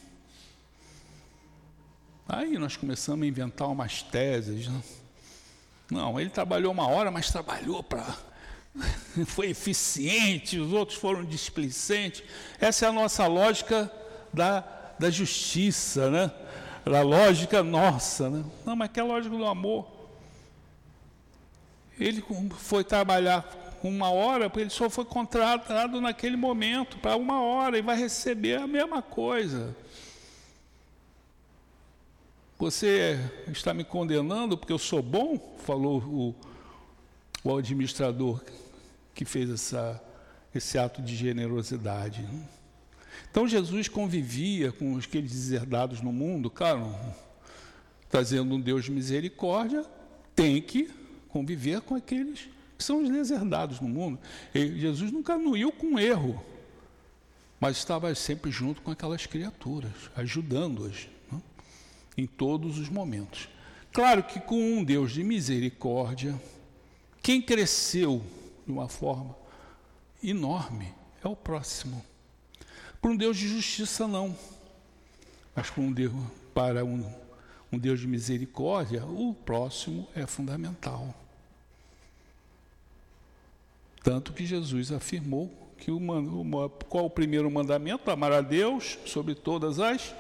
Aí 2.30 2.58
nós 2.58 2.78
começamos 2.78 3.26
a 3.26 3.28
inventar 3.28 3.70
umas 3.70 4.02
teses. 4.02 4.70
Né? 4.70 4.82
Não, 5.92 6.18
ele 6.18 6.30
trabalhou 6.30 6.72
uma 6.72 6.88
hora, 6.88 7.12
mas 7.12 7.30
trabalhou 7.30 7.84
para 7.84 8.18
foi 9.28 9.50
eficiente, 9.50 10.58
os 10.58 10.72
outros 10.72 10.98
foram 10.98 11.26
displicentes. 11.26 12.24
Essa 12.58 12.86
é 12.86 12.88
a 12.88 12.94
nossa 12.94 13.28
lógica 13.28 13.92
da, 14.34 14.62
da 14.98 15.10
justiça, 15.10 16.10
né? 16.10 16.32
Da 16.86 17.02
lógica 17.02 17.64
nossa, 17.64 18.30
né? 18.30 18.44
Não, 18.66 18.76
mas 18.76 18.92
que 18.92 19.00
é 19.00 19.04
a 19.04 19.06
lógica 19.06 19.36
do 19.36 19.46
amor. 19.46 19.88
Ele 22.00 22.24
foi 22.58 22.84
trabalhar 22.84 23.78
uma 23.84 24.10
hora, 24.10 24.50
porque 24.50 24.62
ele 24.62 24.70
só 24.70 24.90
foi 24.90 25.06
contratado 25.06 26.02
naquele 26.02 26.36
momento 26.36 26.98
para 26.98 27.16
uma 27.16 27.42
hora 27.42 27.78
e 27.78 27.82
vai 27.82 27.96
receber 27.96 28.58
a 28.58 28.68
mesma 28.68 29.02
coisa. 29.02 29.76
Você 32.58 33.20
está 33.48 33.74
me 33.74 33.84
condenando 33.84 34.58
porque 34.58 34.74
eu 34.74 34.80
sou 34.80 35.02
bom? 35.02 35.56
Falou 35.60 36.00
o 36.00 36.36
o 37.44 37.58
administrador 37.58 38.42
que 39.14 39.26
fez 39.26 39.50
essa, 39.50 40.02
esse 40.56 40.78
ato 40.78 41.02
de 41.02 41.16
generosidade. 41.16 42.22
Né? 42.22 42.48
Então 43.34 43.48
Jesus 43.48 43.88
convivia 43.88 44.72
com 44.72 44.96
aqueles 44.96 45.32
deserdados 45.32 46.02
no 46.02 46.14
mundo, 46.14 46.52
claro, 46.52 46.96
trazendo 48.08 48.54
um 48.54 48.62
Deus 48.62 48.86
de 48.86 48.92
misericórdia, 48.92 49.84
tem 50.36 50.62
que 50.62 50.88
conviver 51.30 51.82
com 51.82 51.96
aqueles 51.96 52.48
que 52.78 52.84
são 52.84 53.02
os 53.02 53.10
deserdados 53.10 53.80
no 53.80 53.88
mundo. 53.88 54.20
E 54.54 54.80
Jesus 54.80 55.12
nunca 55.12 55.34
anuiu 55.34 55.72
com 55.72 55.98
erro, 55.98 56.46
mas 57.60 57.78
estava 57.78 58.14
sempre 58.14 58.52
junto 58.52 58.84
com 58.84 58.92
aquelas 58.92 59.26
criaturas, 59.26 60.12
ajudando-as 60.16 61.08
né? 61.32 61.42
em 62.16 62.28
todos 62.28 62.78
os 62.78 62.88
momentos. 62.88 63.50
Claro 63.92 64.22
que 64.22 64.40
com 64.40 64.62
um 64.62 64.84
Deus 64.84 65.12
de 65.12 65.24
misericórdia, 65.24 66.40
quem 67.20 67.42
cresceu 67.42 68.22
de 68.64 68.72
uma 68.72 68.88
forma 68.88 69.36
enorme 70.22 70.94
é 71.24 71.28
o 71.28 71.36
próximo. 71.36 72.13
Para 73.04 73.12
um 73.12 73.18
Deus 73.18 73.36
de 73.36 73.50
justiça, 73.50 74.08
não. 74.08 74.34
Mas 75.54 75.70
para 75.70 75.84
um 75.84 75.92
Deus, 75.92 76.14
para 76.54 76.86
um, 76.86 77.06
um 77.70 77.78
Deus 77.78 78.00
de 78.00 78.08
misericórdia, 78.08 79.04
o 79.04 79.34
próximo 79.34 80.08
é 80.16 80.26
fundamental. 80.26 81.14
Tanto 84.02 84.32
que 84.32 84.46
Jesus 84.46 84.90
afirmou 84.90 85.52
que 85.78 85.92
o, 85.92 86.00
qual 86.88 87.04
o 87.04 87.10
primeiro 87.10 87.52
mandamento? 87.52 88.10
Amar 88.10 88.32
a 88.32 88.40
Deus 88.40 88.98
sobre 89.06 89.36
todas 89.36 89.82
as 89.82 90.16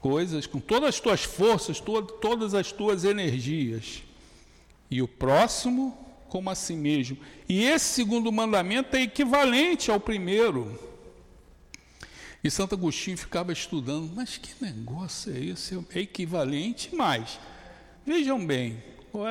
coisas, 0.00 0.48
com 0.48 0.58
todas 0.58 0.88
as 0.88 1.00
tuas 1.00 1.22
forças, 1.22 1.78
to, 1.78 2.02
todas 2.02 2.54
as 2.54 2.72
tuas 2.72 3.04
energias 3.04 4.02
e 4.90 5.00
o 5.00 5.06
próximo 5.06 5.96
como 6.28 6.50
a 6.50 6.56
si 6.56 6.74
mesmo. 6.74 7.18
E 7.48 7.62
esse 7.62 7.94
segundo 7.94 8.32
mandamento 8.32 8.96
é 8.96 9.02
equivalente 9.02 9.92
ao 9.92 10.00
primeiro. 10.00 10.88
E 12.42 12.50
Santo 12.50 12.74
Agostinho 12.74 13.18
ficava 13.18 13.52
estudando, 13.52 14.12
mas 14.14 14.36
que 14.36 14.52
negócio 14.64 15.34
é 15.34 15.38
esse? 15.38 15.74
É 15.92 16.00
equivalente, 16.00 16.94
mas 16.94 17.38
vejam 18.06 18.44
bem, 18.44 18.82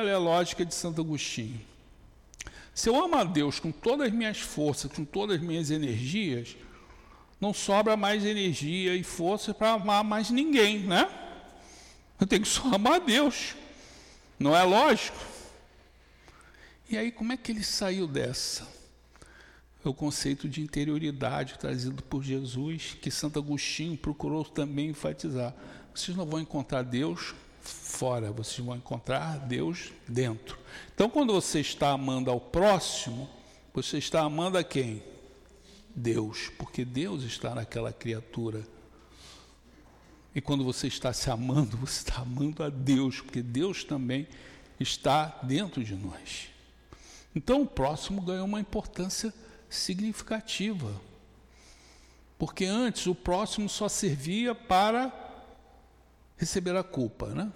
é 0.06 0.12
a 0.12 0.18
lógica 0.18 0.64
de 0.64 0.74
Santo 0.74 1.00
Agostinho? 1.00 1.60
Se 2.74 2.88
eu 2.88 3.02
amo 3.02 3.16
a 3.16 3.24
Deus 3.24 3.58
com 3.58 3.72
todas 3.72 4.08
as 4.08 4.12
minhas 4.12 4.38
forças, 4.38 4.92
com 4.92 5.04
todas 5.04 5.36
as 5.36 5.42
minhas 5.42 5.70
energias, 5.70 6.56
não 7.40 7.54
sobra 7.54 7.96
mais 7.96 8.24
energia 8.24 8.94
e 8.94 9.02
força 9.02 9.54
para 9.54 9.72
amar 9.72 10.04
mais 10.04 10.30
ninguém, 10.30 10.80
né? 10.80 11.08
Eu 12.20 12.26
tenho 12.26 12.42
que 12.42 12.48
só 12.48 12.74
amar 12.74 12.94
a 12.94 12.98
Deus. 12.98 13.54
Não 14.38 14.56
é 14.56 14.62
lógico? 14.62 15.18
E 16.90 16.96
aí, 16.96 17.10
como 17.10 17.32
é 17.32 17.36
que 17.36 17.52
ele 17.52 17.64
saiu 17.64 18.06
dessa? 18.06 18.77
É 19.88 19.90
o 19.90 19.94
conceito 19.94 20.46
de 20.46 20.60
interioridade 20.60 21.58
trazido 21.58 22.02
por 22.02 22.22
Jesus, 22.22 22.94
que 23.00 23.10
Santo 23.10 23.38
Agostinho 23.38 23.96
procurou 23.96 24.44
também 24.44 24.90
enfatizar. 24.90 25.54
Vocês 25.94 26.14
não 26.14 26.26
vão 26.26 26.40
encontrar 26.40 26.82
Deus 26.82 27.34
fora, 27.62 28.30
vocês 28.30 28.58
vão 28.58 28.76
encontrar 28.76 29.38
Deus 29.38 29.90
dentro. 30.06 30.58
Então, 30.94 31.08
quando 31.08 31.32
você 31.32 31.60
está 31.60 31.88
amando 31.88 32.30
ao 32.30 32.38
próximo, 32.38 33.30
você 33.72 33.96
está 33.96 34.20
amando 34.20 34.58
a 34.58 34.62
quem? 34.62 35.02
Deus, 35.96 36.50
porque 36.58 36.84
Deus 36.84 37.22
está 37.22 37.54
naquela 37.54 37.90
criatura. 37.90 38.68
E 40.34 40.40
quando 40.42 40.64
você 40.64 40.86
está 40.86 41.14
se 41.14 41.30
amando, 41.30 41.78
você 41.80 42.00
está 42.00 42.20
amando 42.20 42.62
a 42.62 42.68
Deus, 42.68 43.22
porque 43.22 43.40
Deus 43.40 43.84
também 43.84 44.28
está 44.78 45.40
dentro 45.44 45.82
de 45.82 45.94
nós. 45.94 46.48
Então 47.34 47.62
o 47.62 47.66
próximo 47.66 48.20
ganhou 48.20 48.44
uma 48.44 48.60
importância 48.60 49.32
significativa. 49.68 50.92
Porque 52.38 52.64
antes 52.64 53.06
o 53.06 53.14
próximo 53.14 53.68
só 53.68 53.88
servia 53.88 54.54
para 54.54 55.12
receber 56.36 56.76
a 56.76 56.84
culpa, 56.84 57.26
né? 57.26 57.52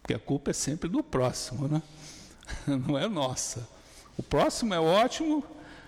Porque 0.00 0.14
a 0.14 0.18
culpa 0.18 0.50
é 0.50 0.54
sempre 0.54 0.88
do 0.88 1.02
próximo, 1.02 1.68
né? 1.68 1.82
Não 2.66 2.98
é 2.98 3.08
nossa. 3.08 3.68
O 4.16 4.22
próximo 4.22 4.72
é 4.72 4.80
ótimo. 4.80 5.44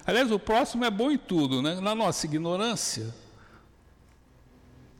Aliás, 0.06 0.30
o 0.30 0.38
próximo 0.38 0.84
é 0.84 0.90
bom 0.90 1.10
em 1.10 1.18
tudo, 1.18 1.62
né? 1.62 1.80
Na 1.80 1.94
nossa 1.94 2.26
ignorância, 2.26 3.14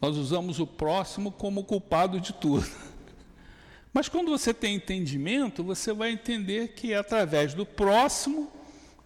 nós 0.01 0.17
usamos 0.17 0.61
o 0.61 0.67
próximo 0.67 1.31
como 1.31 1.65
culpado 1.65 2.21
de 2.21 2.33
tudo. 2.33 2.67
Mas 3.93 4.09
quando 4.09 4.31
você 4.31 4.55
tem 4.55 4.77
entendimento, 4.77 5.65
você 5.65 5.93
vai 5.93 6.13
entender 6.13 6.69
que 6.69 6.93
é 6.93 6.97
através 6.97 7.53
do 7.53 7.67
próximo 7.67 8.51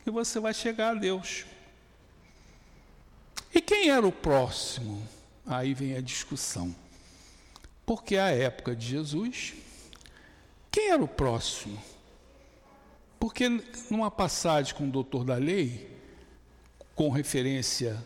que 0.03 0.11
você 0.11 0.41
vai 0.41 0.53
chegar 0.53 0.91
a 0.91 0.99
Deus. 0.99 1.45
E 3.55 3.61
quem 3.61 3.91
era 3.91 4.07
o 4.07 4.13
próximo? 4.13 5.07
Aí 5.47 5.75
vem 5.75 5.97
a 5.97 6.01
discussão. 6.01 6.75
Porque 7.85 8.17
a 8.17 8.31
época 8.31 8.75
de 8.75 8.87
Jesus, 8.87 9.55
quem 10.71 10.91
era 10.91 11.03
o 11.03 11.09
próximo? 11.09 11.83
Porque 13.19 13.49
numa 13.91 14.11
passagem 14.11 14.75
com 14.75 14.89
o 14.89 14.91
doutor 14.91 15.25
da 15.25 15.37
lei, 15.37 15.91
com 16.95 17.11
referência 17.11 18.03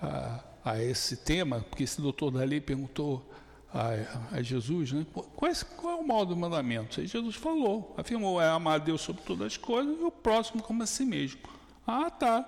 a, 0.00 0.44
a 0.64 0.82
esse 0.82 1.16
tema, 1.16 1.60
porque 1.68 1.84
esse 1.84 2.00
doutor 2.00 2.30
da 2.30 2.44
lei 2.44 2.60
perguntou 2.60 3.28
a, 3.72 4.36
a 4.36 4.42
Jesus, 4.42 4.92
né? 4.92 5.06
Qual 5.12 5.50
é, 5.50 5.54
qual 5.76 5.98
é, 5.98 6.00
o 6.00 6.06
mal 6.06 6.26
do 6.26 6.36
mandamento? 6.36 7.00
Aí 7.00 7.06
Jesus 7.06 7.36
falou, 7.36 7.94
afirmou, 7.96 8.40
é 8.40 8.48
amar 8.48 8.74
a 8.74 8.78
Deus 8.78 9.00
sobre 9.00 9.22
todas 9.22 9.46
as 9.46 9.56
coisas 9.56 9.98
e 9.98 10.02
o 10.02 10.10
próximo 10.10 10.62
como 10.62 10.82
a 10.82 10.86
si 10.86 11.04
mesmo. 11.04 11.40
Ah, 11.86 12.10
tá. 12.10 12.46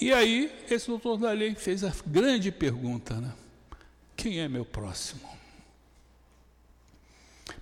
E 0.00 0.12
aí, 0.12 0.50
esse 0.68 0.88
doutor 0.88 1.18
da 1.18 1.30
lei 1.30 1.54
fez 1.54 1.84
a 1.84 1.92
grande 2.06 2.50
pergunta, 2.50 3.14
né? 3.20 3.32
Quem 4.16 4.40
é 4.40 4.48
meu 4.48 4.64
próximo? 4.64 5.28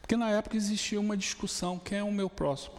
Porque 0.00 0.16
na 0.16 0.30
época 0.30 0.56
existia 0.56 1.00
uma 1.00 1.16
discussão, 1.16 1.78
quem 1.78 1.98
é 1.98 2.04
o 2.04 2.12
meu 2.12 2.30
próximo? 2.30 2.76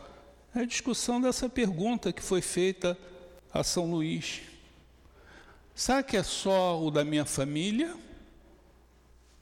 É 0.56 0.62
a 0.62 0.66
discussão 0.66 1.20
dessa 1.20 1.50
pergunta 1.50 2.14
que 2.14 2.22
foi 2.22 2.42
feita 2.42 2.98
a 3.54 3.64
São 3.64 3.92
Luís. 3.92 4.42
Será 5.76 6.02
que 6.02 6.16
é 6.16 6.24
só 6.24 6.82
o 6.82 6.90
da 6.90 7.04
minha 7.04 7.26
família? 7.26 7.96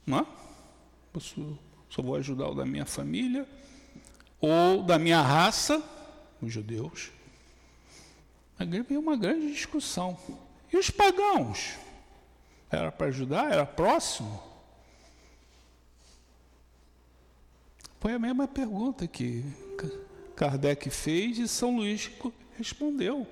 Não 0.06 0.20
é? 0.20 0.41
Posso, 1.12 1.58
só 1.90 2.00
vou 2.00 2.16
ajudar 2.16 2.48
o 2.48 2.54
da 2.54 2.64
minha 2.64 2.86
família, 2.86 3.46
ou 4.40 4.82
da 4.82 4.98
minha 4.98 5.20
raça, 5.20 5.82
os 6.40 6.52
judeus. 6.52 7.10
Havia 8.58 8.98
uma 8.98 9.16
grande 9.16 9.52
discussão. 9.52 10.18
E 10.72 10.76
os 10.76 10.88
pagãos? 10.88 11.76
Era 12.70 12.90
para 12.90 13.08
ajudar? 13.08 13.52
Era 13.52 13.66
próximo? 13.66 14.42
Foi 18.00 18.14
a 18.14 18.18
mesma 18.18 18.48
pergunta 18.48 19.06
que 19.06 19.44
Kardec 20.34 20.88
fez 20.90 21.38
e 21.38 21.46
São 21.46 21.76
Luís 21.76 22.10
respondeu. 22.56 23.26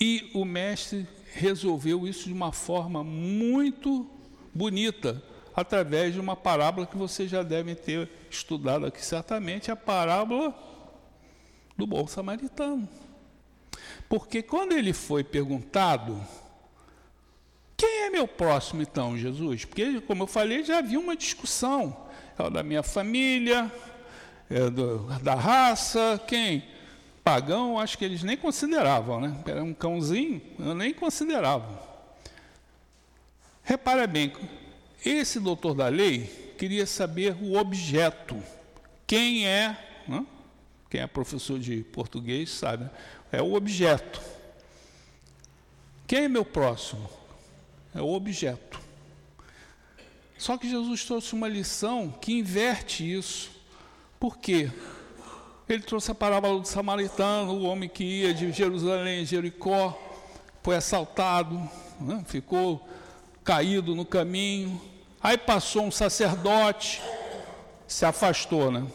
E 0.00 0.30
o 0.34 0.44
mestre 0.44 1.06
resolveu 1.32 2.06
isso 2.06 2.24
de 2.24 2.32
uma 2.32 2.52
forma 2.52 3.04
muito 3.04 4.10
bonita 4.52 5.22
através 5.54 6.14
de 6.14 6.20
uma 6.20 6.34
parábola 6.34 6.86
que 6.86 6.96
vocês 6.96 7.30
já 7.30 7.42
devem 7.42 7.74
ter 7.74 8.08
estudado 8.30 8.86
aqui 8.86 9.04
certamente, 9.04 9.70
a 9.70 9.76
parábola 9.76 10.54
do 11.76 11.86
bom 11.86 12.06
samaritano. 12.06 12.88
Porque 14.08 14.42
quando 14.42 14.72
ele 14.72 14.92
foi 14.92 15.22
perguntado, 15.22 16.20
quem 17.76 18.02
é 18.04 18.10
meu 18.10 18.26
próximo 18.26 18.82
então, 18.82 19.16
Jesus? 19.16 19.64
Porque, 19.64 20.00
como 20.02 20.24
eu 20.24 20.26
falei, 20.26 20.64
já 20.64 20.78
havia 20.78 20.98
uma 20.98 21.16
discussão. 21.16 22.04
É 22.38 22.50
da 22.50 22.62
minha 22.62 22.82
família, 22.82 23.70
é 24.50 24.68
do, 24.70 24.98
da 25.20 25.34
raça, 25.34 26.20
quem? 26.26 26.64
Pagão, 27.22 27.78
acho 27.78 27.96
que 27.96 28.04
eles 28.04 28.22
nem 28.22 28.36
consideravam, 28.36 29.20
né? 29.20 29.36
Era 29.46 29.62
um 29.62 29.72
cãozinho, 29.72 30.42
nem 30.58 30.92
consideravam. 30.92 31.78
Repara 33.62 34.06
bem, 34.06 34.32
esse 35.04 35.38
doutor 35.38 35.74
da 35.74 35.88
lei 35.88 36.54
queria 36.58 36.86
saber 36.86 37.36
o 37.42 37.56
objeto. 37.56 38.42
Quem 39.06 39.46
é, 39.46 40.02
né? 40.08 40.24
quem 40.88 41.00
é 41.00 41.06
professor 41.06 41.58
de 41.58 41.82
português 41.82 42.50
sabe, 42.50 42.88
é 43.30 43.42
o 43.42 43.54
objeto. 43.54 44.20
Quem 46.06 46.24
é 46.24 46.28
meu 46.28 46.44
próximo? 46.44 47.08
É 47.94 48.00
o 48.00 48.12
objeto. 48.12 48.80
Só 50.38 50.56
que 50.56 50.68
Jesus 50.68 51.04
trouxe 51.04 51.34
uma 51.34 51.48
lição 51.48 52.10
que 52.20 52.32
inverte 52.32 53.10
isso. 53.10 53.50
Por 54.18 54.38
quê? 54.38 54.70
Ele 55.68 55.82
trouxe 55.82 56.10
a 56.10 56.14
parábola 56.14 56.60
do 56.60 56.68
samaritano, 56.68 57.52
o 57.52 57.64
homem 57.64 57.88
que 57.88 58.04
ia 58.04 58.34
de 58.34 58.52
Jerusalém 58.52 59.22
a 59.22 59.24
Jericó, 59.24 59.98
foi 60.62 60.76
assaltado, 60.76 61.56
né? 62.00 62.22
ficou 62.26 62.86
caído 63.42 63.94
no 63.94 64.04
caminho, 64.04 64.80
Aí 65.24 65.38
passou 65.38 65.84
um 65.84 65.90
sacerdote, 65.90 67.00
se 67.88 68.04
afastou, 68.04 68.70
né? 68.70 68.86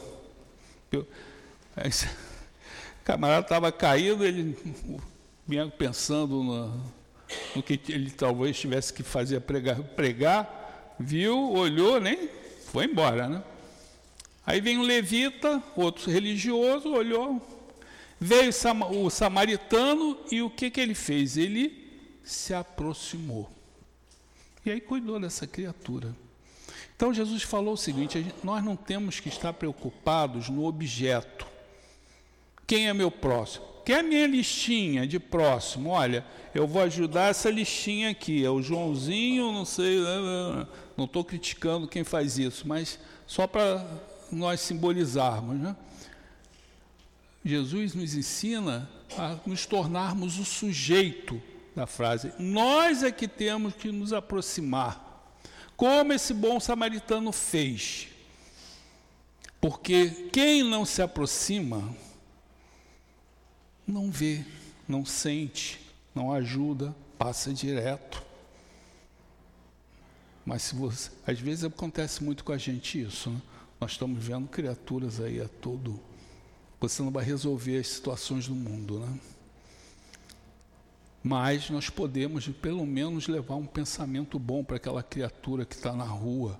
O 0.93 1.03
camarada 3.03 3.41
estava 3.41 3.71
caído, 3.71 4.23
ele 4.23 4.55
vinha 5.47 5.67
pensando 5.69 6.43
no, 6.43 6.83
no, 7.55 7.63
que 7.63 7.81
ele 7.89 8.11
talvez 8.11 8.59
tivesse 8.59 8.93
que 8.93 9.01
fazer 9.01 9.39
pregar, 9.39 9.81
pregar, 9.81 10.93
viu, 10.99 11.51
olhou, 11.51 11.99
nem 11.99 12.29
foi 12.71 12.85
embora, 12.85 13.27
né? 13.27 13.43
Aí 14.45 14.61
vem 14.61 14.77
um 14.77 14.83
levita, 14.83 15.63
outro 15.75 16.11
religioso, 16.11 16.89
olhou, 16.89 17.41
veio 18.19 18.51
o 18.91 19.09
samaritano 19.09 20.15
e 20.31 20.43
o 20.43 20.49
que, 20.51 20.69
que 20.69 20.79
ele 20.79 20.93
fez? 20.93 21.37
Ele 21.37 21.91
se 22.23 22.53
aproximou. 22.53 23.49
E 24.65 24.71
aí 24.71 24.81
cuidou 24.81 25.19
dessa 25.19 25.47
criatura. 25.47 26.15
Então 26.95 27.13
Jesus 27.13 27.43
falou 27.43 27.73
o 27.73 27.77
seguinte: 27.77 28.25
nós 28.43 28.63
não 28.63 28.75
temos 28.75 29.19
que 29.19 29.29
estar 29.29 29.53
preocupados 29.53 30.49
no 30.49 30.65
objeto. 30.65 31.47
Quem 32.67 32.87
é 32.87 32.93
meu 32.93 33.09
próximo? 33.09 33.65
Quem 33.85 33.95
é 33.95 33.99
a 33.99 34.03
minha 34.03 34.27
listinha 34.27 35.07
de 35.07 35.19
próximo? 35.19 35.89
Olha, 35.89 36.23
eu 36.53 36.67
vou 36.67 36.81
ajudar 36.83 37.29
essa 37.29 37.49
listinha 37.49 38.11
aqui. 38.11 38.45
É 38.45 38.49
o 38.49 38.61
Joãozinho, 38.61 39.51
não 39.51 39.65
sei, 39.65 39.99
não 40.95 41.05
estou 41.05 41.23
criticando 41.23 41.87
quem 41.87 42.03
faz 42.03 42.37
isso, 42.37 42.67
mas 42.67 42.99
só 43.25 43.47
para 43.47 43.83
nós 44.31 44.59
simbolizarmos. 44.59 45.57
Né? 45.57 45.75
Jesus 47.43 47.95
nos 47.95 48.13
ensina 48.13 48.87
a 49.17 49.37
nos 49.45 49.65
tornarmos 49.65 50.37
o 50.37 50.45
sujeito 50.45 51.41
da 51.75 51.85
frase. 51.85 52.33
Nós 52.39 53.03
é 53.03 53.11
que 53.11 53.27
temos 53.27 53.73
que 53.73 53.91
nos 53.91 54.13
aproximar 54.13 55.09
como 55.79 56.11
esse 56.11 56.33
bom 56.33 56.59
samaritano 56.59 57.31
fez. 57.31 58.09
Porque 59.61 60.29
quem 60.31 60.61
não 60.61 60.85
se 60.85 61.01
aproxima, 61.01 61.95
não 63.87 64.11
vê, 64.11 64.43
não 64.85 65.05
sente, 65.05 65.79
não 66.13 66.33
ajuda, 66.33 66.93
passa 67.17 67.53
direto. 67.53 68.21
Mas 70.45 70.63
se 70.63 70.75
você, 70.75 71.11
às 71.25 71.39
vezes 71.39 71.63
acontece 71.63 72.23
muito 72.23 72.43
com 72.43 72.51
a 72.51 72.57
gente 72.57 73.01
isso, 73.01 73.29
né? 73.29 73.41
Nós 73.79 73.91
estamos 73.91 74.21
vendo 74.21 74.49
criaturas 74.49 75.21
aí 75.21 75.39
a 75.39 75.47
todo. 75.47 75.97
Você 76.81 77.01
não 77.01 77.11
vai 77.11 77.23
resolver 77.23 77.77
as 77.77 77.87
situações 77.87 78.47
do 78.47 78.55
mundo, 78.55 78.99
né? 78.99 79.19
Mas 81.23 81.69
nós 81.69 81.89
podemos, 81.89 82.47
pelo 82.47 82.85
menos, 82.85 83.27
levar 83.27 83.55
um 83.55 83.65
pensamento 83.65 84.39
bom 84.39 84.63
para 84.63 84.77
aquela 84.77 85.03
criatura 85.03 85.65
que 85.65 85.75
está 85.75 85.93
na 85.93 86.05
rua. 86.05 86.59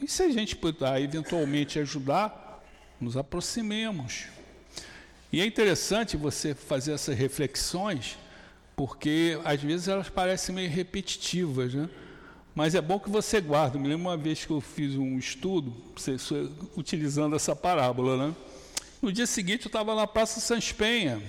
E 0.00 0.08
se 0.08 0.22
a 0.22 0.30
gente 0.30 0.56
puder 0.56 1.00
eventualmente 1.00 1.78
ajudar, 1.78 2.62
nos 3.00 3.16
aproximemos. 3.16 4.26
E 5.32 5.40
é 5.40 5.46
interessante 5.46 6.16
você 6.16 6.54
fazer 6.54 6.92
essas 6.92 7.16
reflexões, 7.16 8.18
porque 8.74 9.38
às 9.44 9.62
vezes 9.62 9.86
elas 9.86 10.08
parecem 10.08 10.54
meio 10.54 10.70
repetitivas, 10.70 11.72
né? 11.72 11.88
Mas 12.54 12.74
é 12.74 12.80
bom 12.80 12.98
que 12.98 13.08
você 13.08 13.40
guarde. 13.40 13.78
Me 13.78 13.88
lembro 13.88 14.08
uma 14.08 14.16
vez 14.16 14.44
que 14.44 14.50
eu 14.50 14.60
fiz 14.60 14.96
um 14.96 15.18
estudo, 15.18 15.74
utilizando 16.76 17.36
essa 17.36 17.54
parábola, 17.54 18.26
né? 18.28 18.34
No 19.00 19.12
dia 19.12 19.26
seguinte 19.26 19.66
eu 19.66 19.68
estava 19.68 19.94
na 19.94 20.06
Praça 20.06 20.40
Sans 20.40 20.72
Penha, 20.72 21.22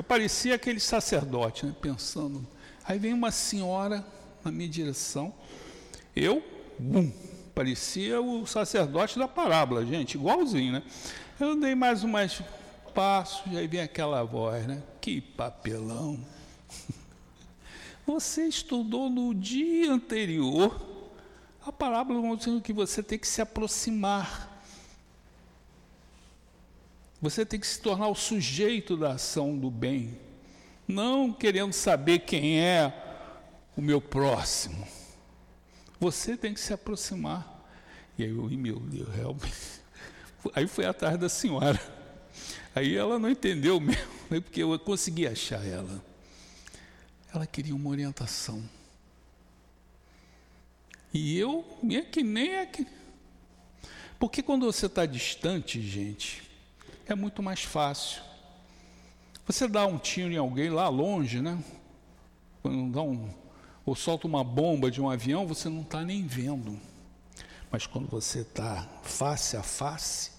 eu 0.00 0.04
parecia 0.04 0.54
aquele 0.54 0.80
sacerdote, 0.80 1.66
né, 1.66 1.74
pensando. 1.80 2.46
Aí 2.84 2.98
vem 2.98 3.12
uma 3.12 3.30
senhora 3.30 4.04
na 4.44 4.50
minha 4.50 4.68
direção. 4.68 5.32
Eu, 6.14 6.42
bum, 6.78 7.10
parecia 7.54 8.20
o 8.20 8.46
sacerdote 8.46 9.18
da 9.18 9.28
parábola, 9.28 9.84
gente, 9.86 10.14
igualzinho, 10.14 10.72
né? 10.74 10.82
Eu 11.38 11.58
dei 11.58 11.74
mais 11.74 12.04
umas 12.04 12.42
passos, 12.94 13.56
aí 13.56 13.66
vem 13.66 13.80
aquela 13.80 14.22
voz, 14.22 14.66
né? 14.66 14.82
Que 15.00 15.20
papelão. 15.20 16.18
Você 18.06 18.46
estudou 18.46 19.08
no 19.08 19.34
dia 19.34 19.92
anterior 19.92 20.94
a 21.66 21.72
parábola 21.72 22.36
dizendo 22.36 22.60
que 22.60 22.72
você 22.72 23.02
tem 23.02 23.18
que 23.18 23.26
se 23.26 23.40
aproximar 23.40 24.53
você 27.24 27.46
tem 27.46 27.58
que 27.58 27.66
se 27.66 27.80
tornar 27.80 28.08
o 28.08 28.14
sujeito 28.14 28.98
da 28.98 29.12
ação 29.12 29.56
do 29.56 29.70
bem, 29.70 30.20
não 30.86 31.32
querendo 31.32 31.72
saber 31.72 32.18
quem 32.18 32.60
é 32.60 32.92
o 33.74 33.80
meu 33.80 33.98
próximo. 33.98 34.86
Você 35.98 36.36
tem 36.36 36.52
que 36.52 36.60
se 36.60 36.74
aproximar. 36.74 37.66
E 38.18 38.24
aí 38.24 38.28
eu, 38.28 38.46
meu 38.50 38.78
Deus, 38.78 39.08
realmente. 39.08 39.54
Aí 40.54 40.68
foi 40.68 40.84
atrás 40.84 41.16
da 41.16 41.30
senhora. 41.30 41.80
Aí 42.74 42.94
ela 42.94 43.18
não 43.18 43.30
entendeu 43.30 43.80
mesmo, 43.80 44.06
porque 44.44 44.62
eu 44.62 44.78
consegui 44.78 45.26
achar 45.26 45.66
ela. 45.66 46.04
Ela 47.34 47.46
queria 47.46 47.74
uma 47.74 47.88
orientação. 47.88 48.62
E 51.14 51.38
eu, 51.38 51.64
é 51.90 52.02
que 52.02 52.22
nem 52.22 52.56
é 52.56 52.66
que. 52.66 52.86
Porque 54.18 54.42
quando 54.42 54.66
você 54.66 54.84
está 54.84 55.06
distante, 55.06 55.80
gente, 55.80 56.42
é 57.12 57.14
muito 57.14 57.42
mais 57.42 57.62
fácil. 57.62 58.22
Você 59.46 59.68
dá 59.68 59.86
um 59.86 59.98
tiro 59.98 60.32
em 60.32 60.38
alguém 60.38 60.70
lá 60.70 60.88
longe, 60.88 61.40
né? 61.40 61.62
Quando 62.62 62.92
dá 62.92 63.02
um, 63.02 63.28
ou 63.84 63.94
solta 63.94 64.26
uma 64.26 64.42
bomba 64.42 64.90
de 64.90 65.00
um 65.00 65.10
avião, 65.10 65.46
você 65.46 65.68
não 65.68 65.82
está 65.82 66.02
nem 66.02 66.26
vendo. 66.26 66.80
Mas 67.70 67.86
quando 67.86 68.08
você 68.08 68.40
está 68.40 68.88
face 69.02 69.56
a 69.56 69.62
face, 69.62 70.30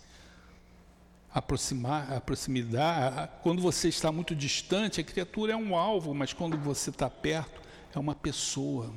aproximar, 1.31 2.11
a 2.13 2.21
proximidade, 2.21 3.29
quando 3.43 3.61
você 3.61 3.89
está 3.89 4.11
muito 4.11 4.33
distante, 4.33 5.01
a 5.01 5.03
criatura 5.03 5.53
é 5.53 5.55
um 5.55 5.75
alvo, 5.75 6.13
mas 6.13 6.33
quando 6.33 6.57
você 6.57 6.89
está 6.89 7.09
perto, 7.09 7.61
é 7.93 7.99
uma 7.99 8.15
pessoa. 8.15 8.91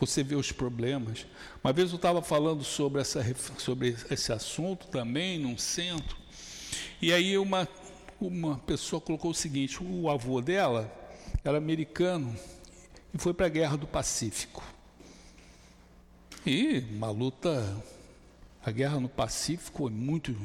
Você 0.00 0.22
vê 0.22 0.34
os 0.34 0.52
problemas. 0.52 1.24
Uma 1.62 1.72
vez 1.72 1.90
eu 1.90 1.96
estava 1.96 2.20
falando 2.20 2.64
sobre, 2.64 3.00
essa, 3.00 3.24
sobre 3.58 3.96
esse 4.10 4.32
assunto 4.32 4.88
também, 4.88 5.38
num 5.38 5.56
centro, 5.56 6.16
e 7.00 7.12
aí 7.12 7.36
uma, 7.38 7.68
uma 8.20 8.58
pessoa 8.58 9.00
colocou 9.00 9.30
o 9.30 9.34
seguinte: 9.34 9.82
o 9.82 10.10
avô 10.10 10.40
dela 10.40 10.92
era 11.44 11.58
americano 11.58 12.34
e 13.12 13.18
foi 13.18 13.34
para 13.34 13.46
a 13.46 13.50
Guerra 13.50 13.76
do 13.76 13.86
Pacífico. 13.86 14.62
E 16.46 16.84
uma 16.90 17.10
luta, 17.10 17.82
a 18.64 18.70
guerra 18.70 19.00
no 19.00 19.08
Pacífico 19.08 19.88
é 19.88 19.90
muito 19.90 20.36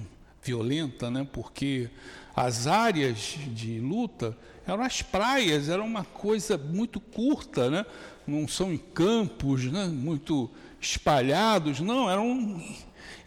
violenta, 0.42 1.12
né? 1.12 1.28
Porque 1.32 1.90
as 2.36 2.68
áreas 2.68 3.36
de 3.48 3.80
luta 3.80 4.38
eram 4.66 4.82
as 4.82 5.02
praias, 5.02 5.68
era 5.68 5.84
uma 5.84 6.06
coisa 6.06 6.58
muito 6.58 7.00
curta, 7.00 7.70
né? 7.70 7.86
Não 8.26 8.48
são 8.48 8.72
em 8.72 8.78
campos, 8.78 9.66
né? 9.66 9.88
Muito 9.88 10.50
espalhados, 10.80 11.80
não, 11.82 12.10
eram 12.10 12.64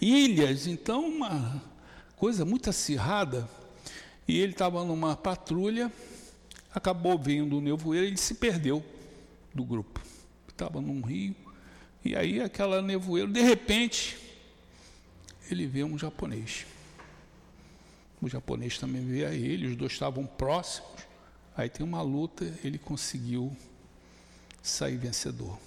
ilhas. 0.01 0.67
Então, 0.67 1.07
uma 1.07 1.63
coisa 2.23 2.45
muito 2.45 2.71
acirrada, 2.71 3.49
e 4.29 4.39
ele 4.39 4.53
estava 4.53 4.85
numa 4.85 5.17
patrulha, 5.17 5.91
acabou 6.73 7.19
vindo 7.19 7.59
o 7.59 7.61
nevoeiro 7.61 8.07
ele 8.07 8.17
se 8.17 8.35
perdeu 8.35 8.81
do 9.53 9.65
grupo. 9.65 10.01
Estava 10.49 10.81
num 10.81 11.01
rio, 11.01 11.35
e 12.05 12.15
aí 12.15 12.41
aquela 12.41 12.81
nevoeiro, 12.81 13.29
de 13.33 13.41
repente, 13.41 14.17
ele 15.51 15.67
vê 15.67 15.83
um 15.83 15.99
japonês. 15.99 16.65
O 18.21 18.29
japonês 18.29 18.79
também 18.79 19.05
vê 19.05 19.25
a 19.25 19.35
ele, 19.35 19.67
os 19.67 19.75
dois 19.75 19.91
estavam 19.91 20.25
próximos. 20.25 21.03
Aí 21.57 21.69
tem 21.69 21.85
uma 21.85 22.03
luta, 22.03 22.45
ele 22.63 22.79
conseguiu 22.79 23.51
sair 24.63 24.97
vencedor. 24.97 25.59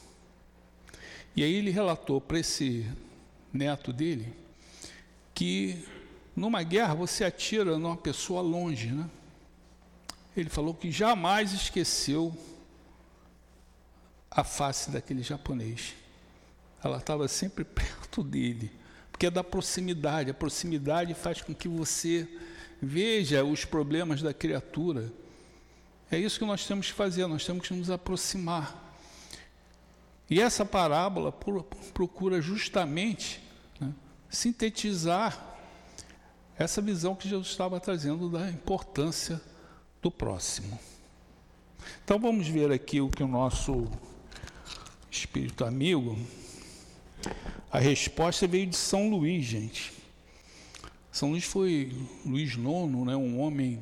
E 1.35 1.43
aí 1.43 1.53
ele 1.53 1.69
relatou 1.69 2.21
para 2.21 2.39
esse 2.39 2.89
neto 3.51 3.91
dele 3.91 4.31
que 5.33 5.83
numa 6.35 6.61
guerra 6.63 6.93
você 6.93 7.23
atira 7.23 7.77
numa 7.77 7.95
pessoa 7.95 8.41
longe, 8.41 8.91
né? 8.91 9.09
Ele 10.35 10.49
falou 10.49 10.73
que 10.73 10.91
jamais 10.91 11.53
esqueceu 11.53 12.35
a 14.29 14.43
face 14.43 14.91
daquele 14.91 15.23
japonês. 15.23 15.95
Ela 16.83 16.97
estava 16.97 17.27
sempre 17.27 17.63
perto 17.65 18.21
dele, 18.21 18.69
porque 19.11 19.27
é 19.27 19.31
da 19.31 19.43
proximidade. 19.43 20.29
A 20.29 20.33
proximidade 20.33 21.13
faz 21.13 21.41
com 21.41 21.55
que 21.55 21.69
você 21.69 22.27
veja 22.81 23.45
os 23.45 23.63
problemas 23.63 24.21
da 24.21 24.33
criatura. 24.33 25.11
É 26.11 26.19
isso 26.19 26.37
que 26.37 26.45
nós 26.45 26.67
temos 26.67 26.87
que 26.87 26.93
fazer, 26.93 27.25
nós 27.27 27.45
temos 27.45 27.65
que 27.65 27.73
nos 27.73 27.89
aproximar. 27.89 28.83
E 30.29 30.41
essa 30.41 30.65
parábola 30.65 31.31
procura 31.93 32.41
justamente 32.41 33.41
né, 33.79 33.93
sintetizar 34.29 35.54
essa 36.57 36.81
visão 36.81 37.15
que 37.15 37.27
Jesus 37.27 37.47
estava 37.47 37.79
trazendo 37.79 38.29
da 38.29 38.49
importância 38.49 39.41
do 40.01 40.09
próximo. 40.09 40.79
Então 42.03 42.19
vamos 42.19 42.47
ver 42.47 42.71
aqui 42.71 43.01
o 43.01 43.09
que 43.09 43.23
o 43.23 43.27
nosso 43.27 43.87
espírito 45.11 45.65
amigo, 45.65 46.17
a 47.71 47.79
resposta 47.79 48.47
veio 48.47 48.67
de 48.67 48.75
São 48.75 49.09
Luís, 49.09 49.45
gente. 49.45 49.93
São 51.11 51.31
Luís 51.31 51.43
foi 51.43 51.95
Luís 52.25 52.51
IX, 52.51 53.05
né, 53.05 53.15
um 53.15 53.39
homem 53.39 53.81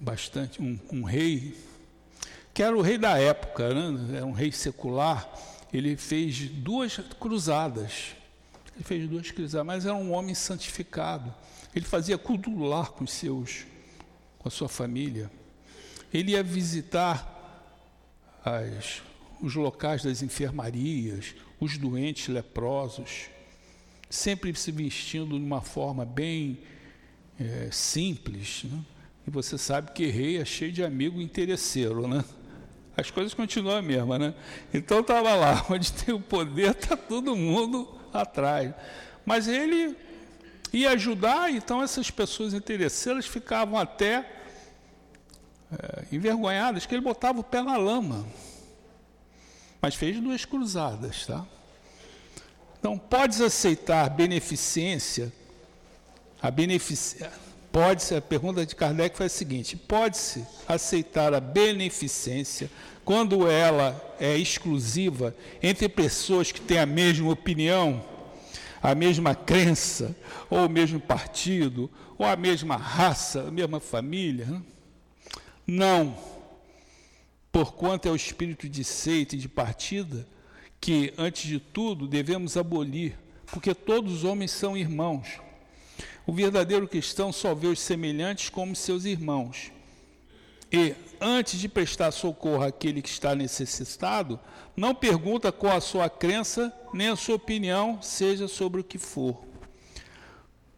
bastante, 0.00 0.60
um, 0.60 0.78
um 0.90 1.02
rei, 1.02 1.56
que 2.52 2.62
era 2.62 2.76
o 2.76 2.80
rei 2.80 2.98
da 2.98 3.18
época, 3.18 3.72
né, 3.72 4.16
era 4.16 4.26
um 4.26 4.32
rei 4.32 4.50
secular. 4.52 5.28
Ele 5.72 5.96
fez 5.96 6.48
duas 6.48 6.98
cruzadas. 7.18 8.14
Ele 8.74 8.84
fez 8.84 9.08
duas 9.08 9.30
cruzadas, 9.30 9.66
mas 9.66 9.86
era 9.86 9.94
um 9.94 10.12
homem 10.12 10.34
santificado. 10.34 11.32
Ele 11.74 11.84
fazia 11.84 12.18
culto 12.18 12.56
lar 12.62 12.90
com 12.90 13.04
os 13.04 13.12
seus, 13.12 13.64
com 14.38 14.48
a 14.48 14.50
sua 14.50 14.68
família. 14.68 15.30
Ele 16.12 16.32
ia 16.32 16.42
visitar 16.42 17.28
as, 18.44 19.02
os 19.40 19.54
locais 19.54 20.02
das 20.02 20.22
enfermarias, 20.22 21.34
os 21.58 21.78
doentes 21.78 22.28
leprosos, 22.28 23.26
sempre 24.10 24.54
se 24.54 24.70
vestindo 24.70 25.38
de 25.38 25.44
uma 25.44 25.62
forma 25.62 26.04
bem 26.04 26.58
é, 27.40 27.70
simples. 27.72 28.64
Né? 28.64 28.78
E 29.26 29.30
você 29.30 29.56
sabe 29.56 29.92
que 29.92 30.06
rei 30.06 30.36
é 30.38 30.44
cheio 30.44 30.72
de 30.72 30.84
amigo 30.84 31.20
interesseiro, 31.20 32.06
né? 32.06 32.24
As 32.94 33.10
coisas 33.10 33.32
continuam 33.32 33.78
a 33.78 33.82
mesma, 33.82 34.18
né? 34.18 34.34
Então 34.74 35.00
estava 35.00 35.34
lá, 35.34 35.64
onde 35.70 35.90
tem 35.92 36.14
o 36.14 36.20
poder, 36.20 36.72
está 36.72 36.94
todo 36.94 37.34
mundo 37.34 37.88
atrás. 38.12 38.74
Mas 39.24 39.48
ele 39.48 39.96
ia 40.72 40.90
ajudar, 40.92 41.50
então 41.50 41.82
essas 41.82 42.10
pessoas 42.10 42.54
interesseiras 42.54 43.26
ficavam 43.26 43.78
até 43.78 44.26
é, 45.72 46.04
envergonhadas, 46.12 46.86
que 46.86 46.94
ele 46.94 47.02
botava 47.02 47.40
o 47.40 47.44
pé 47.44 47.62
na 47.62 47.76
lama. 47.76 48.26
Mas 49.80 49.94
fez 49.94 50.20
duas 50.20 50.44
cruzadas, 50.44 51.26
tá? 51.26 51.44
Então, 52.78 52.98
podes 52.98 53.40
aceitar 53.40 54.10
beneficência, 54.10 55.32
a 56.40 56.50
beneficência, 56.50 57.30
pode-se, 57.70 58.14
a 58.14 58.20
pergunta 58.20 58.66
de 58.66 58.74
Kardec 58.74 59.16
foi 59.16 59.26
a 59.26 59.28
seguinte, 59.28 59.76
pode-se 59.76 60.44
aceitar 60.68 61.32
a 61.32 61.40
beneficência 61.40 62.68
quando 63.04 63.48
ela 63.48 64.00
é 64.20 64.36
exclusiva 64.36 65.34
entre 65.62 65.88
pessoas 65.88 66.52
que 66.52 66.60
têm 66.60 66.78
a 66.78 66.86
mesma 66.86 67.30
opinião, 67.30 68.04
a 68.82 68.94
mesma 68.94 69.34
crença, 69.34 70.16
ou 70.50 70.66
o 70.66 70.68
mesmo 70.68 70.98
partido, 70.98 71.88
ou 72.18 72.26
a 72.26 72.34
mesma 72.34 72.76
raça, 72.76 73.44
a 73.48 73.50
mesma 73.50 73.78
família? 73.78 74.60
Não. 75.66 76.16
Porquanto 77.52 78.08
é 78.08 78.10
o 78.10 78.16
espírito 78.16 78.68
de 78.68 78.82
seita 78.82 79.36
e 79.36 79.38
de 79.38 79.48
partida, 79.48 80.26
que, 80.80 81.14
antes 81.16 81.48
de 81.48 81.60
tudo, 81.60 82.08
devemos 82.08 82.56
abolir, 82.56 83.16
porque 83.46 83.72
todos 83.72 84.12
os 84.12 84.24
homens 84.24 84.50
são 84.50 84.76
irmãos. 84.76 85.40
O 86.26 86.32
verdadeiro 86.32 86.88
cristão 86.88 87.32
só 87.32 87.54
vê 87.54 87.68
os 87.68 87.80
semelhantes 87.80 88.48
como 88.48 88.74
seus 88.74 89.04
irmãos. 89.04 89.70
E, 90.72 90.94
antes 91.20 91.60
de 91.60 91.68
prestar 91.68 92.10
socorro 92.10 92.64
àquele 92.64 93.02
que 93.02 93.08
está 93.08 93.34
necessitado, 93.34 94.40
não 94.76 94.94
pergunta 94.94 95.52
qual 95.52 95.76
a 95.76 95.80
sua 95.80 96.08
crença, 96.08 96.72
nem 96.92 97.08
a 97.08 97.16
sua 97.16 97.36
opinião, 97.36 98.00
seja 98.00 98.48
sobre 98.48 98.80
o 98.80 98.84
que 98.84 98.98
for. 98.98 99.42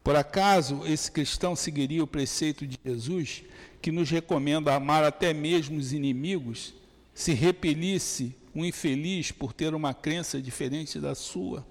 Por 0.03 0.17
acaso 0.17 0.83
esse 0.85 1.11
cristão 1.11 1.57
seguiria 1.57 2.03
o 2.03 2.07
preceito 2.07 2.67
de 2.67 2.79
Jesus, 2.85 3.43
que 3.81 3.91
nos 3.91 4.11
recomenda 4.11 4.75
amar 4.75 5.05
até 5.05 5.33
mesmo 5.33 5.79
os 5.79 5.93
inimigos, 5.93 6.75
se 7.15 7.33
repelisse 7.33 8.35
um 8.55 8.65
infeliz 8.65 9.31
por 9.31 9.53
ter 9.53 9.75
uma 9.75 9.95
crença 9.95 10.41
diferente 10.41 10.99
da 10.99 11.15
sua, 11.15 11.67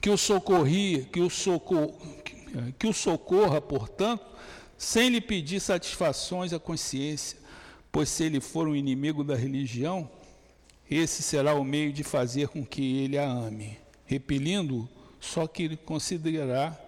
que 0.00 0.10
o 0.10 0.16
socorria, 0.16 1.02
que 1.04 1.20
o, 1.20 1.30
socor, 1.30 1.92
que 2.78 2.86
o 2.86 2.92
socorra, 2.92 3.60
portanto, 3.60 4.24
sem 4.76 5.08
lhe 5.08 5.20
pedir 5.20 5.60
satisfações 5.60 6.52
à 6.52 6.58
consciência, 6.58 7.38
pois 7.90 8.08
se 8.08 8.24
ele 8.24 8.40
for 8.40 8.68
um 8.68 8.76
inimigo 8.76 9.24
da 9.24 9.34
religião, 9.34 10.08
esse 10.90 11.22
será 11.22 11.54
o 11.54 11.64
meio 11.64 11.92
de 11.92 12.02
fazer 12.02 12.48
com 12.48 12.64
que 12.64 12.98
ele 12.98 13.18
a 13.18 13.28
ame, 13.28 13.78
repelindo 14.06 14.88
só 15.20 15.46
que 15.46 15.62
ele 15.62 15.76
considerará 15.76 16.78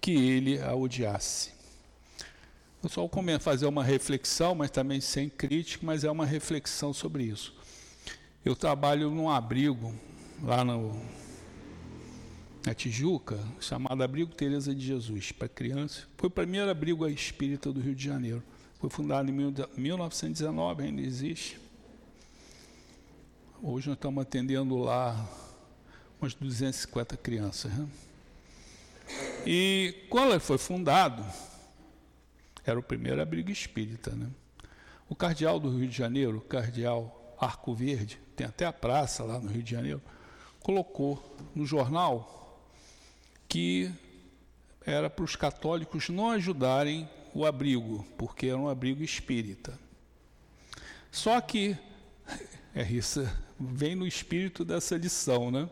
que 0.00 0.12
ele 0.12 0.60
a 0.60 0.74
odiasse. 0.74 1.52
Eu 2.82 2.88
só 2.88 3.08
fazer 3.38 3.66
uma 3.66 3.84
reflexão, 3.84 4.54
mas 4.54 4.70
também 4.70 5.00
sem 5.00 5.28
crítica, 5.28 5.86
mas 5.86 6.02
é 6.02 6.10
uma 6.10 6.26
reflexão 6.26 6.92
sobre 6.92 7.24
isso. 7.24 7.54
Eu 8.44 8.56
trabalho 8.56 9.08
num 9.10 9.30
abrigo 9.30 9.94
lá 10.42 10.64
no, 10.64 11.00
na 12.66 12.74
Tijuca, 12.74 13.38
chamado 13.60 14.02
Abrigo 14.02 14.34
Teresa 14.34 14.74
de 14.74 14.84
Jesus, 14.84 15.30
para 15.30 15.48
crianças. 15.48 16.08
Foi 16.16 16.26
o 16.26 16.30
primeiro 16.30 16.68
abrigo 16.68 17.06
espírita 17.06 17.72
do 17.72 17.80
Rio 17.80 17.94
de 17.94 18.04
Janeiro. 18.04 18.42
Foi 18.80 18.90
fundado 18.90 19.30
em 19.30 19.54
1919, 19.76 20.82
ainda 20.82 21.00
existe. 21.00 21.60
Hoje 23.64 23.86
nós 23.86 23.96
estamos 23.96 24.20
atendendo 24.20 24.76
lá 24.76 25.24
umas 26.20 26.34
250 26.34 27.16
crianças. 27.16 27.72
Né? 27.72 27.88
E 29.46 30.04
quando 30.10 30.40
foi 30.40 30.58
fundado, 30.58 31.24
era 32.66 32.76
o 32.76 32.82
primeiro 32.82 33.22
abrigo 33.22 33.52
espírita. 33.52 34.10
Né? 34.10 34.28
O 35.08 35.14
cardeal 35.14 35.60
do 35.60 35.78
Rio 35.78 35.86
de 35.86 35.96
Janeiro, 35.96 36.38
o 36.38 36.40
cardeal 36.40 37.36
Arco 37.40 37.72
Verde, 37.72 38.18
tem 38.34 38.44
até 38.44 38.66
a 38.66 38.72
praça 38.72 39.22
lá 39.22 39.38
no 39.38 39.48
Rio 39.48 39.62
de 39.62 39.70
Janeiro, 39.70 40.02
colocou 40.60 41.36
no 41.54 41.64
jornal 41.64 42.60
que 43.48 43.92
era 44.84 45.08
para 45.08 45.24
os 45.24 45.36
católicos 45.36 46.08
não 46.08 46.32
ajudarem 46.32 47.08
o 47.32 47.46
abrigo, 47.46 48.04
porque 48.18 48.48
era 48.48 48.58
um 48.58 48.68
abrigo 48.68 49.04
espírita. 49.04 49.78
Só 51.12 51.40
que 51.40 51.78
é 52.74 52.82
isso, 52.82 53.24
vem 53.70 53.94
no 53.94 54.06
espírito 54.06 54.64
dessa 54.64 54.96
lição, 54.96 55.50
né? 55.50 55.68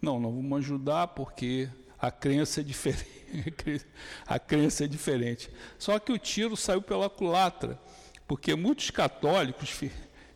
Não, 0.00 0.20
não 0.20 0.34
vamos 0.34 0.58
ajudar 0.58 1.08
porque 1.08 1.68
a 1.98 2.10
crença 2.10 2.60
é 2.60 2.64
diferente. 2.64 3.86
a 4.26 4.38
crença 4.38 4.84
é 4.84 4.86
diferente. 4.86 5.50
Só 5.78 5.98
que 5.98 6.12
o 6.12 6.18
tiro 6.18 6.56
saiu 6.56 6.82
pela 6.82 7.08
culatra, 7.08 7.78
porque 8.26 8.54
muitos 8.54 8.90
católicos 8.90 9.80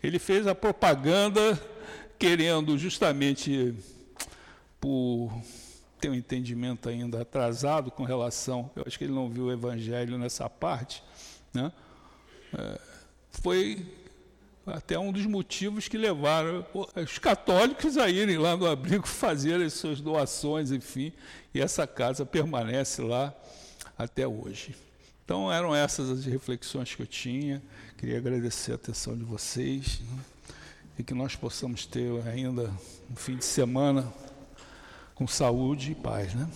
ele 0.03 0.19
fez 0.19 0.47
a 0.47 0.55
propaganda 0.55 1.61
querendo 2.19 2.77
justamente 2.77 3.75
por 4.81 5.33
ter 6.01 6.09
um 6.09 6.15
entendimento 6.15 6.89
ainda 6.89 7.21
atrasado 7.21 7.91
com 7.91 8.05
relação, 8.05 8.71
eu 8.75 8.85
acho 8.87 8.97
que 8.99 9.05
ele 9.05 9.13
não 9.13 9.29
viu 9.29 9.45
o 9.45 9.53
evangelho 9.53 10.17
nessa 10.17 10.49
parte, 10.49 11.03
né? 11.53 11.71
É, 12.55 12.81
foi 13.31 13.87
até 14.67 14.99
um 14.99 15.13
dos 15.13 15.27
motivos 15.27 15.89
que 15.89 15.97
levaram 15.97 16.65
os 16.97 17.19
católicos 17.19 17.97
a 17.97 18.09
irem 18.09 18.39
lá 18.39 18.57
no 18.57 18.67
abrigo 18.67 19.07
fazer 19.09 19.61
as 19.63 19.73
suas 19.75 20.01
doações, 20.01 20.71
enfim, 20.71 21.13
e 21.55 21.61
essa 21.61 21.87
casa 21.87 22.25
permanece 22.25 23.03
lá 23.03 23.35
até 23.99 24.27
hoje. 24.27 24.75
Então 25.25 25.53
eram 25.53 25.75
essas 25.75 26.11
as 26.11 26.25
reflexões 26.25 26.95
que 26.95 27.03
eu 27.03 27.07
tinha. 27.07 27.63
Queria 27.97 28.19
agradecer 28.19 28.73
a 28.73 28.75
atenção 28.75 29.17
de 29.17 29.25
vocês 29.25 30.01
né? 30.01 30.19
e 30.99 31.03
que 31.03 31.15
nós 31.15 31.37
possamos 31.37 31.87
ter 31.87 32.11
ainda 32.27 32.71
um 33.11 33.17
fim 33.17 33.37
de 33.37 33.45
semana 33.45 34.13
com 35.15 35.27
saúde 35.27 35.93
e 35.93 35.95
paz, 35.95 36.35
né? 36.35 36.49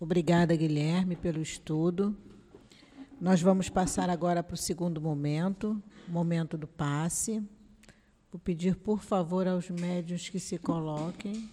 Obrigada, 0.00 0.56
Guilherme, 0.56 1.14
pelo 1.14 1.42
estudo. 1.42 2.16
Nós 3.20 3.42
vamos 3.42 3.68
passar 3.68 4.08
agora 4.08 4.42
para 4.42 4.54
o 4.54 4.56
segundo 4.56 4.98
momento, 4.98 5.80
momento 6.08 6.56
do 6.56 6.66
passe. 6.66 7.46
Vou 8.32 8.40
pedir, 8.40 8.76
por 8.76 9.02
favor, 9.02 9.46
aos 9.46 9.68
médios 9.68 10.30
que 10.30 10.40
se 10.40 10.56
coloquem. 10.56 11.50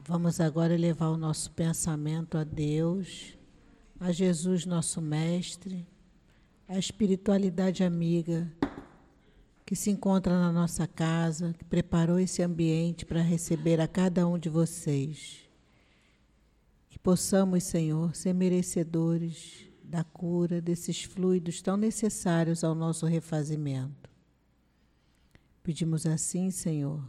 Vamos 0.00 0.40
agora 0.40 0.76
levar 0.76 1.10
o 1.10 1.16
nosso 1.16 1.52
pensamento 1.52 2.36
a 2.36 2.42
Deus, 2.42 3.38
a 4.00 4.10
Jesus, 4.10 4.66
nosso 4.66 5.00
Mestre, 5.00 5.86
a 6.68 6.78
espiritualidade 6.78 7.82
amiga 7.82 8.52
que 9.64 9.74
se 9.74 9.90
encontra 9.90 10.38
na 10.38 10.52
nossa 10.52 10.86
casa, 10.86 11.54
que 11.54 11.64
preparou 11.64 12.18
esse 12.18 12.42
ambiente 12.42 13.06
para 13.06 13.22
receber 13.22 13.80
a 13.80 13.88
cada 13.88 14.26
um 14.28 14.38
de 14.38 14.50
vocês. 14.50 15.48
Que 16.90 16.98
possamos, 16.98 17.64
Senhor, 17.64 18.14
ser 18.14 18.34
merecedores 18.34 19.66
da 19.82 20.04
cura 20.04 20.60
desses 20.60 21.02
fluidos 21.04 21.62
tão 21.62 21.78
necessários 21.78 22.62
ao 22.62 22.74
nosso 22.74 23.06
refazimento. 23.06 24.10
Pedimos 25.62 26.04
assim, 26.04 26.50
Senhor, 26.50 27.02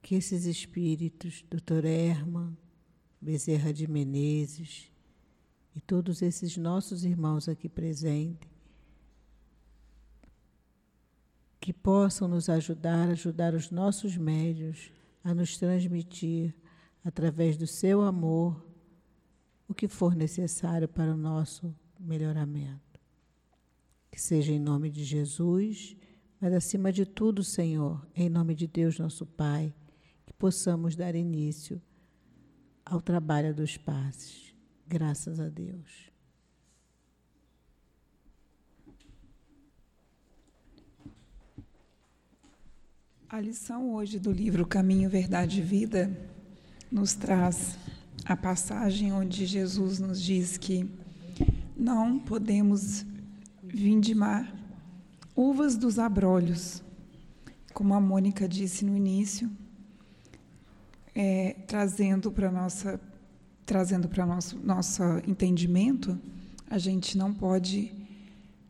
que 0.00 0.14
esses 0.14 0.46
espíritos, 0.46 1.44
doutor 1.50 1.84
Herman, 1.84 2.56
Bezerra 3.20 3.72
de 3.72 3.86
Menezes 3.86 4.93
e 5.74 5.80
todos 5.80 6.22
esses 6.22 6.56
nossos 6.56 7.04
irmãos 7.04 7.48
aqui 7.48 7.68
presentes, 7.68 8.48
que 11.60 11.72
possam 11.72 12.28
nos 12.28 12.48
ajudar, 12.48 13.08
ajudar 13.08 13.54
os 13.54 13.70
nossos 13.70 14.16
médios 14.16 14.92
a 15.22 15.34
nos 15.34 15.56
transmitir, 15.56 16.54
através 17.02 17.56
do 17.56 17.66
seu 17.66 18.02
amor, 18.02 18.64
o 19.66 19.74
que 19.74 19.88
for 19.88 20.14
necessário 20.14 20.86
para 20.86 21.12
o 21.12 21.16
nosso 21.16 21.74
melhoramento. 21.98 23.00
Que 24.10 24.20
seja 24.20 24.52
em 24.52 24.58
nome 24.58 24.90
de 24.90 25.04
Jesus, 25.04 25.96
mas 26.38 26.52
acima 26.52 26.92
de 26.92 27.06
tudo, 27.06 27.42
Senhor, 27.42 28.06
em 28.14 28.28
nome 28.28 28.54
de 28.54 28.66
Deus, 28.66 28.98
nosso 28.98 29.24
Pai, 29.24 29.74
que 30.26 30.32
possamos 30.34 30.94
dar 30.94 31.14
início 31.14 31.80
ao 32.84 33.00
trabalho 33.00 33.54
dos 33.54 33.78
passes. 33.78 34.43
Graças 34.86 35.40
a 35.40 35.48
Deus. 35.48 36.12
A 43.28 43.40
lição 43.40 43.94
hoje 43.94 44.18
do 44.18 44.30
livro 44.30 44.66
Caminho, 44.66 45.08
Verdade 45.08 45.60
e 45.60 45.62
Vida 45.62 46.14
nos 46.92 47.14
traz 47.14 47.78
a 48.24 48.36
passagem 48.36 49.12
onde 49.12 49.46
Jesus 49.46 49.98
nos 49.98 50.22
diz 50.22 50.56
que 50.58 50.88
não 51.76 52.18
podemos 52.18 53.04
vindimar 53.62 54.54
uvas 55.34 55.76
dos 55.76 55.98
abrolhos, 55.98 56.82
como 57.72 57.94
a 57.94 58.00
Mônica 58.00 58.46
disse 58.46 58.84
no 58.84 58.94
início, 58.94 59.50
é, 61.14 61.54
trazendo 61.66 62.30
para 62.30 62.52
nossa 62.52 63.00
trazendo 63.66 64.08
para 64.08 64.26
nosso 64.26 64.58
nosso 64.58 65.02
entendimento, 65.26 66.18
a 66.68 66.78
gente 66.78 67.16
não 67.16 67.32
pode 67.32 67.92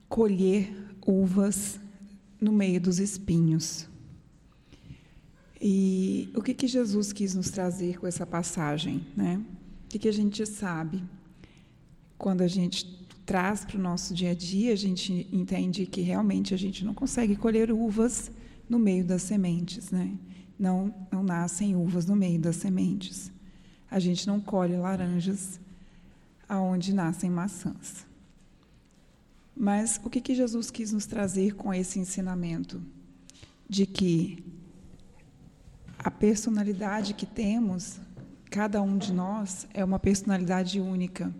colher 0.08 0.72
uvas 1.06 1.80
no 2.40 2.52
meio 2.52 2.80
dos 2.80 2.98
espinhos. 2.98 3.88
E 5.60 6.30
o 6.34 6.42
que, 6.42 6.52
que 6.52 6.66
Jesus 6.66 7.12
quis 7.12 7.34
nos 7.34 7.50
trazer 7.50 7.98
com 7.98 8.06
essa 8.06 8.26
passagem? 8.26 9.06
Né? 9.16 9.40
O 9.86 9.88
que, 9.88 9.98
que 9.98 10.08
a 10.08 10.12
gente 10.12 10.44
sabe 10.44 11.02
quando 12.18 12.42
a 12.42 12.48
gente 12.48 13.06
traz 13.24 13.64
para 13.64 13.78
o 13.78 13.82
nosso 13.82 14.12
dia 14.14 14.32
a 14.32 14.34
dia, 14.34 14.72
a 14.72 14.76
gente 14.76 15.26
entende 15.32 15.86
que 15.86 16.00
realmente 16.00 16.52
a 16.52 16.56
gente 16.56 16.84
não 16.84 16.92
consegue 16.92 17.36
colher 17.36 17.72
uvas 17.72 18.30
no 18.68 18.78
meio 18.78 19.04
das 19.04 19.22
sementes, 19.22 19.90
né? 19.90 20.12
Não, 20.58 20.94
não 21.10 21.22
nascem 21.22 21.74
uvas 21.74 22.06
no 22.06 22.14
meio 22.14 22.38
das 22.38 22.56
sementes. 22.56 23.32
A 23.94 24.00
gente 24.00 24.26
não 24.26 24.40
colhe 24.40 24.76
laranjas 24.76 25.60
aonde 26.48 26.92
nascem 26.92 27.30
maçãs. 27.30 28.04
Mas 29.56 30.00
o 30.02 30.10
que, 30.10 30.20
que 30.20 30.34
Jesus 30.34 30.68
quis 30.68 30.90
nos 30.90 31.06
trazer 31.06 31.54
com 31.54 31.72
esse 31.72 32.00
ensinamento? 32.00 32.82
De 33.68 33.86
que 33.86 34.44
a 35.96 36.10
personalidade 36.10 37.14
que 37.14 37.24
temos, 37.24 38.00
cada 38.50 38.82
um 38.82 38.98
de 38.98 39.12
nós, 39.12 39.64
é 39.72 39.84
uma 39.84 40.00
personalidade 40.00 40.80
única 40.80 41.32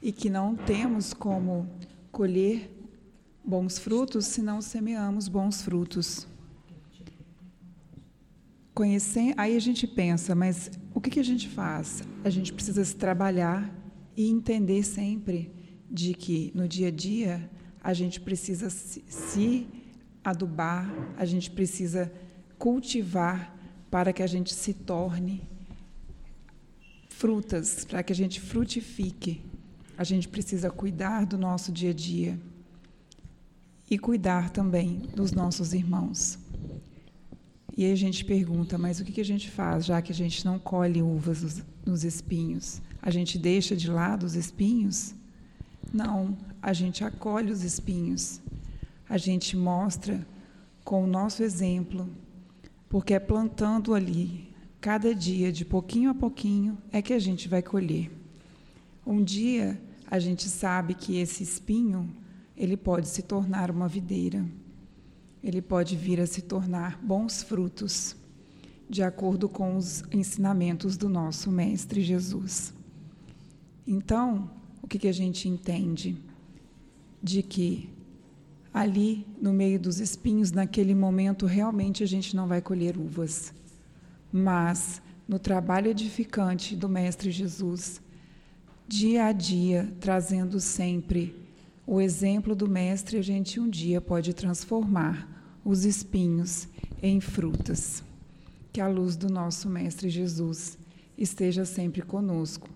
e 0.00 0.12
que 0.12 0.30
não 0.30 0.54
temos 0.54 1.12
como 1.12 1.68
colher 2.12 2.70
bons 3.44 3.76
frutos 3.76 4.26
se 4.26 4.40
não 4.40 4.62
semeamos 4.62 5.26
bons 5.26 5.62
frutos. 5.62 6.28
Conhecer, 8.80 9.34
aí 9.36 9.58
a 9.58 9.60
gente 9.60 9.86
pensa, 9.86 10.34
mas 10.34 10.70
o 10.94 11.02
que, 11.02 11.10
que 11.10 11.20
a 11.20 11.22
gente 11.22 11.46
faz? 11.46 12.02
A 12.24 12.30
gente 12.30 12.50
precisa 12.50 12.82
se 12.82 12.96
trabalhar 12.96 13.70
e 14.16 14.26
entender 14.30 14.82
sempre 14.84 15.52
de 15.90 16.14
que 16.14 16.50
no 16.54 16.66
dia 16.66 16.88
a 16.88 16.90
dia 16.90 17.50
a 17.84 17.92
gente 17.92 18.18
precisa 18.18 18.70
se, 18.70 19.04
se 19.06 19.66
adubar, 20.24 20.90
a 21.18 21.26
gente 21.26 21.50
precisa 21.50 22.10
cultivar 22.58 23.54
para 23.90 24.14
que 24.14 24.22
a 24.22 24.26
gente 24.26 24.54
se 24.54 24.72
torne 24.72 25.42
frutas, 27.10 27.84
para 27.84 28.02
que 28.02 28.14
a 28.14 28.16
gente 28.16 28.40
frutifique. 28.40 29.42
A 29.98 30.04
gente 30.04 30.26
precisa 30.26 30.70
cuidar 30.70 31.26
do 31.26 31.36
nosso 31.36 31.70
dia 31.70 31.90
a 31.90 31.94
dia 31.94 32.40
e 33.90 33.98
cuidar 33.98 34.48
também 34.48 35.02
dos 35.14 35.32
nossos 35.32 35.74
irmãos. 35.74 36.38
E 37.76 37.84
aí 37.84 37.92
a 37.92 37.96
gente 37.96 38.24
pergunta, 38.24 38.76
mas 38.76 39.00
o 39.00 39.04
que 39.04 39.20
a 39.20 39.24
gente 39.24 39.50
faz, 39.50 39.84
já 39.84 40.02
que 40.02 40.12
a 40.12 40.14
gente 40.14 40.44
não 40.44 40.58
colhe 40.58 41.02
uvas 41.02 41.62
nos 41.86 42.04
espinhos? 42.04 42.80
A 43.00 43.10
gente 43.10 43.38
deixa 43.38 43.74
de 43.76 43.90
lado 43.90 44.24
os 44.24 44.34
espinhos? 44.34 45.14
Não, 45.92 46.36
a 46.60 46.72
gente 46.72 47.04
acolhe 47.04 47.50
os 47.50 47.62
espinhos. 47.62 48.40
A 49.08 49.16
gente 49.16 49.56
mostra 49.56 50.26
com 50.84 51.04
o 51.04 51.06
nosso 51.06 51.42
exemplo 51.42 52.08
porque 52.90 53.14
é 53.14 53.20
plantando 53.20 53.94
ali, 53.94 54.48
cada 54.80 55.14
dia, 55.14 55.52
de 55.52 55.64
pouquinho 55.64 56.10
a 56.10 56.14
pouquinho, 56.14 56.76
é 56.90 57.00
que 57.00 57.12
a 57.12 57.20
gente 57.20 57.48
vai 57.48 57.62
colher. 57.62 58.10
Um 59.06 59.22
dia, 59.22 59.80
a 60.10 60.18
gente 60.18 60.48
sabe 60.48 60.94
que 60.94 61.16
esse 61.16 61.42
espinho, 61.44 62.10
ele 62.56 62.76
pode 62.76 63.08
se 63.08 63.22
tornar 63.22 63.70
uma 63.70 63.86
videira. 63.86 64.44
Ele 65.42 65.62
pode 65.62 65.96
vir 65.96 66.20
a 66.20 66.26
se 66.26 66.42
tornar 66.42 66.98
bons 67.02 67.42
frutos, 67.42 68.14
de 68.88 69.02
acordo 69.02 69.48
com 69.48 69.76
os 69.76 70.02
ensinamentos 70.12 70.96
do 70.96 71.08
nosso 71.08 71.50
Mestre 71.50 72.02
Jesus. 72.02 72.74
Então, 73.86 74.50
o 74.82 74.86
que, 74.86 74.98
que 74.98 75.08
a 75.08 75.12
gente 75.12 75.48
entende? 75.48 76.16
De 77.22 77.42
que 77.42 77.88
ali 78.72 79.26
no 79.40 79.52
meio 79.52 79.78
dos 79.78 79.98
espinhos, 79.98 80.52
naquele 80.52 80.94
momento, 80.94 81.46
realmente 81.46 82.02
a 82.02 82.06
gente 82.06 82.36
não 82.36 82.46
vai 82.46 82.60
colher 82.60 82.96
uvas. 82.96 83.52
Mas 84.32 85.00
no 85.26 85.38
trabalho 85.38 85.90
edificante 85.90 86.76
do 86.76 86.88
Mestre 86.88 87.30
Jesus, 87.30 88.00
dia 88.86 89.26
a 89.26 89.32
dia, 89.32 89.92
trazendo 90.00 90.60
sempre 90.60 91.39
o 91.90 92.00
exemplo 92.00 92.54
do 92.54 92.68
Mestre, 92.70 93.18
a 93.18 93.22
gente 93.22 93.58
um 93.58 93.68
dia 93.68 94.00
pode 94.00 94.32
transformar 94.32 95.58
os 95.64 95.84
espinhos 95.84 96.68
em 97.02 97.20
frutas. 97.20 98.04
Que 98.72 98.80
a 98.80 98.86
luz 98.86 99.16
do 99.16 99.28
nosso 99.28 99.68
Mestre 99.68 100.08
Jesus 100.08 100.78
esteja 101.18 101.64
sempre 101.64 102.00
conosco, 102.00 102.68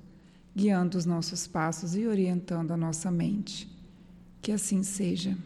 guiando 0.52 0.98
os 0.98 1.06
nossos 1.06 1.46
passos 1.46 1.94
e 1.94 2.08
orientando 2.08 2.72
a 2.72 2.76
nossa 2.76 3.08
mente. 3.08 3.68
Que 4.42 4.50
assim 4.50 4.82
seja. 4.82 5.38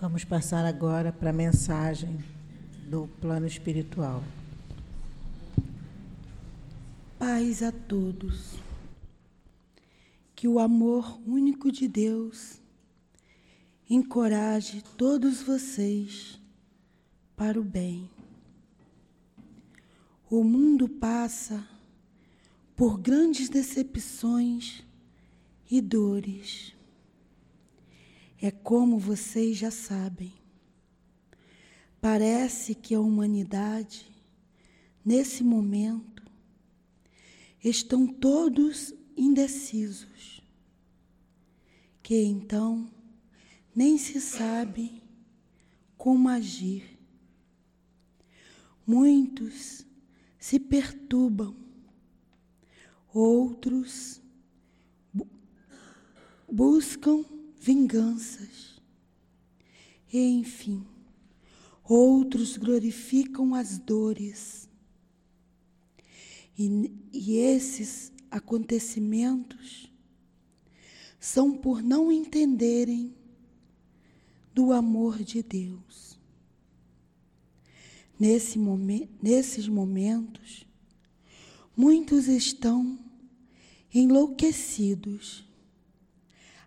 Vamos 0.00 0.22
passar 0.22 0.64
agora 0.64 1.10
para 1.10 1.30
a 1.30 1.32
mensagem 1.32 2.24
do 2.88 3.08
plano 3.20 3.48
espiritual. 3.48 4.22
Paz 7.18 7.64
a 7.64 7.72
todos. 7.72 8.60
Que 10.36 10.46
o 10.46 10.60
amor 10.60 11.20
único 11.26 11.72
de 11.72 11.88
Deus 11.88 12.60
encoraje 13.90 14.84
todos 14.96 15.42
vocês 15.42 16.40
para 17.34 17.58
o 17.58 17.64
bem. 17.64 18.08
O 20.30 20.44
mundo 20.44 20.88
passa 20.88 21.66
por 22.76 22.98
grandes 23.00 23.48
decepções 23.48 24.84
e 25.68 25.80
dores 25.80 26.77
é 28.40 28.50
como 28.50 28.98
vocês 28.98 29.56
já 29.56 29.70
sabem. 29.70 30.32
Parece 32.00 32.74
que 32.74 32.94
a 32.94 33.00
humanidade, 33.00 34.06
nesse 35.04 35.42
momento, 35.42 36.22
estão 37.62 38.06
todos 38.06 38.94
indecisos, 39.16 40.40
que 42.02 42.22
então 42.22 42.88
nem 43.74 43.98
se 43.98 44.20
sabe 44.20 45.02
como 45.96 46.28
agir. 46.28 46.96
Muitos 48.86 49.84
se 50.38 50.60
perturbam, 50.60 51.54
outros 53.12 54.22
bu 55.12 55.26
buscam 56.50 57.37
vinganças. 57.60 58.80
E, 60.12 60.18
enfim, 60.18 60.86
outros 61.84 62.56
glorificam 62.56 63.54
as 63.54 63.78
dores. 63.78 64.68
E, 66.58 66.90
e 67.12 67.36
esses 67.36 68.12
acontecimentos 68.30 69.90
são 71.18 71.56
por 71.56 71.82
não 71.82 72.12
entenderem 72.12 73.14
do 74.54 74.72
amor 74.72 75.22
de 75.22 75.42
Deus. 75.42 76.18
Nesse 78.18 78.58
momen 78.58 79.08
nesses 79.22 79.68
momentos, 79.68 80.66
muitos 81.76 82.26
estão 82.26 82.98
enlouquecidos, 83.94 85.47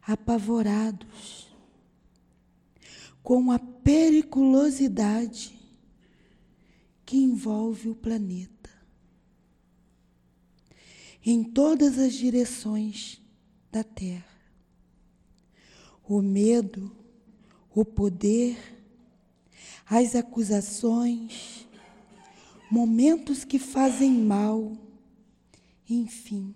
apavorados, 0.02 1.47
com 3.24 3.52
a 3.52 3.60
periculosidade 3.60 5.58
que 7.06 7.18
envolve 7.18 7.89
o 7.89 7.95
planeta. 7.95 8.70
Em 11.24 11.43
todas 11.43 11.99
as 11.99 12.14
direções 12.14 13.22
da 13.72 13.84
Terra. 13.84 14.26
O 16.04 16.22
medo, 16.22 16.91
o 17.74 17.86
poder, 17.86 18.58
as 19.86 20.16
acusações, 20.16 21.68
momentos 22.70 23.43
que 23.43 23.60
fazem 23.60 24.12
mal, 24.12 24.76
enfim. 25.89 26.54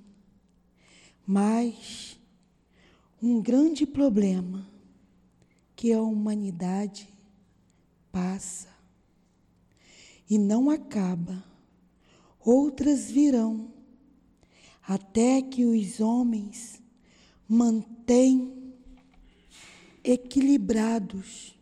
Mas 1.28 2.15
um 3.22 3.42
grande 3.42 3.86
problema 3.86 4.68
que 5.76 5.92
a 5.92 6.02
humanidade 6.02 7.10
passa 8.12 8.70
e 10.30 10.38
não 10.38 10.70
acaba, 10.70 11.44
outras 12.40 13.12
virão, 13.12 13.72
até 14.88 15.42
que 15.42 15.66
os 15.66 16.00
homens 16.00 16.82
mantêm 17.48 18.74
equilibrados 20.04 21.58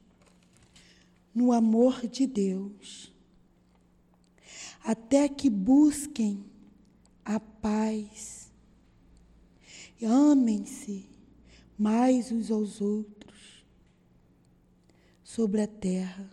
no 1.33 1.51
amor 1.51 2.07
de 2.07 2.27
Deus, 2.27 3.11
até 4.83 5.27
que 5.27 5.49
busquem 5.49 6.45
a 7.23 7.39
paz, 7.39 8.51
amem-se 10.01 11.12
mais 11.77 12.31
uns 12.31 12.51
aos 12.51 12.81
outros 12.81 13.65
sobre 15.23 15.61
a 15.61 15.67
terra. 15.67 16.29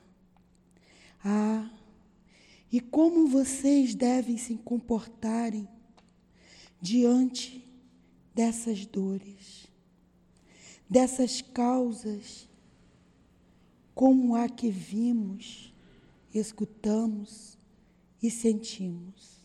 Ah, 1.24 1.70
e 2.70 2.80
como 2.80 3.26
vocês 3.26 3.95
devem 3.95 4.36
se 4.36 4.57
comportarem 4.57 5.68
diante 6.80 7.66
dessas 8.34 8.86
dores, 8.86 9.66
dessas 10.88 11.41
causas, 11.41 12.49
como 13.95 14.34
a 14.36 14.49
que 14.49 14.70
vimos, 14.70 15.74
escutamos 16.32 17.59
e 18.22 18.30
sentimos. 18.30 19.41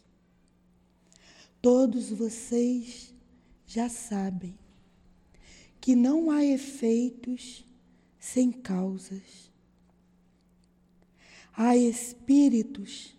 Todos 1.62 2.10
vocês 2.10 3.14
já 3.66 3.90
sabem 3.90 4.56
que 5.86 5.96
não 5.96 6.32
há 6.32 6.44
efeitos 6.44 7.64
sem 8.18 8.52
causas. 8.52 9.52
Há 11.54 11.78
espíritos 11.78 13.16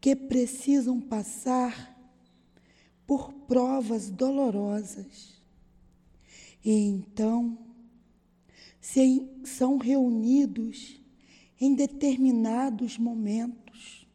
que 0.00 0.16
precisam 0.16 0.98
passar 0.98 1.94
por 3.06 3.34
provas 3.34 4.08
dolorosas 4.08 5.34
e 6.64 6.72
então 6.72 7.58
se, 8.80 9.28
são 9.44 9.76
reunidos 9.76 10.98
em 11.60 11.74
determinados 11.74 12.96
momentos 12.96 14.08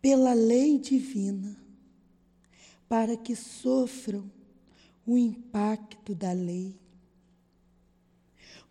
pela 0.00 0.32
lei 0.32 0.78
divina 0.78 1.60
para 2.88 3.16
que 3.16 3.34
sofram 3.34 4.35
o 5.06 5.16
impacto 5.16 6.14
da 6.14 6.32
lei. 6.32 6.78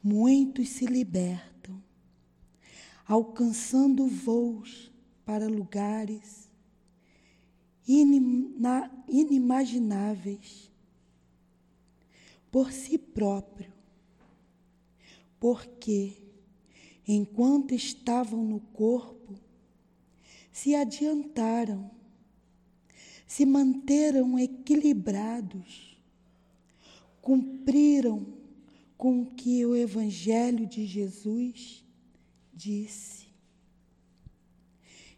Muitos 0.04 0.70
se 0.70 0.86
libertam, 0.86 1.82
alcançando 3.08 4.08
voos 4.08 4.92
para 5.26 5.48
lugares 5.48 6.48
inimagináveis 7.88 10.70
por 12.52 12.72
si 12.72 12.98
próprio, 12.98 13.72
porque 15.40 16.18
enquanto 17.08 17.74
estavam 17.74 18.44
no 18.44 18.60
corpo, 18.60 19.36
se 20.52 20.76
adiantaram, 20.76 21.92
se 23.28 23.46
manteram 23.46 24.40
equilibrados 24.40 25.95
cumpriram 27.26 28.24
com 28.96 29.24
o 29.24 29.26
que 29.26 29.66
o 29.66 29.76
Evangelho 29.76 30.68
de 30.68 30.86
Jesus 30.86 31.84
disse. 32.54 33.26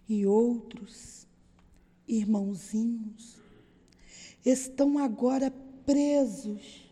E 0.08 0.26
outros 0.26 1.28
irmãozinhos 2.08 3.36
estão 4.46 4.98
agora 4.98 5.52
presos 5.86 6.90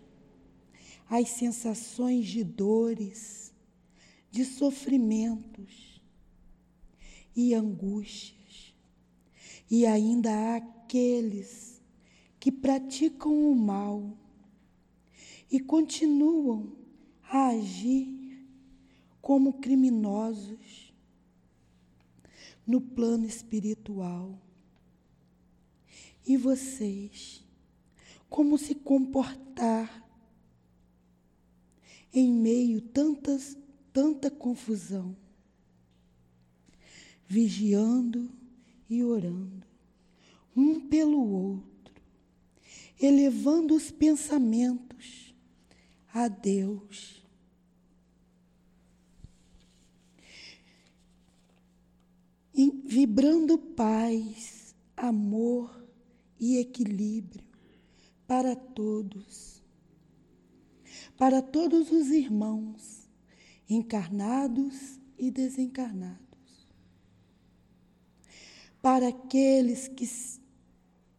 às 1.10 1.30
sensações 1.30 2.28
de 2.28 2.44
dores, 2.44 3.54
de 4.30 4.44
sofrimentos 4.44 6.02
e 7.34 7.54
angústias. 7.54 8.76
E 9.72 9.86
ainda 9.86 10.30
há 10.30 10.56
aqueles 10.58 11.82
que 12.38 12.52
praticam 12.52 13.50
o 13.50 13.56
mal 13.56 14.25
e 15.52 15.60
continuam 15.60 16.76
a 17.24 17.48
agir 17.48 18.48
como 19.22 19.54
criminosos 19.54 20.94
no 22.66 22.82
plano 22.82 23.26
espiritual. 23.26 24.40
E 26.26 26.38
vocês, 26.38 27.44
como 28.30 28.58
se 28.58 28.76
comportar 28.76 30.04
em 32.14 32.32
meio 32.32 32.82
tantas 32.82 33.58
tanta 33.92 34.30
confusão, 34.30 35.16
vigiando 37.28 38.30
e 38.90 39.04
orando 39.04 39.66
um 40.56 40.82
pelo 40.88 41.20
outro, 41.20 41.94
elevando 43.00 43.74
os 43.74 43.90
pensamentos 43.90 45.25
a 46.16 46.30
Deus. 46.30 47.22
vibrando 52.86 53.58
paz, 53.58 54.74
amor 54.96 55.86
e 56.40 56.58
equilíbrio 56.60 57.44
para 58.26 58.56
todos, 58.56 59.62
para 61.18 61.42
todos 61.42 61.92
os 61.92 62.08
irmãos, 62.08 63.10
encarnados 63.70 64.98
e 65.20 65.30
desencarnados, 65.30 66.70
para 68.82 69.10
aqueles 69.10 69.90
que, 69.90 70.08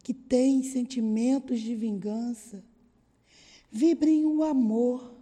que 0.02 0.14
têm 0.14 0.62
sentimentos 0.62 1.60
de 1.60 1.74
vingança 1.74 2.64
vibrem 3.76 4.24
o 4.24 4.42
amor. 4.42 5.14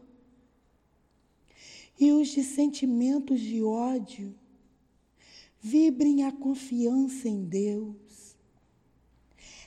E 1.99 2.13
os 2.13 2.29
de 2.29 2.43
sentimentos 2.43 3.41
de 3.41 3.63
ódio, 3.63 4.35
vibrem 5.61 6.25
a 6.25 6.33
confiança 6.33 7.29
em 7.29 7.45
Deus. 7.45 8.37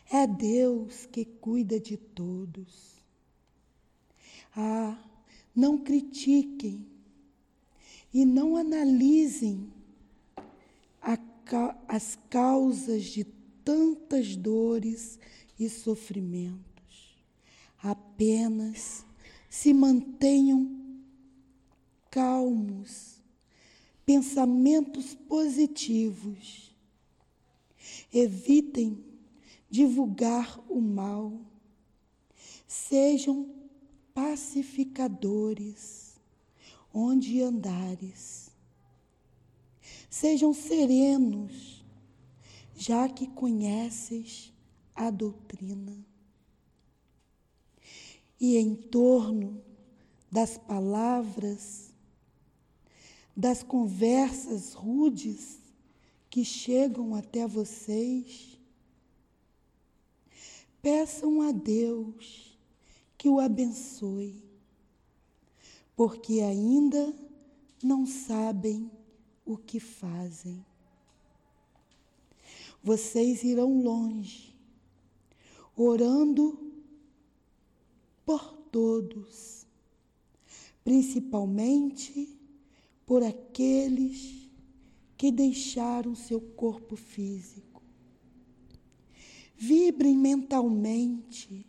É 0.10 0.26
Deus 0.26 1.06
que 1.06 1.26
cuida 1.26 1.80
de 1.80 1.98
todos. 1.98 2.96
Ah, 4.56 4.98
não 5.56 5.78
critiquem 5.78 6.86
e 8.14 8.26
não 8.26 8.56
analisem 8.56 9.72
a, 11.02 11.18
as 11.88 12.18
causas 12.30 13.04
de 13.04 13.26
tantas 13.64 14.36
dores 14.36 15.20
e 15.60 15.70
sofrimentos 15.70 16.67
apenas 18.18 19.06
se 19.48 19.72
mantenham 19.76 21.04
calmos 22.10 23.22
pensamentos 24.04 25.14
positivos. 25.14 26.76
Evitem 28.12 29.06
divulgar 29.70 30.60
o 30.68 30.82
mal. 30.82 31.40
Sejam 32.66 33.54
pacificadores 34.16 36.16
onde 36.92 37.44
andares. 37.44 38.50
Sejam 40.10 40.56
serenos, 40.56 41.86
já 42.76 43.08
que 43.08 43.28
conheces 43.28 44.52
a 44.96 45.12
doutrina. 45.12 46.17
E 48.40 48.58
em 48.58 48.76
torno 48.76 49.62
das 50.32 50.58
palavras, 50.58 51.92
das 53.36 53.64
conversas 53.64 54.74
rudes 54.74 55.60
que 56.30 56.44
chegam 56.44 57.16
até 57.16 57.48
vocês, 57.48 58.60
peçam 60.82 61.42
a 61.42 61.52
Deus 61.52 62.58
que 63.18 63.28
o 63.28 63.40
abençoe, 63.40 64.44
porque 65.96 66.42
ainda 66.42 67.14
não 67.82 68.06
sabem 68.06 68.92
o 69.46 69.58
que 69.58 69.80
fazem. 69.80 70.64
Vocês 72.84 73.44
irão 73.44 73.82
longe, 73.82 74.56
orando 75.76 76.67
por 78.28 78.58
todos, 78.74 79.66
principalmente 80.84 82.38
por 83.06 83.24
aqueles 83.24 84.50
que 85.18 85.32
deixaram 85.32 86.14
seu 86.14 86.42
corpo 86.42 86.98
físico. 86.98 87.82
Vibrem 89.56 90.18
mentalmente 90.18 91.66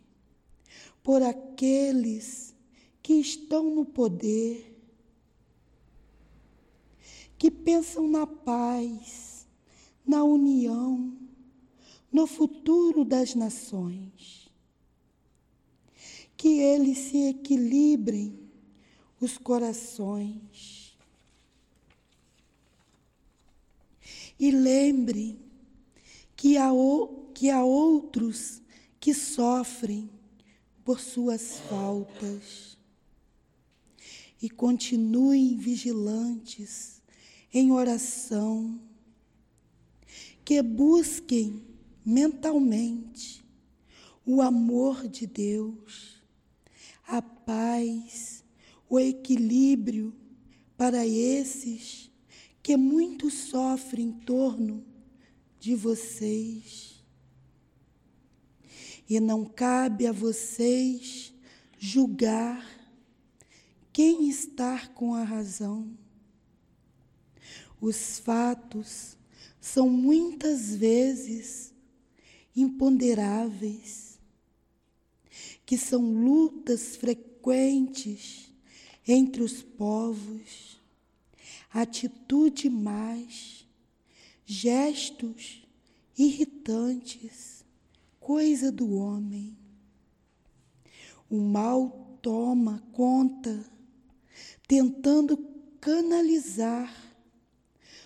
por 1.01 1.23
aqueles 1.23 2.53
que 3.01 3.13
estão 3.13 3.73
no 3.73 3.85
poder, 3.85 4.77
que 7.37 7.49
pensam 7.49 8.05
na 8.05 8.27
paz, 8.27 9.47
na 10.05 10.25
união, 10.25 11.17
no 12.11 12.27
futuro 12.27 13.05
das 13.05 13.33
nações. 13.33 14.48
Que 16.39 16.61
eles 16.61 16.97
se 16.97 17.17
equilibrem 17.31 18.39
os 19.19 19.37
corações. 19.37 20.97
E 24.39 24.49
lembrem 24.49 25.37
que 26.37 26.55
há, 26.55 26.69
que 27.33 27.49
há 27.49 27.61
outros 27.61 28.61
que 28.97 29.13
sofrem 29.13 30.09
por 30.85 31.01
suas 31.01 31.59
faltas. 31.69 32.77
E 34.41 34.49
continuem 34.49 35.57
vigilantes 35.57 37.01
em 37.53 37.69
oração, 37.73 38.79
que 40.45 40.61
busquem 40.61 41.61
mentalmente 42.05 43.43
o 44.25 44.41
amor 44.41 45.07
de 45.09 45.27
Deus, 45.27 46.18
a 47.09 47.21
paz, 47.21 48.43
o 48.87 48.99
equilíbrio 48.99 50.15
para 50.77 51.05
esses 51.05 52.09
que 52.61 52.77
muito 52.77 53.29
sofrem 53.29 54.05
em 54.05 54.11
torno 54.11 54.85
de 55.59 55.75
vocês. 55.75 57.03
E 59.09 59.19
não 59.19 59.43
cabe 59.43 60.05
a 60.05 60.11
vocês 60.11 61.33
julgar 61.77 62.63
quem 63.91 64.29
está 64.29 64.87
com 64.87 65.15
a 65.15 65.23
razão. 65.23 65.97
Os 67.81 68.19
fatos 68.19 69.17
são 69.59 69.89
muitas 69.89 70.75
vezes 70.75 71.73
imponderáveis, 72.55 74.08
que 75.69 75.77
são 75.77 76.01
lutas 76.01 76.95
frequentes 76.95 78.51
entre 79.07 79.43
os 79.43 79.61
povos, 79.61 80.81
atitude 81.71 82.71
mais, 82.71 83.67
gestos 84.43 85.63
irritantes, 86.17 87.63
coisa 88.19 88.71
do 88.71 88.95
homem. 88.95 89.55
O 91.29 91.39
mal 91.39 92.17
toma 92.19 92.83
conta, 92.91 93.63
tentando 94.67 95.37
canalizar, 95.79 96.91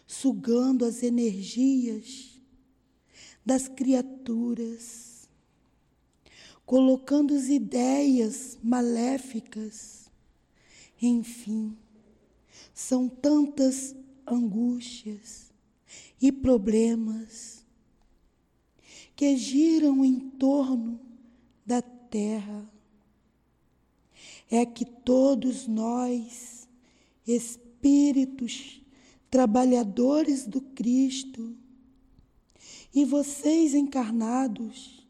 sugando 0.06 0.84
as 0.84 1.02
energias 1.02 2.38
das 3.45 3.69
criaturas, 3.69 5.12
colocando 6.65 7.34
as 7.34 7.49
ideias 7.49 8.57
maléficas. 8.64 10.10
Enfim, 11.02 11.77
são 12.73 13.10
tantas 13.10 13.95
angústias 14.26 15.52
e 16.22 16.31
problemas 16.31 17.64
que 19.15 19.35
giram 19.35 20.03
em 20.03 20.19
torno 20.19 20.99
da 21.65 21.81
terra. 21.81 22.69
É 24.49 24.65
que 24.65 24.85
todos 24.85 25.68
nós, 25.68 26.68
espíritos 27.26 28.81
trabalhadores 29.30 30.45
do 30.45 30.61
Cristo, 30.61 31.56
e 32.94 33.03
vocês 33.03 33.73
encarnados, 33.73 35.03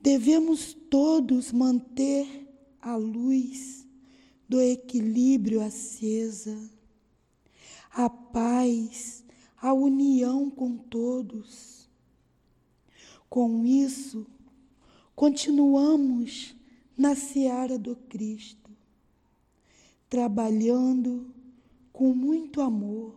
devemos 0.00 0.72
todos 0.72 1.52
manter 1.52 2.48
a 2.80 2.96
luz 2.96 3.86
do 4.48 4.60
equilíbrio 4.60 5.60
acesa, 5.60 6.58
a 7.92 8.08
paz, 8.08 9.22
a 9.60 9.72
união 9.72 10.50
com 10.50 10.76
todos. 10.76 11.88
Com 13.28 13.64
isso, 13.64 14.26
continuamos 15.14 16.56
na 16.96 17.14
seara 17.14 17.78
do 17.78 17.94
Cristo, 17.94 18.70
trabalhando 20.08 21.32
com 21.92 22.12
muito 22.14 22.60
amor, 22.60 23.14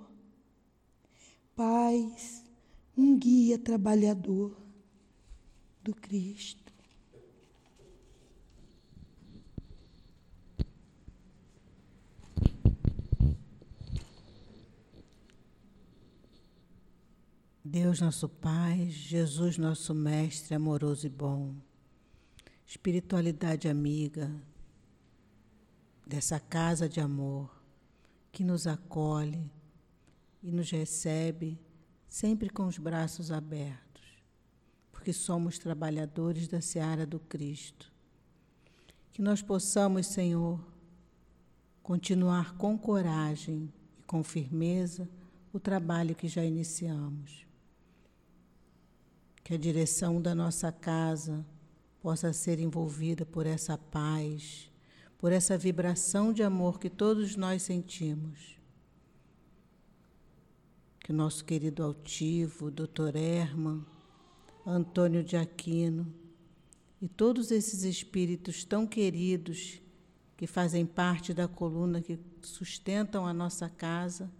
paz, 1.55 2.43
um 2.95 3.17
guia 3.17 3.57
trabalhador 3.57 4.55
do 5.81 5.95
Cristo. 5.95 6.62
Deus 17.73 17.99
nosso 17.99 18.29
Pai, 18.29 18.87
Jesus 18.87 19.57
nosso 19.57 19.95
Mestre 19.95 20.53
amoroso 20.53 21.07
e 21.07 21.09
bom, 21.09 21.55
espiritualidade 22.67 23.67
amiga 23.67 24.31
dessa 26.05 26.39
casa 26.39 26.87
de 26.87 26.99
amor 26.99 27.49
que 28.31 28.43
nos 28.43 28.67
acolhe 28.67 29.51
e 30.43 30.51
nos 30.51 30.69
recebe 30.69 31.59
sempre 32.07 32.47
com 32.47 32.67
os 32.67 32.77
braços 32.77 33.31
abertos, 33.31 34.03
porque 34.91 35.11
somos 35.11 35.57
trabalhadores 35.57 36.47
da 36.47 36.61
seara 36.61 37.07
do 37.07 37.19
Cristo. 37.19 37.91
Que 39.11 39.19
nós 39.19 39.41
possamos, 39.41 40.05
Senhor, 40.05 40.63
continuar 41.81 42.55
com 42.55 42.77
coragem 42.77 43.73
e 43.97 44.03
com 44.03 44.23
firmeza 44.23 45.09
o 45.51 45.59
trabalho 45.59 46.13
que 46.13 46.27
já 46.27 46.45
iniciamos. 46.45 47.51
Que 49.43 49.55
a 49.55 49.57
direção 49.57 50.21
da 50.21 50.33
nossa 50.33 50.71
casa 50.71 51.45
possa 52.01 52.31
ser 52.33 52.59
envolvida 52.59 53.25
por 53.25 53.45
essa 53.45 53.77
paz, 53.77 54.71
por 55.17 55.31
essa 55.31 55.57
vibração 55.57 56.33
de 56.33 56.43
amor 56.43 56.79
que 56.79 56.89
todos 56.89 57.35
nós 57.35 57.63
sentimos. 57.63 58.57
Que 60.99 61.11
o 61.11 61.15
nosso 61.15 61.43
querido 61.43 61.83
altivo, 61.83 62.71
doutor 62.71 63.15
Herman, 63.15 63.85
Antônio 64.65 65.23
de 65.23 65.35
Aquino 65.35 66.13
e 67.01 67.07
todos 67.09 67.51
esses 67.51 67.83
espíritos 67.83 68.63
tão 68.63 68.87
queridos 68.87 69.81
que 70.37 70.47
fazem 70.47 70.85
parte 70.85 71.33
da 71.33 71.47
coluna 71.47 72.01
que 72.01 72.17
sustentam 72.41 73.27
a 73.27 73.33
nossa 73.33 73.69
casa, 73.69 74.31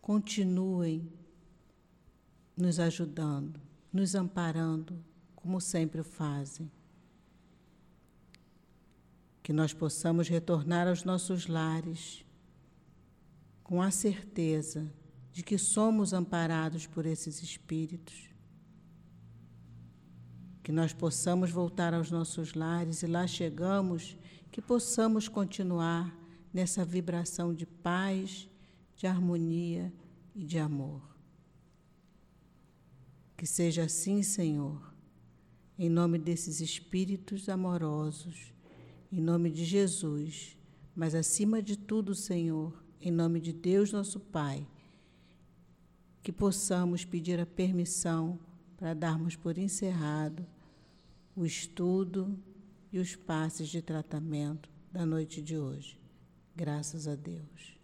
continuem 0.00 1.12
nos 2.56 2.80
ajudando, 2.80 3.60
nos 3.92 4.14
amparando, 4.14 5.02
como 5.34 5.60
sempre 5.60 6.00
o 6.00 6.04
fazem. 6.04 6.70
Que 9.42 9.52
nós 9.52 9.72
possamos 9.72 10.28
retornar 10.28 10.86
aos 10.86 11.04
nossos 11.04 11.46
lares 11.46 12.24
com 13.62 13.82
a 13.82 13.90
certeza 13.90 14.90
de 15.32 15.42
que 15.42 15.58
somos 15.58 16.12
amparados 16.12 16.86
por 16.86 17.06
esses 17.06 17.42
espíritos. 17.42 18.28
Que 20.62 20.72
nós 20.72 20.92
possamos 20.92 21.50
voltar 21.50 21.94
aos 21.94 22.10
nossos 22.10 22.54
lares 22.54 23.02
e 23.02 23.06
lá 23.06 23.26
chegamos, 23.26 24.16
que 24.50 24.60
possamos 24.60 25.28
continuar 25.28 26.14
nessa 26.52 26.84
vibração 26.84 27.54
de 27.54 27.64
paz, 27.66 28.48
de 28.96 29.06
harmonia 29.06 29.92
e 30.34 30.44
de 30.44 30.58
amor. 30.58 31.17
Que 33.38 33.46
seja 33.46 33.84
assim, 33.84 34.20
Senhor, 34.20 34.92
em 35.78 35.88
nome 35.88 36.18
desses 36.18 36.60
espíritos 36.60 37.48
amorosos, 37.48 38.52
em 39.12 39.20
nome 39.20 39.48
de 39.48 39.64
Jesus, 39.64 40.58
mas 40.92 41.14
acima 41.14 41.62
de 41.62 41.78
tudo, 41.78 42.16
Senhor, 42.16 42.84
em 43.00 43.12
nome 43.12 43.38
de 43.38 43.52
Deus, 43.52 43.92
nosso 43.92 44.18
Pai, 44.18 44.66
que 46.20 46.32
possamos 46.32 47.04
pedir 47.04 47.38
a 47.38 47.46
permissão 47.46 48.40
para 48.76 48.92
darmos 48.92 49.36
por 49.36 49.56
encerrado 49.56 50.44
o 51.36 51.46
estudo 51.46 52.36
e 52.92 52.98
os 52.98 53.14
passes 53.14 53.68
de 53.68 53.80
tratamento 53.80 54.68
da 54.90 55.06
noite 55.06 55.40
de 55.40 55.56
hoje. 55.56 55.96
Graças 56.56 57.06
a 57.06 57.14
Deus. 57.14 57.77